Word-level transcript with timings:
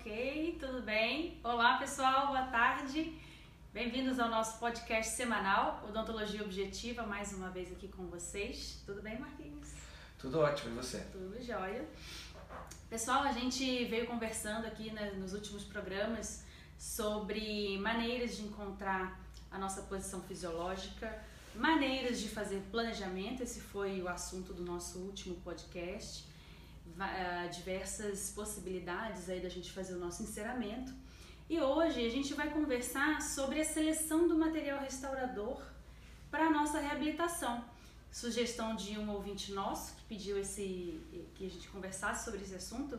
Ok, 0.00 0.56
tudo 0.58 0.80
bem? 0.80 1.38
Olá 1.44 1.76
pessoal, 1.76 2.28
boa 2.28 2.44
tarde. 2.44 3.20
Bem-vindos 3.70 4.18
ao 4.18 4.30
nosso 4.30 4.58
podcast 4.58 5.12
semanal, 5.12 5.84
Odontologia 5.86 6.42
Objetiva, 6.42 7.02
mais 7.02 7.34
uma 7.34 7.50
vez 7.50 7.70
aqui 7.70 7.86
com 7.86 8.06
vocês. 8.06 8.82
Tudo 8.86 9.02
bem, 9.02 9.18
Marquinhos? 9.18 9.68
Tudo 10.18 10.38
ótimo, 10.40 10.70
e 10.70 10.76
você? 10.76 11.00
Tudo 11.12 11.38
jóia. 11.42 11.86
Pessoal, 12.88 13.24
a 13.24 13.32
gente 13.32 13.84
veio 13.84 14.06
conversando 14.06 14.66
aqui 14.66 14.90
né, 14.90 15.10
nos 15.18 15.34
últimos 15.34 15.64
programas 15.64 16.46
sobre 16.78 17.76
maneiras 17.76 18.38
de 18.38 18.44
encontrar 18.44 19.20
a 19.50 19.58
nossa 19.58 19.82
posição 19.82 20.22
fisiológica, 20.22 21.22
maneiras 21.54 22.18
de 22.18 22.28
fazer 22.30 22.62
planejamento, 22.70 23.42
esse 23.42 23.60
foi 23.60 24.00
o 24.00 24.08
assunto 24.08 24.54
do 24.54 24.62
nosso 24.62 24.98
último 25.00 25.34
podcast, 25.42 26.26
diversas 27.50 28.30
possibilidades 28.30 29.28
aí 29.28 29.40
da 29.40 29.48
gente 29.48 29.72
fazer 29.72 29.94
o 29.94 29.98
nosso 29.98 30.22
enceramento. 30.22 30.92
E 31.48 31.60
hoje 31.60 32.06
a 32.06 32.10
gente 32.10 32.32
vai 32.34 32.48
conversar 32.50 33.20
sobre 33.20 33.60
a 33.60 33.64
seleção 33.64 34.28
do 34.28 34.36
material 34.36 34.80
restaurador 34.80 35.60
para 36.30 36.46
a 36.46 36.50
nossa 36.50 36.78
reabilitação. 36.78 37.64
Sugestão 38.10 38.76
de 38.76 38.98
um 38.98 39.10
ouvinte 39.10 39.52
nosso 39.52 39.94
que 39.96 40.02
pediu 40.04 40.38
esse 40.38 41.00
que 41.34 41.46
a 41.46 41.50
gente 41.50 41.68
conversasse 41.68 42.24
sobre 42.24 42.40
esse 42.42 42.54
assunto, 42.54 42.98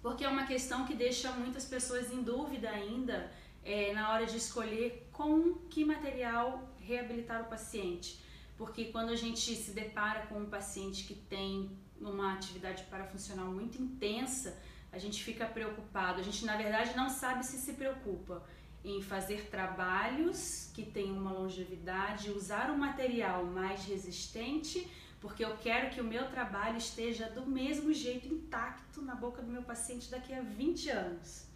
porque 0.00 0.24
é 0.24 0.28
uma 0.28 0.46
questão 0.46 0.86
que 0.86 0.94
deixa 0.94 1.30
muitas 1.32 1.64
pessoas 1.64 2.12
em 2.12 2.22
dúvida 2.22 2.70
ainda 2.70 3.30
é, 3.64 3.92
na 3.92 4.12
hora 4.12 4.26
de 4.26 4.36
escolher 4.36 5.08
com 5.12 5.54
que 5.68 5.84
material 5.84 6.68
reabilitar 6.80 7.42
o 7.42 7.46
paciente. 7.46 8.20
Porque 8.56 8.86
quando 8.86 9.10
a 9.10 9.16
gente 9.16 9.54
se 9.54 9.72
depara 9.72 10.26
com 10.26 10.40
um 10.40 10.46
paciente 10.46 11.04
que 11.04 11.14
tem 11.14 11.70
uma 12.00 12.34
atividade 12.34 12.84
parafuncional 12.84 13.46
muito 13.46 13.80
intensa, 13.80 14.56
a 14.92 14.98
gente 14.98 15.22
fica 15.22 15.46
preocupado. 15.46 16.20
A 16.20 16.22
gente, 16.22 16.44
na 16.44 16.56
verdade, 16.56 16.96
não 16.96 17.10
sabe 17.10 17.44
se 17.44 17.58
se 17.58 17.74
preocupa 17.74 18.42
em 18.84 19.02
fazer 19.02 19.48
trabalhos 19.50 20.70
que 20.72 20.84
tenham 20.84 21.16
uma 21.16 21.32
longevidade, 21.32 22.30
usar 22.30 22.70
um 22.70 22.78
material 22.78 23.44
mais 23.44 23.84
resistente, 23.84 24.88
porque 25.20 25.44
eu 25.44 25.56
quero 25.56 25.90
que 25.90 26.00
o 26.00 26.04
meu 26.04 26.30
trabalho 26.30 26.78
esteja 26.78 27.28
do 27.28 27.44
mesmo 27.44 27.92
jeito 27.92 28.28
intacto 28.28 29.02
na 29.02 29.14
boca 29.14 29.42
do 29.42 29.50
meu 29.50 29.62
paciente 29.62 30.10
daqui 30.10 30.32
a 30.32 30.40
20 30.40 30.90
anos. 30.90 31.46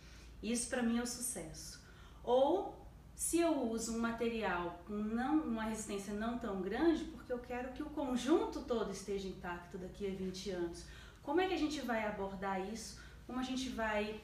Isso 0.42 0.68
para 0.68 0.82
mim 0.82 0.98
é 0.98 1.02
o 1.02 1.06
sucesso. 1.06 1.80
Ou 2.24 2.81
se 3.22 3.38
eu 3.38 3.52
uso 3.70 3.96
um 3.96 4.00
material 4.00 4.82
com 4.84 4.94
não, 4.94 5.42
uma 5.42 5.62
resistência 5.62 6.12
não 6.12 6.40
tão 6.40 6.60
grande, 6.60 7.04
porque 7.04 7.32
eu 7.32 7.38
quero 7.38 7.72
que 7.72 7.80
o 7.80 7.88
conjunto 7.90 8.62
todo 8.62 8.90
esteja 8.90 9.28
intacto 9.28 9.78
daqui 9.78 10.08
a 10.08 10.10
20 10.10 10.50
anos. 10.50 10.84
Como 11.22 11.40
é 11.40 11.46
que 11.46 11.54
a 11.54 11.56
gente 11.64 11.80
vai 11.82 12.04
abordar 12.04 12.60
isso? 12.72 13.00
Como 13.24 13.38
a 13.38 13.42
gente 13.44 13.68
vai 13.68 14.20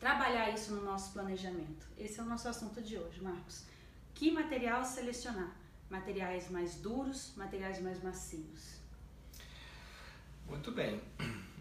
trabalhar 0.00 0.48
isso 0.50 0.74
no 0.74 0.82
nosso 0.82 1.12
planejamento? 1.12 1.86
Esse 1.98 2.20
é 2.20 2.22
o 2.22 2.26
nosso 2.26 2.48
assunto 2.48 2.80
de 2.80 2.96
hoje, 2.96 3.20
Marcos. 3.20 3.64
Que 4.14 4.30
material 4.30 4.82
selecionar? 4.82 5.54
Materiais 5.90 6.50
mais 6.50 6.76
duros, 6.76 7.34
materiais 7.36 7.82
mais 7.82 8.02
macios? 8.02 8.78
Muito 10.48 10.72
bem. 10.72 11.02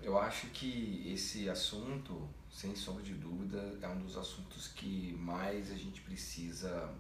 Eu 0.02 0.18
acho 0.18 0.48
que 0.48 1.04
esse 1.14 1.50
assunto 1.50 2.30
sem 2.52 2.76
sombra 2.76 3.04
de 3.04 3.14
dúvida, 3.14 3.78
é 3.82 3.88
um 3.88 4.00
dos 4.00 4.18
assuntos 4.18 4.68
que 4.68 5.14
mais 5.20 5.72
a 5.72 5.76
gente 5.76 6.02
precisa 6.02 6.94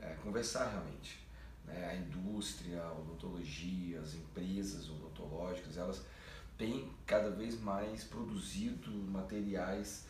é, 0.00 0.14
conversar 0.22 0.68
realmente. 0.70 1.20
Né? 1.64 1.90
A 1.90 1.96
indústria, 1.96 2.82
a 2.82 2.92
odontologia, 2.92 4.00
as 4.00 4.14
empresas 4.14 4.90
odontológicas, 4.90 5.76
elas 5.76 6.02
têm 6.58 6.90
cada 7.06 7.30
vez 7.30 7.58
mais 7.60 8.04
produzido 8.04 8.90
materiais 8.90 10.06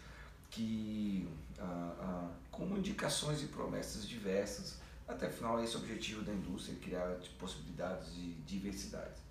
que 0.51 1.29
ah, 1.59 1.95
ah, 1.99 2.31
com 2.51 2.77
indicações 2.77 3.43
e 3.43 3.47
promessas 3.47 4.07
diversas. 4.07 4.81
Até 5.07 5.27
afinal, 5.27 5.63
esse 5.63 5.75
é 5.75 5.79
o 5.79 5.83
objetivo 5.83 6.23
da 6.23 6.33
indústria, 6.33 6.77
criar 6.79 7.19
tipo, 7.21 7.37
possibilidades 7.37 8.15
de 8.15 8.35
diversidade. 8.43 9.22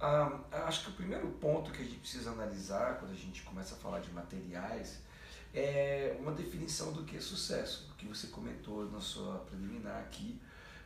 Ah, 0.00 0.40
acho 0.66 0.84
que 0.84 0.90
o 0.90 0.94
primeiro 0.94 1.28
ponto 1.32 1.70
que 1.70 1.82
a 1.82 1.84
gente 1.84 1.98
precisa 1.98 2.30
analisar 2.30 2.98
quando 2.98 3.12
a 3.12 3.16
gente 3.16 3.42
começa 3.42 3.74
a 3.74 3.78
falar 3.78 4.00
de 4.00 4.10
materiais 4.10 4.98
é 5.52 6.16
uma 6.18 6.32
definição 6.32 6.92
do 6.92 7.04
que 7.04 7.18
é 7.18 7.20
sucesso, 7.20 7.92
que 7.98 8.06
você 8.06 8.28
comentou 8.28 8.90
na 8.90 9.00
sua 9.00 9.40
preliminar 9.40 9.98
aqui, 9.98 10.40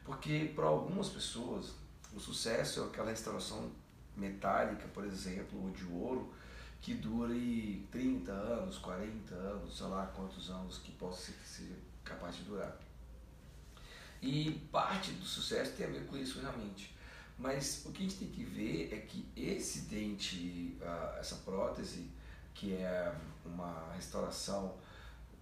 porque 0.05 0.51
para 0.57 0.67
algumas 0.67 1.09
pessoas 1.09 1.75
o 2.13 2.19
sucesso 2.19 2.81
é 2.81 2.87
aquela 2.87 3.11
restauração 3.11 3.71
metálica, 4.17 4.89
por 4.89 5.05
exemplo, 5.05 5.63
ou 5.63 5.71
de 5.71 5.85
ouro, 5.85 6.35
que 6.81 6.95
dure 6.95 7.87
30 7.93 8.33
anos, 8.33 8.79
40 8.79 9.35
anos, 9.35 9.77
sei 9.77 9.87
lá 9.87 10.07
quantos 10.07 10.51
anos 10.51 10.79
que 10.79 10.91
possa 10.93 11.33
ser, 11.45 11.81
capaz 12.05 12.37
de 12.37 12.43
durar. 12.43 12.77
E 14.21 14.51
parte 14.73 15.13
do 15.13 15.25
sucesso 15.25 15.73
tem 15.77 15.87
a 15.87 15.91
ver 15.91 16.07
com 16.07 16.17
isso 16.17 16.41
realmente. 16.41 16.94
Mas 17.39 17.85
o 17.85 17.93
que 17.93 18.05
a 18.05 18.09
gente 18.09 18.19
tem 18.19 18.29
que 18.29 18.45
ver 18.45 18.93
é 18.93 18.99
que 18.99 19.27
esse 19.37 19.83
dente, 19.83 20.79
essa 21.19 21.37
prótese, 21.37 22.11
que 22.55 22.75
é 22.75 23.15
uma 23.45 23.93
restauração 23.95 24.77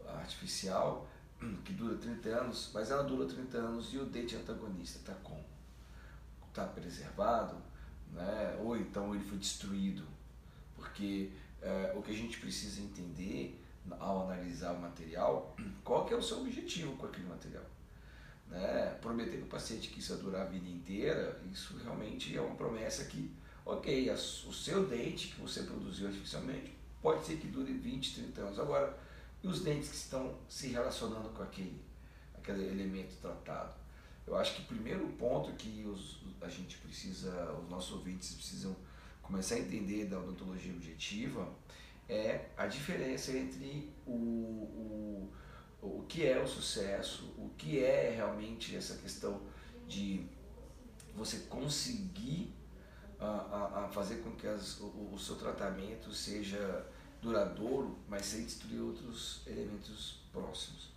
artificial, 0.07 1.07
que 1.65 1.73
dura 1.73 1.97
30 1.97 2.29
anos, 2.29 2.71
mas 2.73 2.91
ela 2.91 3.05
dura 3.05 3.29
30 3.29 3.59
anos 3.59 3.93
e 3.93 3.99
o 3.99 4.07
dente 4.07 4.37
antagonista 4.37 4.99
está 4.99 5.15
como? 5.23 5.45
Está 6.49 6.65
preservado, 6.67 7.57
né? 8.11 8.59
ou 8.61 8.77
então 8.77 9.15
ele 9.15 9.25
foi 9.25 9.39
destruído. 9.39 10.07
Porque 10.75 11.31
é, 11.61 11.93
o 11.95 12.03
que 12.03 12.11
a 12.11 12.17
gente 12.17 12.39
precisa 12.39 12.81
entender 12.81 13.61
ao 13.99 14.31
analisar 14.31 14.73
o 14.73 14.81
material, 14.81 15.55
qual 15.85 16.07
que 16.07 16.15
é 16.15 16.17
o 16.17 16.23
seu 16.23 16.41
objetivo 16.41 16.97
com 16.97 17.07
aquele 17.07 17.29
material 17.29 17.65
né, 18.53 18.99
prometer 19.01 19.39
para 19.39 19.47
o 19.47 19.49
paciente 19.49 19.89
que 19.89 19.99
isso 19.99 20.15
vai 20.15 20.23
durar 20.23 20.43
a 20.43 20.51
vida 20.51 20.69
inteira, 20.69 21.41
isso 21.51 21.75
realmente 21.83 22.37
é 22.37 22.41
uma 22.41 22.55
promessa 22.55 23.05
que, 23.07 23.31
ok, 23.65 24.11
a, 24.11 24.15
o 24.15 24.53
seu 24.53 24.87
dente 24.87 25.29
que 25.29 25.41
você 25.41 25.63
produziu 25.63 26.07
artificialmente 26.07 26.73
pode 27.01 27.25
ser 27.25 27.39
que 27.39 27.47
dure 27.49 27.73
20, 27.73 28.15
30 28.15 28.41
anos. 28.43 28.59
Agora, 28.59 28.97
e 29.43 29.49
os 29.49 29.63
dentes 29.63 29.89
que 29.89 29.97
estão 29.97 30.35
se 30.49 30.69
relacionando 30.69 31.31
com 31.31 31.43
aquele, 31.43 31.83
aquele 32.35 32.67
elemento 32.67 33.17
tratado? 33.21 33.75
Eu 34.27 34.37
acho 34.37 34.55
que 34.55 34.63
o 34.63 34.65
primeiro 34.67 35.07
ponto 35.19 35.51
que 35.53 35.85
os, 35.85 36.21
a 36.41 36.49
gente 36.49 36.77
precisa, 36.79 37.53
os 37.55 37.69
nossos 37.69 37.93
ouvintes 37.93 38.35
precisam 38.35 38.77
começar 39.23 39.55
a 39.55 39.59
entender 39.59 40.05
da 40.05 40.19
odontologia 40.19 40.73
objetiva 40.73 41.49
é 42.09 42.51
a 42.57 42.67
diferença 42.67 43.33
entre 43.33 43.91
o, 44.07 44.13
o 44.13 45.33
o 45.83 46.05
que 46.09 46.25
é 46.25 46.41
o 46.41 46.47
sucesso, 46.47 47.35
o 47.37 47.51
que 47.59 47.85
é 47.85 48.13
realmente 48.15 48.77
essa 48.77 48.97
questão 48.97 49.43
de 49.89 50.25
você 51.15 51.39
conseguir 51.41 52.55
a, 53.19 53.27
a, 53.27 53.85
a 53.85 53.89
fazer 53.89 54.23
com 54.23 54.31
que 54.33 54.47
as, 54.47 54.79
o, 54.81 55.11
o, 55.13 55.19
seu 55.19 55.37
tratamento 55.37 56.13
seja 56.13 56.87
duradouro, 57.21 57.99
mas 58.09 58.27
sem 58.27 58.45
destruir 58.45 58.81
outros 58.81 59.43
elementos 59.47 60.21
próximos. 60.33 60.91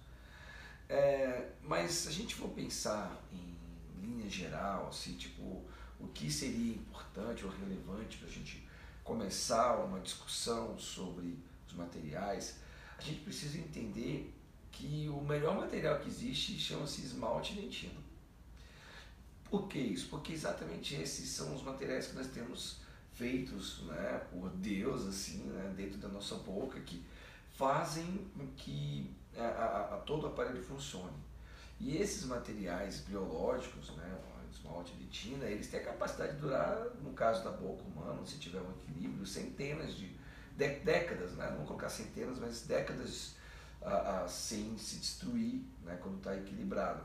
É, 0.87 1.49
mas 1.63 1.91
se 1.91 2.09
a 2.09 2.11
gente 2.11 2.35
for 2.35 2.49
pensar 2.49 3.23
em 3.33 3.57
linha 4.01 4.29
geral, 4.29 4.87
assim, 4.87 5.15
tipo, 5.15 5.63
o 5.99 6.07
que 6.13 6.31
seria 6.31 6.75
importante 6.75 7.43
ou 7.43 7.51
relevante 7.51 8.17
para 8.17 8.27
a 8.27 8.31
gente 8.31 8.67
começar 9.03 9.77
uma 9.77 9.99
discussão 9.99 10.77
sobre 10.77 11.37
os 11.67 11.73
materiais, 11.73 12.59
a 12.97 13.01
gente 13.01 13.21
precisa 13.21 13.57
entender 13.57 14.34
que 14.75 15.07
o 15.09 15.21
melhor 15.21 15.55
material 15.55 15.99
que 15.99 16.09
existe 16.09 16.59
chama-se 16.59 17.01
esmalte 17.01 17.53
dentino. 17.53 18.03
Por 19.49 19.67
que 19.69 19.79
isso? 19.79 20.09
Porque 20.09 20.33
exatamente 20.33 20.95
esses 20.95 21.29
são 21.29 21.55
os 21.55 21.63
materiais 21.63 22.07
que 22.07 22.15
nós 22.15 22.27
temos 22.27 22.81
feitos 23.13 23.83
né, 23.83 24.21
por 24.29 24.49
Deus, 24.49 25.07
assim, 25.07 25.43
né, 25.45 25.73
dentro 25.75 25.97
da 25.97 26.09
nossa 26.09 26.35
boca, 26.35 26.79
que 26.81 27.01
fazem 27.53 28.27
que 28.57 29.09
a, 29.37 29.45
a, 29.45 29.95
a 29.95 29.97
todo 29.99 30.25
o 30.25 30.27
aparelho 30.27 30.61
funcione. 30.61 31.23
E 31.79 31.97
esses 31.97 32.25
materiais 32.25 32.99
biológicos, 32.99 33.95
né, 33.95 34.19
esmalte, 34.51 34.93
dentina, 34.95 35.45
eles 35.45 35.67
têm 35.67 35.79
a 35.79 35.85
capacidade 35.85 36.33
de 36.33 36.41
durar, 36.41 36.77
no 37.01 37.13
caso 37.13 37.43
da 37.45 37.51
boca 37.51 37.81
humana, 37.83 38.25
se 38.25 38.37
tiver 38.37 38.59
um 38.59 38.71
equilíbrio, 38.71 39.25
centenas 39.25 39.95
de, 39.95 40.07
de 40.57 40.67
décadas, 40.79 41.31
né, 41.33 41.49
não 41.51 41.57
vou 41.59 41.67
colocar 41.67 41.87
centenas, 41.87 42.39
mas 42.39 42.63
décadas 42.63 43.35
a, 43.85 44.23
a, 44.23 44.27
sem 44.27 44.77
se 44.77 44.97
destruir 44.97 45.61
né, 45.83 45.97
quando 46.01 46.17
está 46.17 46.35
equilibrado. 46.35 47.03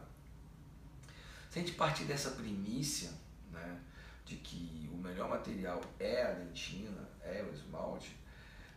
Se 1.50 1.59
a 1.59 1.62
gente 1.62 1.75
partir 1.75 2.05
dessa 2.05 2.31
primícia 2.31 3.11
né, 3.53 3.81
de 4.25 4.37
que 4.37 4.88
o 4.93 4.97
melhor 4.97 5.29
material 5.29 5.81
é 5.99 6.23
a 6.23 6.32
dentina, 6.32 7.09
é 7.23 7.43
o 7.43 7.55
esmalte, 7.55 8.17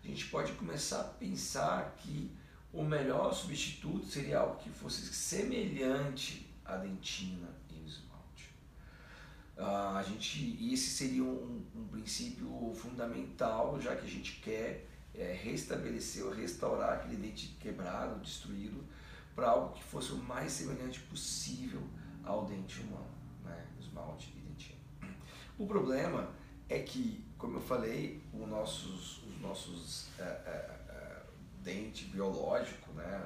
a 0.04 0.08
gente 0.08 0.26
pode 0.28 0.52
começar 0.54 1.00
a 1.00 1.04
pensar 1.06 1.96
que 1.98 2.30
o 2.74 2.84
melhor 2.84 3.34
substituto 3.34 4.06
seria 4.08 4.40
algo 4.40 4.58
que 4.58 4.70
fosse 4.70 5.02
semelhante 5.14 6.52
à 6.66 6.76
dentina 6.76 7.48
e 7.70 7.80
o 7.80 7.86
esmalte. 7.86 8.50
Uh, 9.56 9.98
a 9.98 10.04
gente, 10.04 10.74
esse 10.74 10.90
seria 10.90 11.24
um, 11.24 11.64
um 11.76 11.88
princípio 11.88 12.74
fundamental, 12.76 13.80
já 13.80 13.96
que 13.96 14.06
a 14.06 14.10
gente 14.10 14.42
quer 14.42 14.90
é, 15.16 15.34
restabelecer 15.34 16.26
ou 16.26 16.32
restaurar 16.32 16.94
aquele 16.94 17.18
dente 17.18 17.56
quebrado, 17.60 18.20
destruído, 18.22 18.84
para 19.36 19.50
algo 19.50 19.74
que 19.74 19.84
fosse 19.84 20.12
o 20.12 20.18
mais 20.18 20.52
semelhante 20.52 21.00
possível 21.02 21.82
ao 22.24 22.46
dente 22.46 22.80
humano, 22.82 23.12
né? 23.44 23.66
esmalte 23.80 24.34
e 24.36 24.40
dentina. 24.40 24.80
O 25.58 25.68
problema 25.68 26.30
é 26.70 26.80
que, 26.80 27.24
como 27.38 27.58
eu 27.58 27.62
falei, 27.62 28.22
os 28.34 28.48
nossos, 28.48 29.24
os 29.24 29.42
nossos 29.42 30.08
é, 30.20 30.24
é, 30.24 30.80
é, 30.90 31.22
dente 31.62 32.06
biológico, 32.06 32.92
né? 32.94 33.26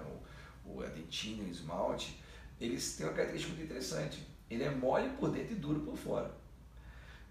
o, 0.65 0.77
o, 0.77 0.83
dentina 0.83 1.43
e 1.43 1.47
o 1.47 1.51
esmalte, 1.51 2.21
eles 2.59 2.95
têm 2.95 3.05
uma 3.05 3.13
característica 3.13 3.53
muito 3.53 3.65
interessante. 3.65 4.27
Ele 4.49 4.63
é 4.63 4.71
mole 4.71 5.09
por 5.17 5.29
dentro 5.29 5.53
e 5.53 5.55
duro 5.55 5.81
por 5.81 5.97
fora. 5.97 6.31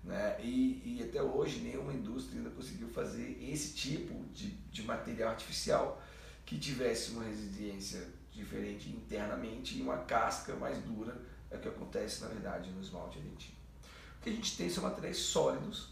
Né? 0.06 0.37
E, 0.41 0.82
e 0.85 1.03
até 1.03 1.20
hoje 1.20 1.58
nenhuma 1.58 1.93
indústria 1.93 2.38
ainda 2.38 2.50
conseguiu 2.50 2.88
fazer 2.88 3.38
esse 3.43 3.75
tipo 3.75 4.14
de, 4.32 4.50
de 4.70 4.82
material 4.85 5.31
artificial 5.31 6.00
que 6.47 6.56
tivesse 6.58 7.11
uma 7.11 7.25
resiliência 7.25 8.06
diferente 8.31 8.88
internamente 8.88 9.76
e 9.76 9.82
uma 9.82 9.99
casca 9.99 10.55
mais 10.55 10.79
dura, 10.79 11.20
é 11.50 11.56
o 11.56 11.61
que 11.61 11.67
acontece 11.67 12.23
na 12.23 12.29
verdade 12.29 12.70
no 12.70 12.81
esmalte 12.81 13.19
dentina. 13.19 13.56
O 14.20 14.23
que 14.23 14.31
a 14.31 14.32
gente 14.32 14.56
tem 14.56 14.70
são 14.70 14.85
materiais 14.85 15.17
sólidos, 15.17 15.88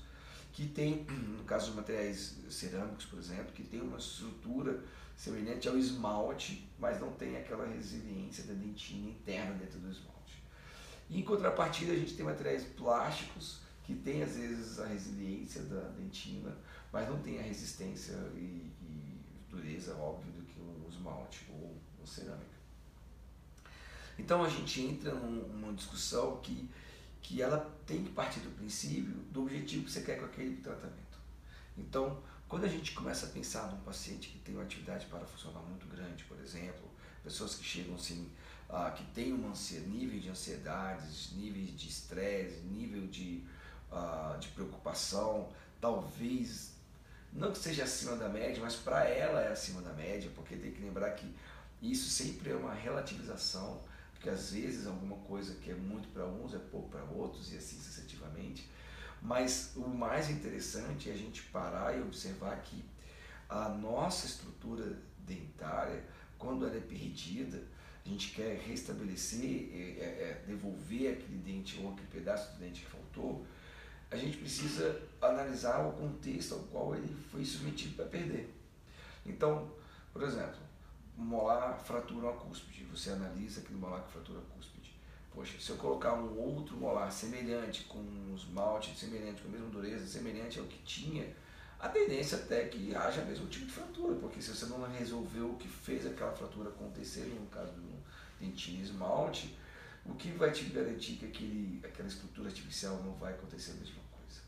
que 0.53 0.69
tem, 0.69 1.05
no 1.05 1.43
caso 1.43 1.67
dos 1.67 1.75
materiais 1.75 2.37
cerâmicos, 2.49 3.07
por 3.07 3.19
exemplo, 3.19 3.53
que 3.53 3.65
tem 3.65 3.81
uma 3.81 3.99
estrutura 3.99 4.81
semelhante 5.17 5.69
ao 5.69 5.77
esmalte, 5.77 6.71
mas 6.79 7.01
não 7.01 7.11
tem 7.13 7.37
aquela 7.37 7.67
resiliência 7.67 8.45
da 8.45 8.55
dentina 8.55 9.09
interna 9.09 9.55
dentro 9.55 9.81
do 9.81 9.91
esmalte. 9.91 10.41
E, 11.11 11.19
em 11.19 11.25
contrapartida, 11.25 11.93
a 11.93 11.97
gente 11.97 12.15
tem 12.15 12.25
materiais 12.25 12.63
plásticos 12.77 13.64
que 13.85 13.95
tem 13.95 14.23
às 14.23 14.37
vezes 14.37 14.81
a 14.81 14.87
resiliência 14.87 15.63
da 15.63 15.89
dentina, 15.91 16.57
mas 16.93 17.09
não 17.09 17.21
tem 17.21 17.39
a 17.39 17.43
resistência 17.43 18.15
e, 18.35 18.73
e 18.83 19.21
dureza, 19.49 19.95
óbvio, 19.97 20.33
do 20.33 20.43
que 20.43 20.61
um 20.61 20.89
esmalte 20.89 21.47
ou 21.51 21.77
uma 21.99 22.07
cerâmica. 22.07 22.55
Então 24.19 24.43
a 24.43 24.49
gente 24.49 24.81
entra 24.81 25.15
numa 25.15 25.73
discussão 25.75 26.41
que, 26.41 26.69
que 27.21 27.43
ela 27.43 27.59
tem 27.87 28.05
que 28.05 28.13
partir 28.13 28.41
do 28.41 28.51
princípio 28.57 29.13
do 29.31 29.43
objetivo 29.43 29.85
que 29.85 29.91
você 29.91 30.03
quer 30.03 30.19
com 30.19 30.27
aquele 30.27 30.57
tratamento. 30.57 31.19
Então, 31.77 32.23
quando 32.49 32.65
a 32.65 32.69
gente 32.69 32.93
começa 32.93 33.27
a 33.27 33.31
pensar 33.31 33.71
num 33.71 33.81
paciente 33.81 34.29
que 34.29 34.39
tem 34.39 34.55
uma 34.55 34.65
atividade 34.65 35.07
parafuncional 35.07 35.65
muito 35.65 35.87
grande, 35.89 36.25
por 36.25 36.39
exemplo, 36.41 36.89
pessoas 37.23 37.57
que 37.57 37.65
chegam 37.65 37.97
assim, 37.97 38.31
ah, 38.69 38.91
que 38.93 39.05
tem 39.13 39.33
uma 39.33 39.53
nível 39.87 40.21
de 40.21 40.29
ansiedades, 40.29 41.33
níveis 41.33 41.77
de 41.77 41.89
estresse, 41.89 42.61
nível 42.61 43.07
de 43.09 43.43
uh, 43.95 44.39
de 44.39 44.49
preocupação, 44.49 45.49
talvez 45.81 46.75
não 47.33 47.51
que 47.51 47.59
seja 47.59 47.85
acima 47.85 48.17
da 48.17 48.29
média, 48.29 48.63
mas 48.63 48.77
para 48.77 49.05
ela 49.05 49.41
é 49.41 49.51
acima 49.51 49.83
da 49.83 49.93
média, 49.93 50.31
porque 50.35 50.57
tem 50.57 50.71
que 50.73 50.81
lembrar 50.81 51.11
que 51.11 51.35
isso 51.83 52.09
sempre 52.09 52.51
é 52.51 52.55
uma 52.55 52.73
relativização, 52.73 53.81
porque 54.13 54.29
às 54.29 54.53
vezes 54.53 54.87
alguma 54.87 55.17
coisa 55.17 55.55
que 55.57 55.71
é 55.71 55.75
muito 55.75 56.09
para 56.09 56.25
uns 56.27 56.55
é 56.55 56.59
pouco 56.59 56.89
para 56.89 57.03
outros 57.05 57.53
e 57.53 57.57
assim 57.57 57.77
sucessivamente. 57.77 58.71
Mas 59.21 59.73
o 59.75 59.89
mais 59.89 60.31
interessante 60.31 61.11
é 61.11 61.13
a 61.13 61.17
gente 61.17 61.43
parar 61.45 61.97
e 61.97 62.01
observar 62.01 62.57
que 62.63 62.85
a 63.49 63.69
nossa 63.69 64.27
estrutura 64.27 64.97
dentária, 65.19 66.05
quando 66.39 66.67
ela 66.67 66.77
é 66.77 66.81
perdida, 66.81 67.63
a 68.05 68.09
gente 68.09 68.31
quer 68.31 68.59
restabelecer, 68.59 69.71
é, 69.73 69.77
é, 69.77 70.05
é 70.05 70.45
devolver 70.47 71.15
aquele 71.15 71.39
dente 71.39 71.81
ou 71.81 71.93
aquele 71.93 72.09
pedaço 72.09 72.53
do 72.53 72.61
dente 72.61 72.83
que 72.83 72.91
faltou, 72.91 73.47
a 74.11 74.17
gente 74.17 74.37
precisa 74.39 75.01
analisar 75.21 75.87
o 75.87 75.93
contexto 75.93 76.55
ao 76.55 76.61
qual 76.61 76.95
ele 76.95 77.15
foi 77.31 77.45
submetido 77.45 77.97
para 77.97 78.07
perder. 78.07 78.55
Então, 79.27 79.71
por 80.13 80.23
exemplo, 80.23 80.59
molar 81.17 81.79
fratura 81.79 82.27
uma 82.27 82.33
cúspide, 82.33 82.85
você 82.85 83.11
analisa 83.11 83.61
aquele 83.61 83.79
molar 83.79 84.03
que 84.03 84.13
fratura 84.13 84.39
a 84.39 84.55
cúspide. 84.55 84.95
Poxa, 85.33 85.59
se 85.59 85.71
eu 85.71 85.77
colocar 85.77 86.15
um 86.15 86.39
outro 86.39 86.77
molar 86.77 87.11
semelhante, 87.11 87.85
com 87.85 87.99
um 87.99 88.35
esmalte 88.37 88.97
semelhante, 88.97 89.43
com 89.43 89.49
a 89.49 89.53
mesma 89.53 89.69
dureza, 89.69 90.07
semelhante 90.07 90.61
ao 90.61 90.67
que 90.67 90.79
tinha, 90.85 91.35
a 91.81 91.89
tendência 91.89 92.39
até 92.39 92.63
é 92.63 92.69
que 92.69 92.95
haja 92.95 93.23
o 93.23 93.27
mesmo 93.27 93.47
tipo 93.49 93.67
de 93.67 93.73
fratura, 93.73 94.15
porque 94.15 94.41
se 94.41 94.55
você 94.55 94.67
não 94.67 94.81
resolveu 94.91 95.51
o 95.51 95.57
que 95.57 95.69
fez 95.69 96.07
aquela 96.07 96.33
fratura 96.33 96.71
acontecer, 96.71 97.27
no 97.39 97.47
caso 97.47 97.73
do 97.73 97.93
dentinho 98.41 98.83
esmalte, 98.83 99.57
o 100.07 100.15
que 100.15 100.33
vai 100.33 100.51
te 100.51 100.65
garantir 100.65 101.15
que 101.15 101.27
aquele, 101.27 101.81
aquela 101.85 102.09
estrutura 102.09 102.49
artificial 102.49 103.03
não 103.03 103.15
vai 103.15 103.33
acontecer 103.33 103.73
a 103.73 103.75
mesma 103.75 104.03
coisa? 104.11 104.41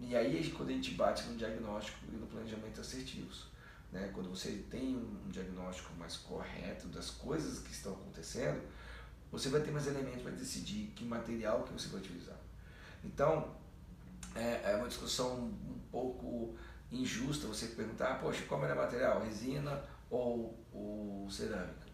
E 0.00 0.16
aí 0.16 0.50
quando 0.50 0.70
a 0.70 0.72
gente 0.72 0.92
bate 0.92 1.24
no 1.24 1.36
diagnóstico 1.36 1.98
e 2.12 2.16
no 2.16 2.26
planejamento 2.26 2.80
assertivos. 2.80 3.46
Né? 3.90 4.10
Quando 4.14 4.28
você 4.28 4.64
tem 4.70 4.96
um 4.96 5.28
diagnóstico 5.30 5.92
mais 5.94 6.16
correto 6.16 6.86
das 6.88 7.10
coisas 7.10 7.58
que 7.60 7.72
estão 7.72 7.92
acontecendo, 7.92 8.60
você 9.30 9.48
vai 9.48 9.60
ter 9.60 9.70
mais 9.70 9.86
elementos 9.86 10.22
para 10.22 10.32
decidir 10.32 10.92
que 10.94 11.04
material 11.04 11.62
que 11.64 11.72
você 11.72 11.88
vai 11.88 12.00
utilizar. 12.00 12.36
Então, 13.04 13.54
é, 14.34 14.72
é 14.72 14.76
uma 14.76 14.88
discussão 14.88 15.44
um 15.44 15.78
pouco 15.90 16.56
injusta 16.90 17.46
você 17.46 17.66
perguntar, 17.68 18.20
poxa, 18.20 18.44
qual 18.46 18.64
é 18.64 18.72
o 18.72 18.76
material, 18.76 19.22
resina 19.22 19.82
ou, 20.10 20.58
ou 20.72 21.30
cerâmica? 21.30 21.87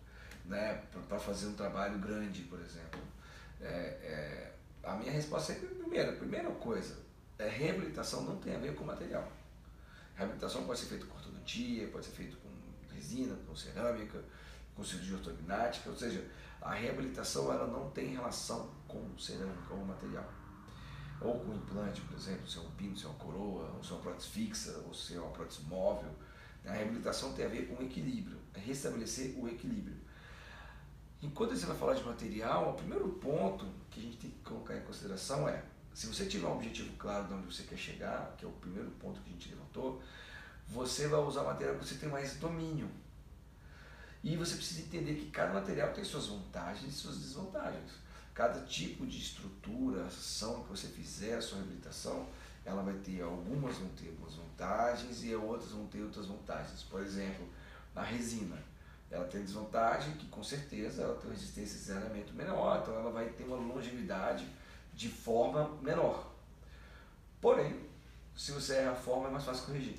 Né, 0.45 0.83
para 1.09 1.19
fazer 1.19 1.47
um 1.47 1.55
trabalho 1.55 1.99
grande, 1.99 2.43
por 2.43 2.61
exemplo. 2.61 3.01
É, 3.61 3.67
é, 3.67 4.53
a 4.83 4.95
minha 4.97 5.11
resposta 5.11 5.53
é 5.53 5.57
primeira, 5.57 6.13
primeira 6.13 6.51
coisa, 6.51 6.97
é 7.39 7.49
reabilitação 7.49 8.23
não 8.23 8.37
tem 8.37 8.55
a 8.55 8.59
ver 8.59 8.75
com 8.75 8.85
material. 8.85 9.31
Reabilitação 10.15 10.65
pode 10.65 10.81
ser 10.81 10.87
feita 10.87 11.07
com 11.07 11.17
ortodontia, 11.17 11.89
pode 11.89 12.07
ser 12.07 12.13
feita 12.13 12.37
com 12.37 12.49
resina, 12.95 13.35
com 13.47 13.57
cerâmica, 13.57 14.23
com 14.75 14.85
cirurgia 14.85 15.17
ortognática, 15.17 15.91
ou 15.91 15.97
seja, 15.97 16.25
a 16.61 16.73
reabilitação 16.73 17.53
ela 17.53 17.67
não 17.67 17.91
tem 17.91 18.15
relação 18.15 18.71
com 18.87 19.19
cerâmica 19.19 19.75
ou 19.75 19.85
material. 19.85 20.27
Ou 21.21 21.41
com 21.41 21.55
implante, 21.55 22.01
por 22.03 22.17
exemplo, 22.17 22.49
se 22.49 22.59
é 22.59 22.61
um 22.61 22.71
pino, 22.73 22.97
se 22.97 23.05
é 23.05 23.09
uma 23.09 23.19
coroa, 23.19 23.71
ou 23.77 23.83
se 23.83 23.91
é 23.91 23.95
uma 23.95 24.03
prótese 24.03 24.29
fixa, 24.29 24.83
ou 24.87 24.95
se 24.95 25.15
é 25.15 25.21
uma 25.21 25.31
prótese 25.31 25.63
móvel. 25.63 26.11
A 26.65 26.73
reabilitação 26.73 27.33
tem 27.33 27.45
a 27.45 27.49
ver 27.49 27.69
com 27.69 27.83
equilíbrio, 27.83 28.39
é 28.55 28.59
restabelecer 28.59 29.39
o 29.39 29.49
equilíbrio. 29.49 29.97
E 31.25 31.29
quando 31.29 31.57
você 31.57 31.65
vai 31.65 31.75
falar 31.75 31.95
de 31.95 32.05
material, 32.05 32.73
o 32.73 32.75
primeiro 32.75 33.09
ponto 33.09 33.65
que 33.91 33.99
a 33.99 34.03
gente 34.03 34.19
tem 34.19 34.31
que 34.31 34.41
colocar 34.41 34.77
em 34.77 34.83
consideração 34.83 35.49
é, 35.49 35.65
se 35.95 36.07
você 36.07 36.27
tiver 36.27 36.47
um 36.47 36.53
objetivo 36.53 36.95
claro 36.99 37.27
de 37.27 37.33
onde 37.33 37.47
você 37.47 37.63
quer 37.63 37.79
chegar, 37.79 38.35
que 38.37 38.45
é 38.45 38.49
o 38.49 38.53
primeiro 38.53 38.91
ponto 38.91 39.23
que 39.23 39.31
a 39.31 39.33
gente 39.33 39.49
levantou, 39.49 40.03
você 40.69 41.09
vai 41.09 41.21
usar 41.21 41.45
material 41.45 41.77
que 41.77 41.87
você 41.87 41.95
tem 41.95 42.11
mais 42.11 42.37
domínio. 42.37 42.91
E 44.23 44.37
você 44.37 44.57
precisa 44.57 44.83
entender 44.83 45.15
que 45.15 45.31
cada 45.31 45.55
material 45.55 45.95
tem 45.95 46.05
suas 46.05 46.27
vantagens 46.27 46.93
e 46.93 46.95
suas 46.95 47.17
desvantagens. 47.17 47.93
Cada 48.35 48.61
tipo 48.67 49.07
de 49.07 49.17
estrutura, 49.17 50.05
ação 50.05 50.63
que 50.65 50.69
você 50.69 50.89
fizer, 50.89 51.41
sua 51.41 51.57
reabilitação, 51.57 52.29
ela 52.67 52.83
vai 52.83 52.95
ter, 52.97 53.23
algumas 53.23 53.79
vão 53.79 53.89
ter 53.91 54.09
algumas 54.09 54.35
vantagens 54.35 55.25
e 55.25 55.35
outras 55.35 55.71
vão 55.71 55.87
ter 55.87 56.03
outras 56.03 56.27
vantagens. 56.27 56.83
Por 56.83 57.01
exemplo, 57.01 57.49
a 57.97 58.03
resina 58.03 58.74
ela 59.15 59.27
tem 59.29 59.45
desvantagem 59.45 60.15
que 60.15 60.27
com 60.27 60.43
certeza 60.43 61.03
ela 61.03 61.15
tem 61.15 61.27
uma 61.27 61.35
resistência 61.35 61.79
de 61.79 61.85
zerramento 61.85 62.35
menor, 62.35 62.81
então 62.83 62.95
ela 62.95 63.11
vai 63.13 63.29
ter 63.29 63.45
uma 63.45 63.57
longevidade 63.57 64.47
de 64.93 65.09
forma 65.09 65.69
menor. 65.81 66.33
Porém, 67.41 67.81
se 68.37 68.51
você 68.51 68.77
erra 68.77 68.93
a 68.93 68.97
forma 68.97 69.29
é 69.29 69.31
mais 69.31 69.45
fácil 69.45 69.67
corrigir. 69.67 69.99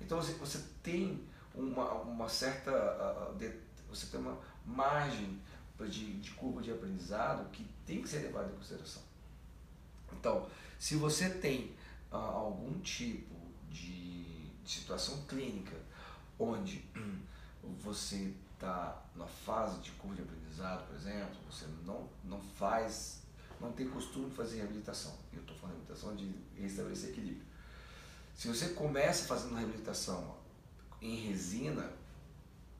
Então 0.00 0.22
você, 0.22 0.32
você 0.34 0.64
tem 0.82 1.26
uma, 1.54 1.92
uma 1.94 2.28
certa. 2.28 2.70
Você 3.88 4.06
tem 4.06 4.20
uma 4.20 4.38
margem 4.64 5.40
de, 5.88 6.18
de 6.18 6.30
curva 6.32 6.62
de 6.62 6.70
aprendizado 6.70 7.50
que 7.50 7.64
tem 7.84 8.02
que 8.02 8.08
ser 8.08 8.18
levada 8.18 8.52
em 8.52 8.56
consideração. 8.56 9.02
Então, 10.12 10.46
se 10.78 10.94
você 10.94 11.28
tem 11.28 11.74
uh, 12.12 12.16
algum 12.16 12.78
tipo 12.80 13.34
de, 13.70 14.48
de 14.62 14.70
situação 14.70 15.24
clínica 15.26 15.76
onde 16.38 16.84
você 17.80 18.34
está 18.54 19.02
na 19.14 19.26
fase 19.26 19.78
de 19.80 19.90
curva 19.92 20.16
de 20.16 20.22
aprendizado, 20.22 20.86
por 20.86 20.96
exemplo, 20.96 21.36
você 21.50 21.66
não, 21.84 22.08
não 22.24 22.40
faz, 22.40 23.22
não 23.60 23.72
tem 23.72 23.88
costume 23.88 24.30
de 24.30 24.36
fazer 24.36 24.58
reabilitação. 24.58 25.16
Eu 25.32 25.40
estou 25.40 25.56
falando 25.56 25.76
reabilitação 25.76 26.16
de 26.16 26.34
restabelecer 26.60 27.10
equilíbrio. 27.10 27.46
Se 28.34 28.48
você 28.48 28.70
começa 28.70 29.26
fazendo 29.26 29.54
reabilitação 29.54 30.36
em 31.00 31.14
resina, 31.28 31.92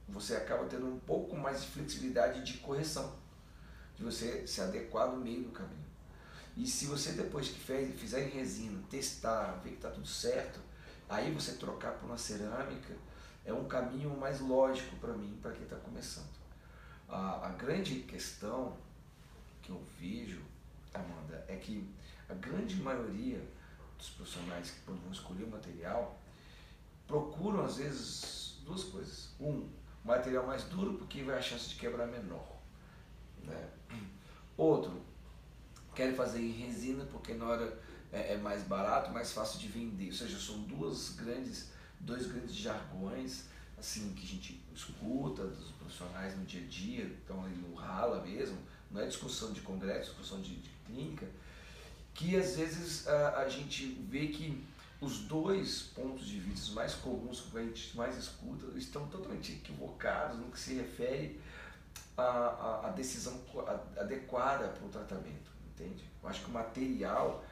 você 0.08 0.36
acaba 0.36 0.64
tendo 0.66 0.86
um 0.86 0.98
pouco 1.00 1.36
mais 1.36 1.62
de 1.62 1.68
flexibilidade 1.68 2.44
de 2.44 2.58
correção, 2.58 3.16
de 3.96 4.04
você 4.04 4.46
se 4.46 4.60
adequar 4.60 5.10
no 5.10 5.18
meio 5.18 5.44
do 5.44 5.50
caminho. 5.50 5.88
E 6.56 6.66
se 6.66 6.86
você 6.86 7.12
depois 7.12 7.48
que 7.48 7.60
fez, 7.60 7.98
fizer 8.00 8.26
em 8.26 8.30
resina, 8.30 8.82
testar, 8.90 9.60
ver 9.62 9.70
que 9.70 9.76
está 9.76 9.90
tudo 9.90 10.08
certo, 10.08 10.58
aí 11.08 11.32
você 11.32 11.52
trocar 11.52 11.92
por 11.92 12.06
uma 12.06 12.18
cerâmica, 12.18 12.96
é 13.48 13.52
um 13.52 13.64
caminho 13.66 14.14
mais 14.16 14.40
lógico 14.40 14.94
para 14.96 15.14
mim, 15.14 15.38
para 15.40 15.52
quem 15.52 15.62
está 15.62 15.76
começando. 15.76 16.36
A, 17.08 17.46
a 17.46 17.48
grande 17.50 18.00
questão 18.00 18.76
que 19.62 19.70
eu 19.70 19.82
vejo, 19.98 20.42
Amanda, 20.92 21.44
é 21.48 21.56
que 21.56 21.88
a 22.28 22.34
grande 22.34 22.76
maioria 22.76 23.42
dos 23.96 24.10
profissionais 24.10 24.70
que 24.70 24.80
quando 24.82 25.02
vão 25.02 25.10
escolher 25.10 25.44
o 25.44 25.50
material, 25.50 26.20
procuram 27.06 27.64
às 27.64 27.78
vezes 27.78 28.60
duas 28.64 28.84
coisas. 28.84 29.30
Um, 29.40 29.68
material 30.04 30.46
mais 30.46 30.64
duro 30.64 30.94
porque 30.98 31.22
vai 31.22 31.38
a 31.38 31.42
chance 31.42 31.70
de 31.70 31.76
quebrar 31.76 32.06
menor. 32.06 32.46
Né? 33.44 33.68
Outro, 34.56 35.02
querem 35.94 36.14
fazer 36.14 36.40
em 36.40 36.52
resina 36.52 37.04
porque 37.06 37.32
na 37.32 37.46
hora 37.46 37.80
é, 38.12 38.34
é, 38.34 38.36
mais 38.36 38.62
barato, 38.62 39.10
mais 39.10 39.32
fácil 39.32 39.58
de 39.58 39.68
vender. 39.68 40.08
Ou 40.08 40.12
seja, 40.12 40.38
são 40.38 40.60
duas 40.62 41.10
grandes, 41.10 41.70
dois 42.00 42.26
grandes 42.26 42.54
jargões 42.54 43.46
assim 43.78 44.12
que 44.12 44.24
a 44.24 44.28
gente 44.28 44.60
escuta 44.74 45.44
dos 45.44 45.70
profissionais 45.72 46.36
no 46.36 46.44
dia 46.44 46.62
a 46.62 46.66
dia, 46.66 47.04
estão 47.04 47.44
ali 47.44 47.54
no 47.56 47.74
rala 47.74 48.20
mesmo, 48.22 48.58
não 48.90 49.00
é 49.00 49.06
discussão 49.06 49.52
de 49.52 49.60
congresso, 49.60 50.10
discussão 50.10 50.40
de, 50.40 50.56
de 50.56 50.70
clínica, 50.86 51.26
que 52.14 52.36
às 52.36 52.56
vezes 52.56 53.06
a, 53.06 53.38
a 53.38 53.48
gente 53.48 53.86
vê 54.10 54.28
que 54.28 54.64
os 55.00 55.20
dois 55.20 55.82
pontos 55.94 56.26
de 56.26 56.40
vista 56.40 56.74
mais 56.74 56.94
comuns 56.94 57.40
que 57.40 57.56
a 57.56 57.62
gente 57.62 57.96
mais 57.96 58.16
escuta 58.18 58.66
estão 58.76 59.06
totalmente 59.06 59.52
equivocados 59.52 60.38
no 60.38 60.50
que 60.50 60.58
se 60.58 60.74
refere 60.74 61.40
à, 62.16 62.88
à, 62.88 62.90
decisão 62.90 63.40
adequada 63.96 64.68
para 64.68 64.84
o 64.84 64.88
tratamento, 64.88 65.52
entende? 65.70 66.04
Eu 66.20 66.28
acho 66.28 66.42
que 66.42 66.50
o 66.50 66.52
material 66.52 67.44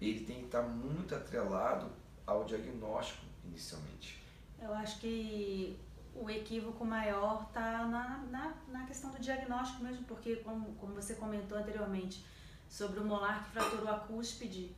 ele 0.00 0.24
tem 0.24 0.38
que 0.38 0.46
estar 0.46 0.62
muito 0.62 1.14
atrelado 1.14 1.90
ao 2.26 2.44
diagnóstico 2.44 3.23
inicialmente. 3.48 4.22
Eu 4.60 4.72
acho 4.74 4.98
que 5.00 5.78
o 6.14 6.30
equívoco 6.30 6.84
maior 6.84 7.46
está 7.48 7.86
na, 7.86 8.18
na, 8.30 8.54
na, 8.68 8.86
questão 8.86 9.10
do 9.10 9.18
diagnóstico 9.18 9.82
mesmo, 9.82 10.04
porque 10.04 10.36
como, 10.36 10.74
como 10.76 10.94
você 10.94 11.14
comentou 11.14 11.58
anteriormente 11.58 12.24
sobre 12.68 13.00
o 13.00 13.04
molar 13.04 13.44
que 13.44 13.50
fraturou 13.50 13.88
a 13.88 13.98
cúspide, 13.98 14.74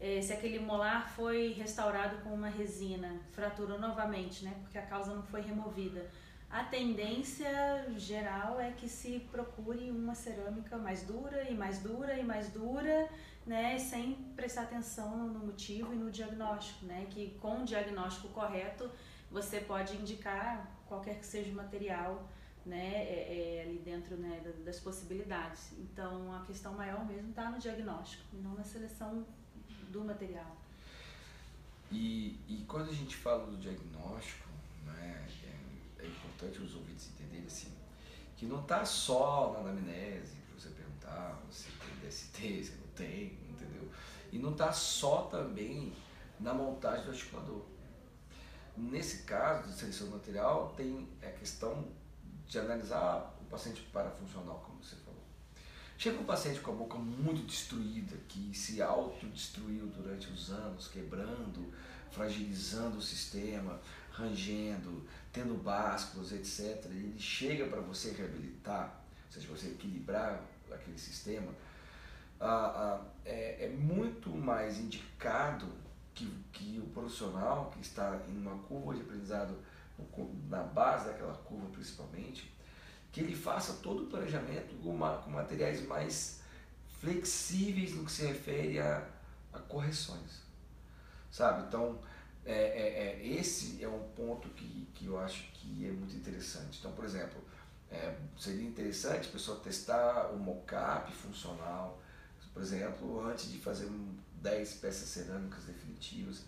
é, 0.00 0.20
se 0.20 0.32
aquele 0.32 0.58
molar 0.58 1.10
foi 1.14 1.52
restaurado 1.52 2.22
com 2.22 2.30
uma 2.30 2.48
resina, 2.48 3.20
fraturou 3.32 3.78
novamente, 3.78 4.44
né? 4.44 4.56
Porque 4.62 4.78
a 4.78 4.86
causa 4.86 5.14
não 5.14 5.22
foi 5.22 5.42
removida. 5.42 6.10
A 6.50 6.64
tendência 6.64 7.48
geral 7.96 8.58
é 8.58 8.72
que 8.72 8.88
se 8.88 9.20
procure 9.30 9.88
uma 9.88 10.16
cerâmica 10.16 10.76
mais 10.76 11.04
dura 11.04 11.48
e 11.48 11.54
mais 11.54 11.78
dura 11.78 12.18
e 12.18 12.24
mais 12.24 12.48
dura, 12.48 13.08
né? 13.46 13.78
Sem 13.78 14.14
prestar 14.34 14.62
atenção 14.62 15.28
no 15.28 15.46
motivo 15.46 15.94
e 15.94 15.96
no 15.96 16.10
diagnóstico, 16.10 16.86
né? 16.86 17.06
Que 17.08 17.38
com 17.40 17.62
o 17.62 17.64
diagnóstico 17.64 18.28
correto 18.30 18.90
você 19.30 19.60
pode 19.60 19.96
indicar 19.96 20.68
qualquer 20.88 21.20
que 21.20 21.26
seja 21.26 21.52
o 21.52 21.54
material, 21.54 22.28
né? 22.66 22.94
É, 22.94 23.60
é, 23.60 23.62
ali 23.62 23.78
dentro 23.78 24.16
né, 24.16 24.42
das 24.64 24.80
possibilidades. 24.80 25.72
Então 25.78 26.34
a 26.34 26.40
questão 26.40 26.74
maior 26.74 27.06
mesmo 27.06 27.30
está 27.30 27.48
no 27.48 27.60
diagnóstico 27.60 28.24
não 28.32 28.54
na 28.54 28.64
seleção 28.64 29.24
do 29.88 30.04
material. 30.04 30.56
E, 31.92 32.36
e 32.48 32.64
quando 32.66 32.90
a 32.90 32.92
gente 32.92 33.16
fala 33.16 33.46
do 33.46 33.56
diagnóstico, 33.56 34.48
né, 34.84 35.26
importante 36.40 36.62
os 36.62 36.74
ouvintes 36.74 37.10
entenderem 37.10 37.46
assim, 37.46 37.72
que 38.36 38.46
não 38.46 38.60
está 38.62 38.84
só 38.84 39.52
na 39.52 39.58
anamnese, 39.60 40.36
para 40.48 40.58
você 40.58 40.70
perguntar 40.70 41.38
se 41.50 41.68
tem 41.70 42.08
DST, 42.08 42.64
se 42.64 42.72
não 42.76 42.86
tem, 42.94 43.38
entendeu? 43.50 43.90
E 44.32 44.38
não 44.38 44.52
está 44.52 44.72
só 44.72 45.22
também 45.22 45.92
na 46.38 46.54
montagem 46.54 47.04
do 47.04 47.10
articulador. 47.10 47.62
Nesse 48.76 49.24
caso 49.24 49.68
de 49.68 49.74
seleção 49.74 50.06
do 50.06 50.14
material, 50.14 50.72
tem 50.74 51.06
a 51.22 51.30
questão 51.30 51.86
de 52.46 52.58
analisar 52.58 53.36
o 53.42 53.44
paciente 53.44 53.82
parafuncional, 53.92 54.62
como 54.64 54.82
você 54.82 54.96
falou. 54.96 55.20
Chega 55.98 56.18
um 56.18 56.24
paciente 56.24 56.60
com 56.60 56.70
a 56.70 56.74
boca 56.74 56.96
muito 56.96 57.42
destruída, 57.42 58.16
que 58.26 58.56
se 58.56 58.80
autodestruiu 58.80 59.86
durante 59.88 60.28
os 60.28 60.50
anos, 60.50 60.88
quebrando, 60.88 61.70
fragilizando 62.10 62.96
o 62.96 63.02
sistema, 63.02 63.78
rangendo, 64.10 65.06
tendo 65.32 65.54
básculos, 65.54 66.32
etc. 66.32 66.84
Ele 66.86 67.18
chega 67.18 67.66
para 67.66 67.80
você 67.80 68.12
reabilitar, 68.12 69.00
ou 69.26 69.32
seja, 69.32 69.48
você 69.48 69.68
equilibrar 69.68 70.42
aquele 70.72 70.98
sistema, 70.98 71.52
é, 73.24 73.66
é, 73.66 73.68
muito 73.68 74.30
mais 74.30 74.78
indicado 74.78 75.66
que, 76.14 76.26
que 76.52 76.80
o 76.82 76.88
profissional 76.88 77.70
que 77.70 77.80
está 77.80 78.20
em 78.28 78.36
uma 78.36 78.58
curva 78.64 78.94
de 78.94 79.02
aprendizado, 79.02 79.56
na 80.48 80.62
base 80.62 81.06
daquela 81.06 81.34
curva 81.34 81.68
principalmente, 81.70 82.50
que 83.12 83.20
ele 83.20 83.36
faça 83.36 83.74
todo 83.82 84.04
o 84.04 84.06
planejamento 84.06 84.74
com, 84.82 84.98
com 84.98 85.30
materiais 85.30 85.84
mais 85.86 86.40
flexíveis 87.00 87.94
no 87.94 88.04
que 88.04 88.12
se 88.12 88.24
refere 88.24 88.78
a, 88.78 89.06
a 89.52 89.58
correções, 89.58 90.42
sabe? 91.30 91.66
Então, 91.66 91.98
é, 92.44 92.52
é, 92.52 93.20
é, 93.22 93.26
esse 93.38 93.82
é 93.82 93.88
um 93.88 94.02
ponto 94.16 94.48
que, 94.50 94.88
que 94.94 95.06
eu 95.06 95.18
acho 95.18 95.50
que 95.52 95.86
é 95.86 95.90
muito 95.90 96.14
interessante. 96.16 96.78
Então, 96.78 96.92
por 96.92 97.04
exemplo, 97.04 97.40
é, 97.90 98.16
seria 98.38 98.66
interessante 98.66 99.28
a 99.28 99.32
pessoa 99.32 99.60
testar 99.60 100.30
o 100.32 100.38
mockup 100.38 101.12
funcional, 101.12 102.00
por 102.52 102.62
exemplo, 102.62 103.26
antes 103.26 103.50
de 103.50 103.58
fazer 103.58 103.88
10 104.42 104.74
peças 104.74 105.08
cerâmicas 105.08 105.64
definitivas, 105.64 106.42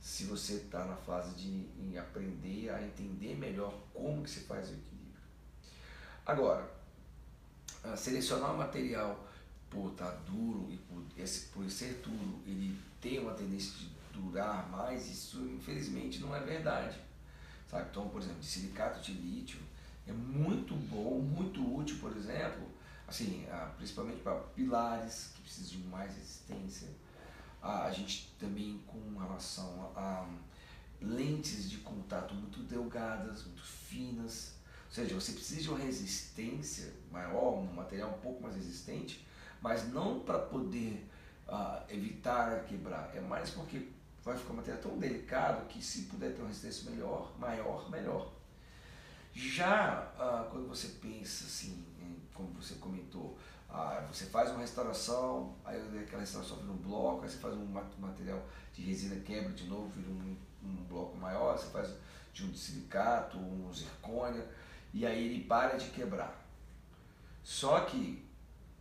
se 0.00 0.24
você 0.24 0.54
está 0.54 0.84
na 0.84 0.96
fase 0.96 1.34
de 1.34 1.96
aprender 1.96 2.70
a 2.70 2.82
entender 2.82 3.36
melhor 3.36 3.72
como 3.92 4.22
que 4.22 4.30
se 4.30 4.40
faz 4.40 4.68
o 4.68 4.72
equilíbrio. 4.72 5.14
Agora, 6.26 6.68
selecionar 7.96 8.52
o 8.52 8.58
material 8.58 9.28
por 9.70 9.92
estar 9.92 10.10
duro 10.26 10.68
e 10.70 10.76
por, 10.76 11.02
esse, 11.16 11.46
por 11.46 11.68
ser 11.70 11.94
duro, 12.02 12.40
ele 12.46 12.78
tem 13.00 13.18
uma 13.18 13.34
tendência 13.34 13.72
de 13.78 13.93
durar 14.14 14.68
mais, 14.70 15.10
isso 15.10 15.40
infelizmente 15.48 16.20
não 16.20 16.34
é 16.34 16.40
verdade. 16.40 16.98
Sabe? 17.68 17.88
Então, 17.90 18.08
por 18.08 18.20
exemplo, 18.20 18.40
de 18.40 18.46
silicato 18.46 19.00
de 19.00 19.12
lítio 19.12 19.58
é 20.06 20.12
muito 20.12 20.74
bom, 20.74 21.20
muito 21.20 21.60
útil, 21.76 21.98
por 21.98 22.16
exemplo, 22.16 22.66
assim, 23.06 23.46
principalmente 23.76 24.20
para 24.20 24.34
pilares 24.54 25.32
que 25.34 25.42
precisam 25.42 25.80
de 25.80 25.86
mais 25.88 26.14
resistência. 26.14 26.88
A 27.62 27.90
gente 27.90 28.34
também 28.38 28.82
com 28.86 29.18
relação 29.18 29.90
a 29.96 30.28
lentes 31.00 31.70
de 31.70 31.78
contato 31.78 32.34
muito 32.34 32.60
delgadas, 32.60 33.44
muito 33.44 33.62
finas, 33.62 34.54
ou 34.86 34.92
seja, 34.92 35.14
você 35.14 35.32
precisa 35.32 35.62
de 35.62 35.68
uma 35.70 35.78
resistência 35.78 36.92
maior, 37.10 37.54
um 37.54 37.72
material 37.72 38.10
um 38.10 38.20
pouco 38.20 38.42
mais 38.42 38.54
resistente, 38.54 39.26
mas 39.60 39.88
não 39.88 40.20
para 40.20 40.38
poder 40.38 41.08
uh, 41.48 41.82
evitar 41.88 42.64
quebrar, 42.66 43.10
é 43.14 43.20
mais 43.20 43.50
porque 43.50 43.88
vai 44.24 44.36
ficar 44.36 44.52
um 44.52 44.56
material 44.56 44.80
tão 44.80 44.98
delicado 44.98 45.66
que 45.66 45.82
se 45.82 46.02
puder 46.02 46.32
ter 46.32 46.40
uma 46.40 46.48
resistência 46.48 46.90
melhor, 46.90 47.32
maior, 47.38 47.90
melhor. 47.90 48.32
Já 49.34 50.12
uh, 50.16 50.50
quando 50.50 50.68
você 50.68 50.88
pensa 51.00 51.44
assim, 51.44 51.84
como 52.32 52.48
você 52.54 52.74
comentou, 52.76 53.36
uh, 53.68 54.06
você 54.10 54.26
faz 54.26 54.50
uma 54.50 54.60
restauração, 54.60 55.54
aí 55.64 55.76
aquela 55.98 56.20
restauração 56.20 56.56
vira 56.58 56.72
um 56.72 56.76
bloco, 56.76 57.24
aí 57.24 57.28
você 57.28 57.38
faz 57.38 57.54
um 57.54 57.66
material 57.98 58.42
de 58.72 58.82
resina 58.82 59.16
quebra 59.20 59.52
de 59.52 59.64
novo, 59.64 59.88
vira 59.88 60.08
um, 60.08 60.36
um 60.62 60.84
bloco 60.84 61.16
maior, 61.16 61.58
você 61.58 61.70
faz 61.70 61.92
de 62.32 62.44
um 62.44 62.54
silicato, 62.54 63.38
um 63.38 63.72
zircônia, 63.72 64.48
e 64.92 65.04
aí 65.04 65.26
ele 65.26 65.44
para 65.44 65.76
de 65.76 65.90
quebrar. 65.90 66.42
Só 67.42 67.80
que 67.80 68.24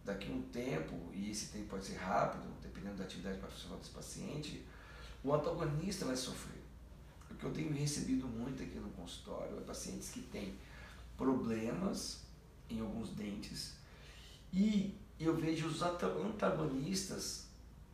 daqui 0.06 0.32
a 0.32 0.36
um 0.36 0.42
tempo, 0.44 0.96
e 1.14 1.32
esse 1.32 1.52
tempo 1.52 1.66
pode 1.66 1.86
ser 1.86 1.98
rápido, 1.98 2.44
dependendo 2.62 2.96
da 2.96 3.04
atividade 3.04 3.40
profissional 3.40 3.78
desse 3.78 3.92
paciente, 3.92 4.66
o 5.24 5.34
antagonista 5.34 6.06
vai 6.06 6.16
sofrer. 6.16 6.62
O 7.32 7.36
que 7.36 7.46
eu 7.46 7.52
tenho 7.52 7.74
recebido 7.74 8.28
muito 8.28 8.62
aqui 8.62 8.78
no 8.78 8.90
consultório 8.92 9.58
é 9.58 9.62
pacientes 9.62 10.10
que 10.10 10.22
têm 10.22 10.56
problemas 11.18 12.22
em 12.70 12.80
alguns 12.82 13.10
dentes 13.10 13.74
e 14.52 14.96
eu 15.20 15.36
vejo 15.36 15.68
os 15.68 15.82
antagonistas, 15.82 17.48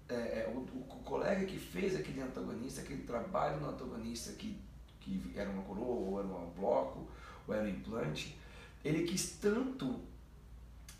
é, 0.10 0.14
é, 0.14 0.54
o, 0.54 0.60
o, 0.60 1.00
colega 1.04 1.46
que 1.46 1.58
fez 1.58 1.96
aquele 1.96 2.22
antagonista, 2.22 2.82
aquele 2.82 3.04
trabalho 3.04 3.62
no 3.62 3.70
antagonista 3.70 4.34
que, 4.34 4.60
que 5.00 5.32
era 5.36 5.50
uma 5.50 5.64
coroa 5.64 5.86
ou 5.86 6.20
era 6.20 6.28
um 6.28 6.52
bloco, 6.52 7.08
ou 7.48 7.54
era 7.54 7.64
um 7.64 7.70
implante, 7.70 8.38
ele 8.84 9.04
quis 9.04 9.38
tanto 9.42 10.02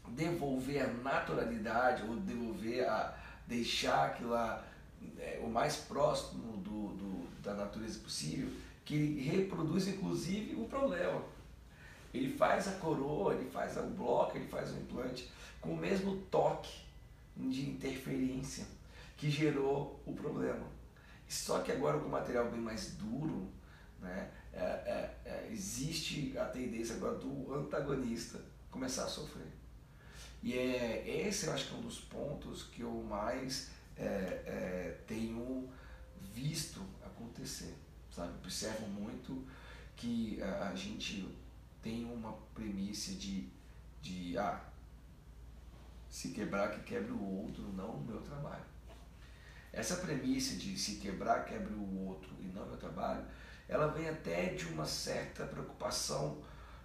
devolver 0.10 0.84
a 0.84 0.88
naturalidade 0.88 2.04
ou 2.04 2.16
devolver 2.16 2.88
a 2.88 3.18
deixar 3.48 4.08
aquilo 4.08 4.30
lá 4.30 4.66
é, 5.18 5.40
o 5.44 5.50
mais 5.50 5.78
próximo 5.78 6.58
do, 6.58 6.90
do, 6.96 7.42
da 7.42 7.54
natureza 7.54 8.00
possível, 8.00 8.50
que 8.86 9.22
reproduz 9.22 9.88
inclusive 9.88 10.56
o 10.56 10.68
problema. 10.68 11.22
Ele 12.14 12.36
faz 12.36 12.68
a 12.68 12.72
coroa, 12.74 13.36
ele 13.36 13.50
faz 13.50 13.78
o 13.78 13.84
bloco, 13.84 14.36
ele 14.36 14.48
faz 14.48 14.72
o 14.72 14.78
implante 14.78 15.30
com 15.62 15.74
o 15.74 15.78
mesmo 15.78 16.18
toque 16.32 16.86
de 17.36 17.70
interferência 17.70 18.66
que 19.16 19.30
gerou 19.30 20.02
o 20.06 20.14
problema. 20.14 20.66
Só 21.28 21.60
que 21.60 21.72
agora 21.72 22.00
com 22.00 22.08
o 22.08 22.12
material 22.12 22.50
bem 22.50 22.60
mais 22.60 22.96
duro, 22.96 23.48
né, 24.02 24.32
é, 24.52 24.60
é, 24.60 25.16
é, 25.26 25.50
existe 25.52 26.36
a 26.38 26.46
tendência 26.46 26.96
agora 26.96 27.18
do 27.18 27.54
antagonista 27.54 28.42
começar 28.72 29.04
a 29.04 29.08
sofrer. 29.08 29.48
E 30.42 30.54
é, 30.54 31.28
esse 31.28 31.46
eu 31.46 31.54
acho 31.54 31.68
que 31.68 31.76
é 31.76 31.78
um 31.78 31.82
dos 31.82 32.00
pontos 32.00 32.64
que 32.64 32.82
eu 32.82 32.92
mais 33.08 33.70
é, 34.00 34.44
é, 34.46 35.04
tenho 35.06 35.70
visto 36.34 36.82
acontecer. 37.04 37.76
sabe? 38.12 38.34
Observo 38.38 38.88
muito 38.88 39.46
que 39.96 40.42
a, 40.42 40.70
a 40.70 40.76
gente 40.76 41.28
tem 41.82 42.06
uma 42.06 42.34
premissa 42.54 43.14
de, 43.14 43.50
de 44.02 44.38
ah, 44.38 44.62
se 46.10 46.30
quebrar 46.30 46.72
que 46.72 46.82
quebre 46.84 47.12
o 47.12 47.22
outro, 47.22 47.64
não 47.74 47.92
o 47.92 48.04
meu 48.04 48.22
trabalho. 48.22 48.64
Essa 49.72 49.98
premissa 49.98 50.56
de 50.56 50.78
se 50.78 50.96
quebrar 50.96 51.46
quebre 51.46 51.74
o 51.74 52.08
outro 52.08 52.30
e 52.40 52.46
não 52.48 52.64
o 52.64 52.68
meu 52.68 52.78
trabalho, 52.78 53.24
ela 53.68 53.88
vem 53.88 54.10
até 54.10 54.54
de 54.54 54.66
uma 54.66 54.86
certa 54.86 55.46
preocupação 55.46 56.42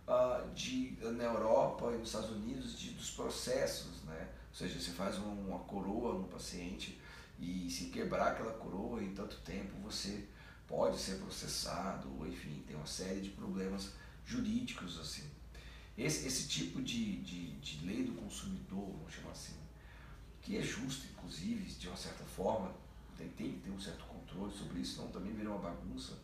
uh, 0.06 0.52
de, 0.52 0.99
na 1.00 1.25
Europa 1.25 1.90
e 1.92 1.97
nos 1.97 2.09
Estados 2.09 2.30
Unidos 2.30 2.78
de, 2.78 2.90
dos 2.90 3.11
processos, 3.12 4.02
né? 4.02 4.28
Ou 4.50 4.54
seja, 4.54 4.78
você 4.78 4.90
faz 4.90 5.16
uma, 5.16 5.33
uma 5.33 5.59
coroa 5.61 6.18
no 6.18 6.28
paciente 6.28 7.00
e 7.38 7.70
se 7.70 7.86
quebrar 7.86 8.32
aquela 8.32 8.52
coroa 8.52 9.02
em 9.02 9.14
tanto 9.14 9.36
tempo 9.40 9.76
você 9.82 10.26
pode 10.66 10.98
ser 10.98 11.16
processado, 11.16 12.08
enfim, 12.26 12.62
tem 12.66 12.76
uma 12.76 12.86
série 12.86 13.20
de 13.20 13.30
problemas 13.30 13.92
jurídicos 14.24 14.98
assim. 14.98 15.24
Esse, 15.96 16.26
esse 16.26 16.48
tipo 16.48 16.82
de, 16.82 17.20
de, 17.22 17.52
de 17.60 17.86
lei 17.86 18.02
do 18.04 18.12
consumidor, 18.12 18.90
vamos 18.92 19.12
chamar 19.12 19.30
assim, 19.30 19.54
que 20.42 20.56
é 20.56 20.62
justo, 20.62 21.06
inclusive, 21.12 21.64
de 21.72 21.88
uma 21.88 21.96
certa 21.96 22.24
forma, 22.24 22.72
tem, 23.16 23.28
tem 23.28 23.52
que 23.52 23.58
ter 23.60 23.70
um 23.70 23.80
certo 23.80 24.04
controle 24.04 24.52
sobre 24.52 24.80
isso, 24.80 24.96
senão 24.96 25.08
também 25.08 25.32
vira 25.32 25.50
uma 25.50 25.58
bagunça. 25.58 26.18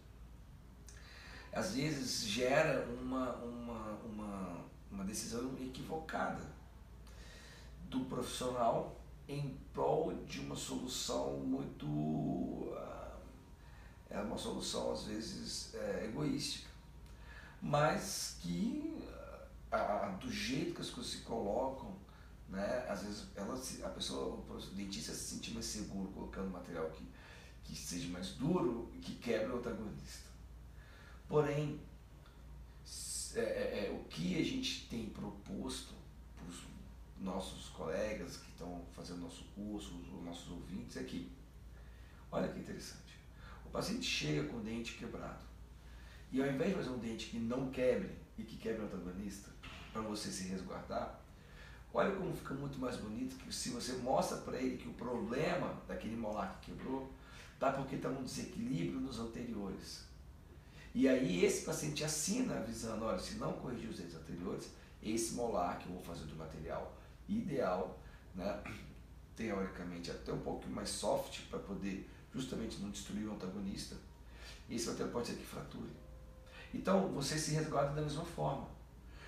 Às 1.53 1.75
vezes 1.75 2.25
gera 2.25 2.87
uma, 3.01 3.35
uma, 3.37 3.93
uma, 4.05 4.65
uma 4.91 5.05
decisão 5.05 5.57
equivocada 5.61 6.45
do 7.89 8.01
profissional 8.01 9.00
em 9.31 9.57
prol 9.73 10.13
de 10.27 10.41
uma 10.41 10.57
solução 10.57 11.39
muito. 11.39 12.73
Ah, 12.77 13.17
é 14.11 14.21
uma 14.21 14.37
solução 14.37 14.93
às 14.93 15.05
vezes 15.05 15.75
é, 15.75 16.07
egoística, 16.07 16.69
mas 17.63 18.39
que 18.41 19.07
a, 19.71 20.09
do 20.21 20.31
jeito 20.31 20.75
que 20.75 20.81
as 20.81 20.91
coisas 20.91 21.13
se 21.13 21.19
colocam, 21.19 21.95
né, 22.49 22.85
às 22.89 23.03
vezes 23.05 23.27
ela, 23.37 23.55
a 23.55 23.89
pessoa, 23.91 24.35
o 24.35 24.61
dentista 24.75 25.13
se 25.13 25.35
sente 25.35 25.53
mais 25.53 25.67
seguro 25.67 26.09
colocando 26.09 26.51
material 26.51 26.91
que, 26.91 27.07
que 27.63 27.77
seja 27.77 28.09
mais 28.09 28.31
duro 28.31 28.91
e 28.95 28.99
que 28.99 29.15
quebre 29.15 29.53
o 29.53 29.59
antagonista. 29.59 30.29
Porém, 31.29 31.81
é, 33.37 33.41
é, 33.41 33.87
é, 33.87 33.91
o 33.93 34.09
que 34.09 34.41
a 34.41 34.45
gente 34.45 34.89
tem 34.89 35.07
proposto 35.07 36.00
nossos 37.21 37.69
colegas 37.69 38.39
que 38.39 38.51
estão 38.51 38.85
fazendo 38.93 39.21
nosso 39.21 39.45
curso, 39.55 39.95
os 39.95 40.25
nossos 40.25 40.51
ouvintes, 40.51 40.97
é 40.97 41.05
que, 41.05 41.31
olha 42.33 42.49
que 42.49 42.59
interessante, 42.59 43.19
o 43.65 43.69
paciente 43.71 44.07
chega 44.07 44.49
com 44.49 44.57
o 44.57 44.61
dente 44.61 44.95
quebrado 44.95 45.45
e 46.33 46.41
ao 46.41 46.49
invés 46.49 46.71
de 46.71 46.77
fazer 46.77 46.91
um 46.91 46.99
dente 46.99 47.27
que 47.27 47.39
não 47.39 47.71
quebre 47.71 48.11
e 48.39 48.43
que 48.43 48.57
quebre 48.57 48.83
o 48.83 48.85
antagonista, 48.87 49.51
para 49.93 50.03
você 50.03 50.31
se 50.31 50.45
resguardar, 50.45 51.21
olha 51.93 52.15
como 52.15 52.35
fica 52.35 52.55
muito 52.55 52.79
mais 52.79 52.97
bonito 52.97 53.37
que 53.37 53.53
se 53.53 53.71
você 53.71 53.95
mostra 53.95 54.39
para 54.39 54.57
ele 54.57 54.77
que 54.77 54.89
o 54.89 54.93
problema 54.95 55.77
daquele 55.89 56.17
molar 56.17 56.61
que 56.61 56.71
quebrou 56.71 57.13
tá 57.59 57.73
porque 57.73 57.97
está 57.97 58.09
um 58.09 58.23
desequilíbrio 58.23 59.01
nos 59.01 59.19
anteriores. 59.19 60.05
E 60.95 61.09
aí 61.09 61.45
esse 61.45 61.65
paciente 61.65 62.03
assina 62.03 62.57
avisando, 62.57 63.05
olha, 63.05 63.19
se 63.19 63.35
não 63.35 63.53
corrigir 63.55 63.91
os 63.91 63.99
dentes 63.99 64.15
anteriores, 64.15 64.71
esse 65.03 65.35
molar 65.35 65.79
que 65.79 65.87
eu 65.87 65.93
vou 65.93 66.03
fazer 66.03 66.25
do 66.25 66.37
material 66.37 66.97
ideal, 67.39 67.99
né, 68.35 68.63
teoricamente 69.37 70.11
até 70.11 70.33
um 70.33 70.41
pouco 70.41 70.69
mais 70.69 70.89
soft 70.89 71.43
para 71.49 71.59
poder 71.59 72.09
justamente 72.35 72.81
não 72.81 72.91
destruir 72.91 73.27
o 73.27 73.33
antagonista, 73.33 73.97
esse 74.69 74.87
material 74.89 75.11
pode 75.11 75.29
ser 75.29 75.35
que 75.35 75.45
frature. 75.45 75.91
Então 76.73 77.09
você 77.09 77.39
se 77.39 77.53
resguarda 77.53 77.95
da 77.95 78.03
mesma 78.03 78.25
forma. 78.25 78.69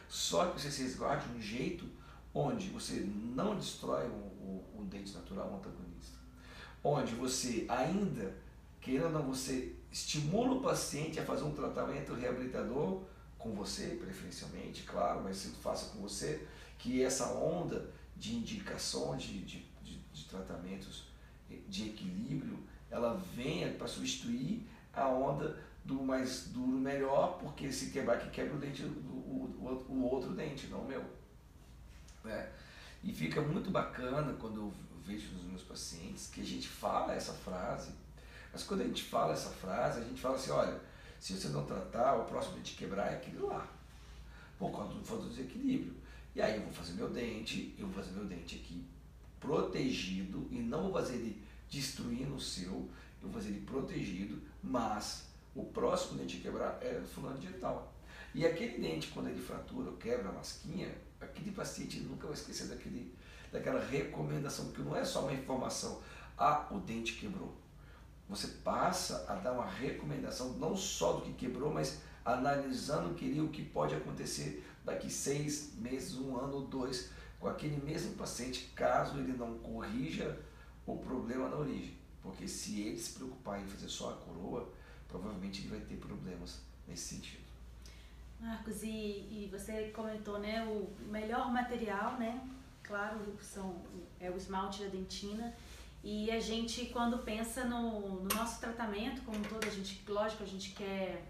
Só 0.09 0.47
que 0.47 0.61
você 0.61 0.71
se 0.71 0.83
resguarde 0.83 1.27
de 1.29 1.39
um 1.39 1.41
jeito 1.41 1.87
onde 2.35 2.69
você 2.69 3.01
não 3.35 3.57
destrói 3.57 4.07
o, 4.07 4.13
o, 4.13 4.81
o 4.81 4.85
dente 4.85 5.13
natural, 5.13 5.51
o 5.51 5.57
antagonista. 5.57 6.19
Onde 6.85 7.15
você 7.15 7.65
ainda, 7.69 8.35
querendo 8.81 9.07
ou 9.07 9.13
não, 9.13 9.23
você 9.23 9.75
estimula 9.91 10.55
o 10.55 10.61
paciente 10.61 11.21
a 11.21 11.25
fazer 11.25 11.45
um 11.45 11.55
tratamento 11.55 12.15
reabilitador 12.15 13.03
com 13.39 13.53
você, 13.53 13.99
preferencialmente, 14.01 14.85
claro, 14.85 15.23
mas 15.23 15.37
se 15.39 15.49
faça 15.49 15.91
com 15.91 16.01
você, 16.01 16.47
que 16.83 17.01
essa 17.01 17.33
onda 17.33 17.89
de 18.17 18.35
indicação 18.35 19.17
de, 19.17 19.39
de, 19.45 19.65
de, 19.85 19.99
de 20.13 20.25
tratamentos 20.25 21.05
de 21.69 21.91
equilíbrio, 21.91 22.59
ela 22.91 23.15
venha 23.37 23.73
para 23.73 23.87
substituir 23.87 24.67
a 24.93 25.07
onda 25.07 25.63
do 25.85 26.03
mais 26.03 26.49
duro 26.49 26.79
melhor, 26.79 27.39
porque 27.39 27.71
se 27.71 27.91
quebrar 27.91 28.19
que 28.19 28.31
quebra 28.31 28.57
o 28.57 28.59
dente, 28.59 28.83
o, 28.83 28.89
o, 28.89 29.87
o 29.89 30.11
outro 30.11 30.35
dente, 30.35 30.67
não 30.67 30.81
o 30.81 30.89
meu. 30.89 31.05
Né? 32.25 32.51
E 33.05 33.13
fica 33.13 33.41
muito 33.41 33.71
bacana 33.71 34.35
quando 34.41 34.57
eu 34.57 34.75
vejo 35.05 35.33
nos 35.35 35.45
meus 35.45 35.63
pacientes 35.63 36.27
que 36.27 36.41
a 36.41 36.45
gente 36.45 36.69
fala 36.69 37.15
essa 37.15 37.33
frase, 37.33 37.93
mas 38.53 38.65
quando 38.65 38.81
a 38.81 38.85
gente 38.85 39.05
fala 39.05 39.33
essa 39.33 39.51
frase, 39.51 40.01
a 40.01 40.05
gente 40.05 40.21
fala 40.21 40.35
assim, 40.35 40.51
olha, 40.51 40.81
se 41.21 41.35
você 41.35 41.49
não 41.49 41.65
tratar, 41.65 42.17
o 42.17 42.25
próximo 42.25 42.57
dente 42.57 42.75
quebrar 42.75 43.13
é 43.13 43.17
aquele 43.17 43.39
lá, 43.39 43.69
por 44.59 44.73
causa 44.73 45.23
do 45.23 45.29
desequilíbrio. 45.29 46.02
E 46.35 46.41
aí 46.41 46.57
eu 46.57 46.63
vou 46.63 46.73
fazer 46.73 46.93
meu 46.95 47.11
dente, 47.11 47.75
eu 47.79 47.87
vou 47.87 48.03
fazer 48.03 48.17
meu 48.17 48.25
dente 48.25 48.57
aqui 48.57 48.85
protegido 49.39 50.47
e 50.51 50.61
não 50.61 50.85
vou 50.85 50.93
fazer 50.93 51.15
ele 51.15 51.43
destruindo 51.69 52.35
o 52.35 52.41
seu, 52.41 52.73
eu 53.21 53.29
vou 53.29 53.33
fazer 53.33 53.49
ele 53.49 53.61
protegido, 53.61 54.41
mas 54.63 55.27
o 55.55 55.65
próximo 55.65 56.19
dente 56.19 56.39
a 56.39 56.41
quebrar 56.41 56.79
é 56.81 57.03
fulano 57.15 57.39
de 57.39 57.49
tal. 57.55 57.93
E 58.35 58.47
aquele 58.47 58.79
dente, 58.79 59.09
quando 59.09 59.29
ele 59.29 59.41
fratura 59.41 59.91
ou 59.91 59.97
quebra 59.97 60.31
a 60.31 60.33
masquinha, 60.33 60.95
aquele 61.21 61.51
paciente 61.51 62.01
nunca 62.01 62.27
vai 62.27 62.35
esquecer 62.35 62.69
daquele, 62.69 63.15
daquela 63.51 63.85
recomendação, 63.85 64.67
porque 64.67 64.83
não 64.83 64.97
é 64.97 65.05
só 65.05 65.23
uma 65.23 65.35
informação, 65.35 66.01
ah, 66.39 66.67
o 66.71 66.79
dente 66.79 67.15
quebrou. 67.15 67.55
Você 68.29 68.47
passa 68.47 69.27
a 69.29 69.35
dar 69.35 69.53
uma 69.53 69.67
recomendação 69.67 70.55
não 70.55 70.75
só 70.75 71.15
do 71.15 71.23
que 71.23 71.33
quebrou, 71.35 71.73
mas 71.73 72.01
analisando 72.25 73.11
o 73.11 73.15
que, 73.15 73.41
o 73.41 73.49
que 73.49 73.63
pode 73.63 73.95
acontecer 73.95 74.65
daqui 74.85 75.11
seis 75.11 75.75
meses, 75.77 76.17
um 76.17 76.37
ano 76.37 76.55
ou 76.55 76.67
dois, 76.67 77.11
com 77.39 77.49
aquele 77.49 77.77
mesmo 77.77 78.15
paciente, 78.15 78.71
caso 78.75 79.19
ele 79.19 79.33
não 79.33 79.59
corrija 79.59 80.39
o 80.87 80.97
problema 80.99 81.49
na 81.49 81.57
origem. 81.57 81.97
Porque 82.23 82.47
se 82.47 82.81
ele 82.83 82.99
se 82.99 83.15
preocupar 83.15 83.61
em 83.61 83.67
fazer 83.67 83.89
só 83.89 84.11
a 84.11 84.17
coroa, 84.17 84.69
provavelmente 85.09 85.63
ele 85.63 85.71
vai 85.71 85.81
ter 85.81 85.97
problemas 85.97 86.61
nesse 86.87 87.15
sentido. 87.15 87.43
Marcos, 88.41 88.83
e, 88.83 88.87
e 88.87 89.49
você 89.53 89.91
comentou, 89.95 90.39
né, 90.39 90.65
o 90.65 90.89
melhor 91.11 91.53
material, 91.53 92.19
né, 92.19 92.41
claro, 92.83 93.21
são, 93.41 93.81
é 94.19 94.31
o 94.31 94.37
esmalte 94.37 94.83
da 94.83 94.89
dentina, 94.89 95.55
e 96.03 96.29
a 96.31 96.41
gente, 96.41 96.87
quando 96.87 97.19
pensa 97.19 97.65
no, 97.65 98.23
no 98.23 98.29
nosso 98.35 98.59
tratamento 98.59 99.23
como 99.23 99.39
todo, 99.45 99.65
a 99.65 99.71
gente, 99.71 100.03
lógico, 100.09 100.43
a 100.43 100.47
gente 100.47 100.73
quer 100.73 101.25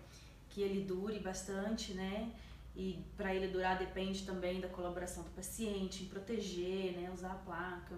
que 0.48 0.62
ele 0.62 0.84
dure 0.84 1.18
bastante, 1.18 1.92
né, 1.92 2.30
e 2.74 3.04
para 3.16 3.34
ele 3.34 3.48
durar 3.48 3.78
depende 3.78 4.24
também 4.24 4.60
da 4.60 4.68
colaboração 4.68 5.22
do 5.22 5.30
paciente, 5.30 6.04
em 6.04 6.06
proteger, 6.06 6.96
né, 6.96 7.10
usar 7.12 7.32
a 7.32 7.36
placa, 7.36 7.96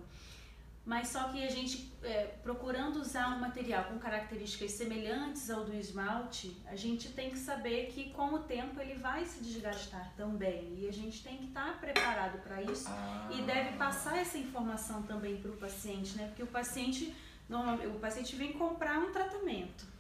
mas 0.85 1.09
só 1.09 1.29
que 1.29 1.43
a 1.43 1.49
gente, 1.49 1.91
é, 2.03 2.25
procurando 2.43 2.97
usar 3.01 3.35
um 3.35 3.41
material 3.41 3.85
com 3.85 3.99
características 3.99 4.73
semelhantes 4.73 5.49
ao 5.49 5.65
do 5.65 5.75
esmalte, 5.75 6.55
a 6.67 6.77
gente 6.77 7.09
tem 7.11 7.31
que 7.31 7.39
saber 7.39 7.87
que 7.87 8.11
com 8.11 8.35
o 8.35 8.41
tempo 8.41 8.79
ele 8.79 8.95
vai 8.95 9.25
se 9.25 9.43
desgastar 9.43 10.13
também. 10.15 10.75
E 10.79 10.87
a 10.87 10.93
gente 10.93 11.23
tem 11.23 11.39
que 11.39 11.47
estar 11.47 11.81
preparado 11.81 12.39
para 12.43 12.61
isso 12.61 12.87
ah. 12.89 13.31
e 13.33 13.41
deve 13.43 13.79
passar 13.79 14.19
essa 14.19 14.37
informação 14.37 15.03
também 15.05 15.39
para 15.39 15.51
o 15.51 15.57
paciente, 15.57 16.19
né? 16.19 16.27
Porque 16.27 16.43
o 16.43 16.49
paciente, 16.49 17.17
normalmente, 17.49 17.87
o 17.87 17.99
paciente 17.99 18.37
vem 18.37 18.53
comprar 18.53 18.99
um 18.99 19.11
tratamento. 19.11 19.94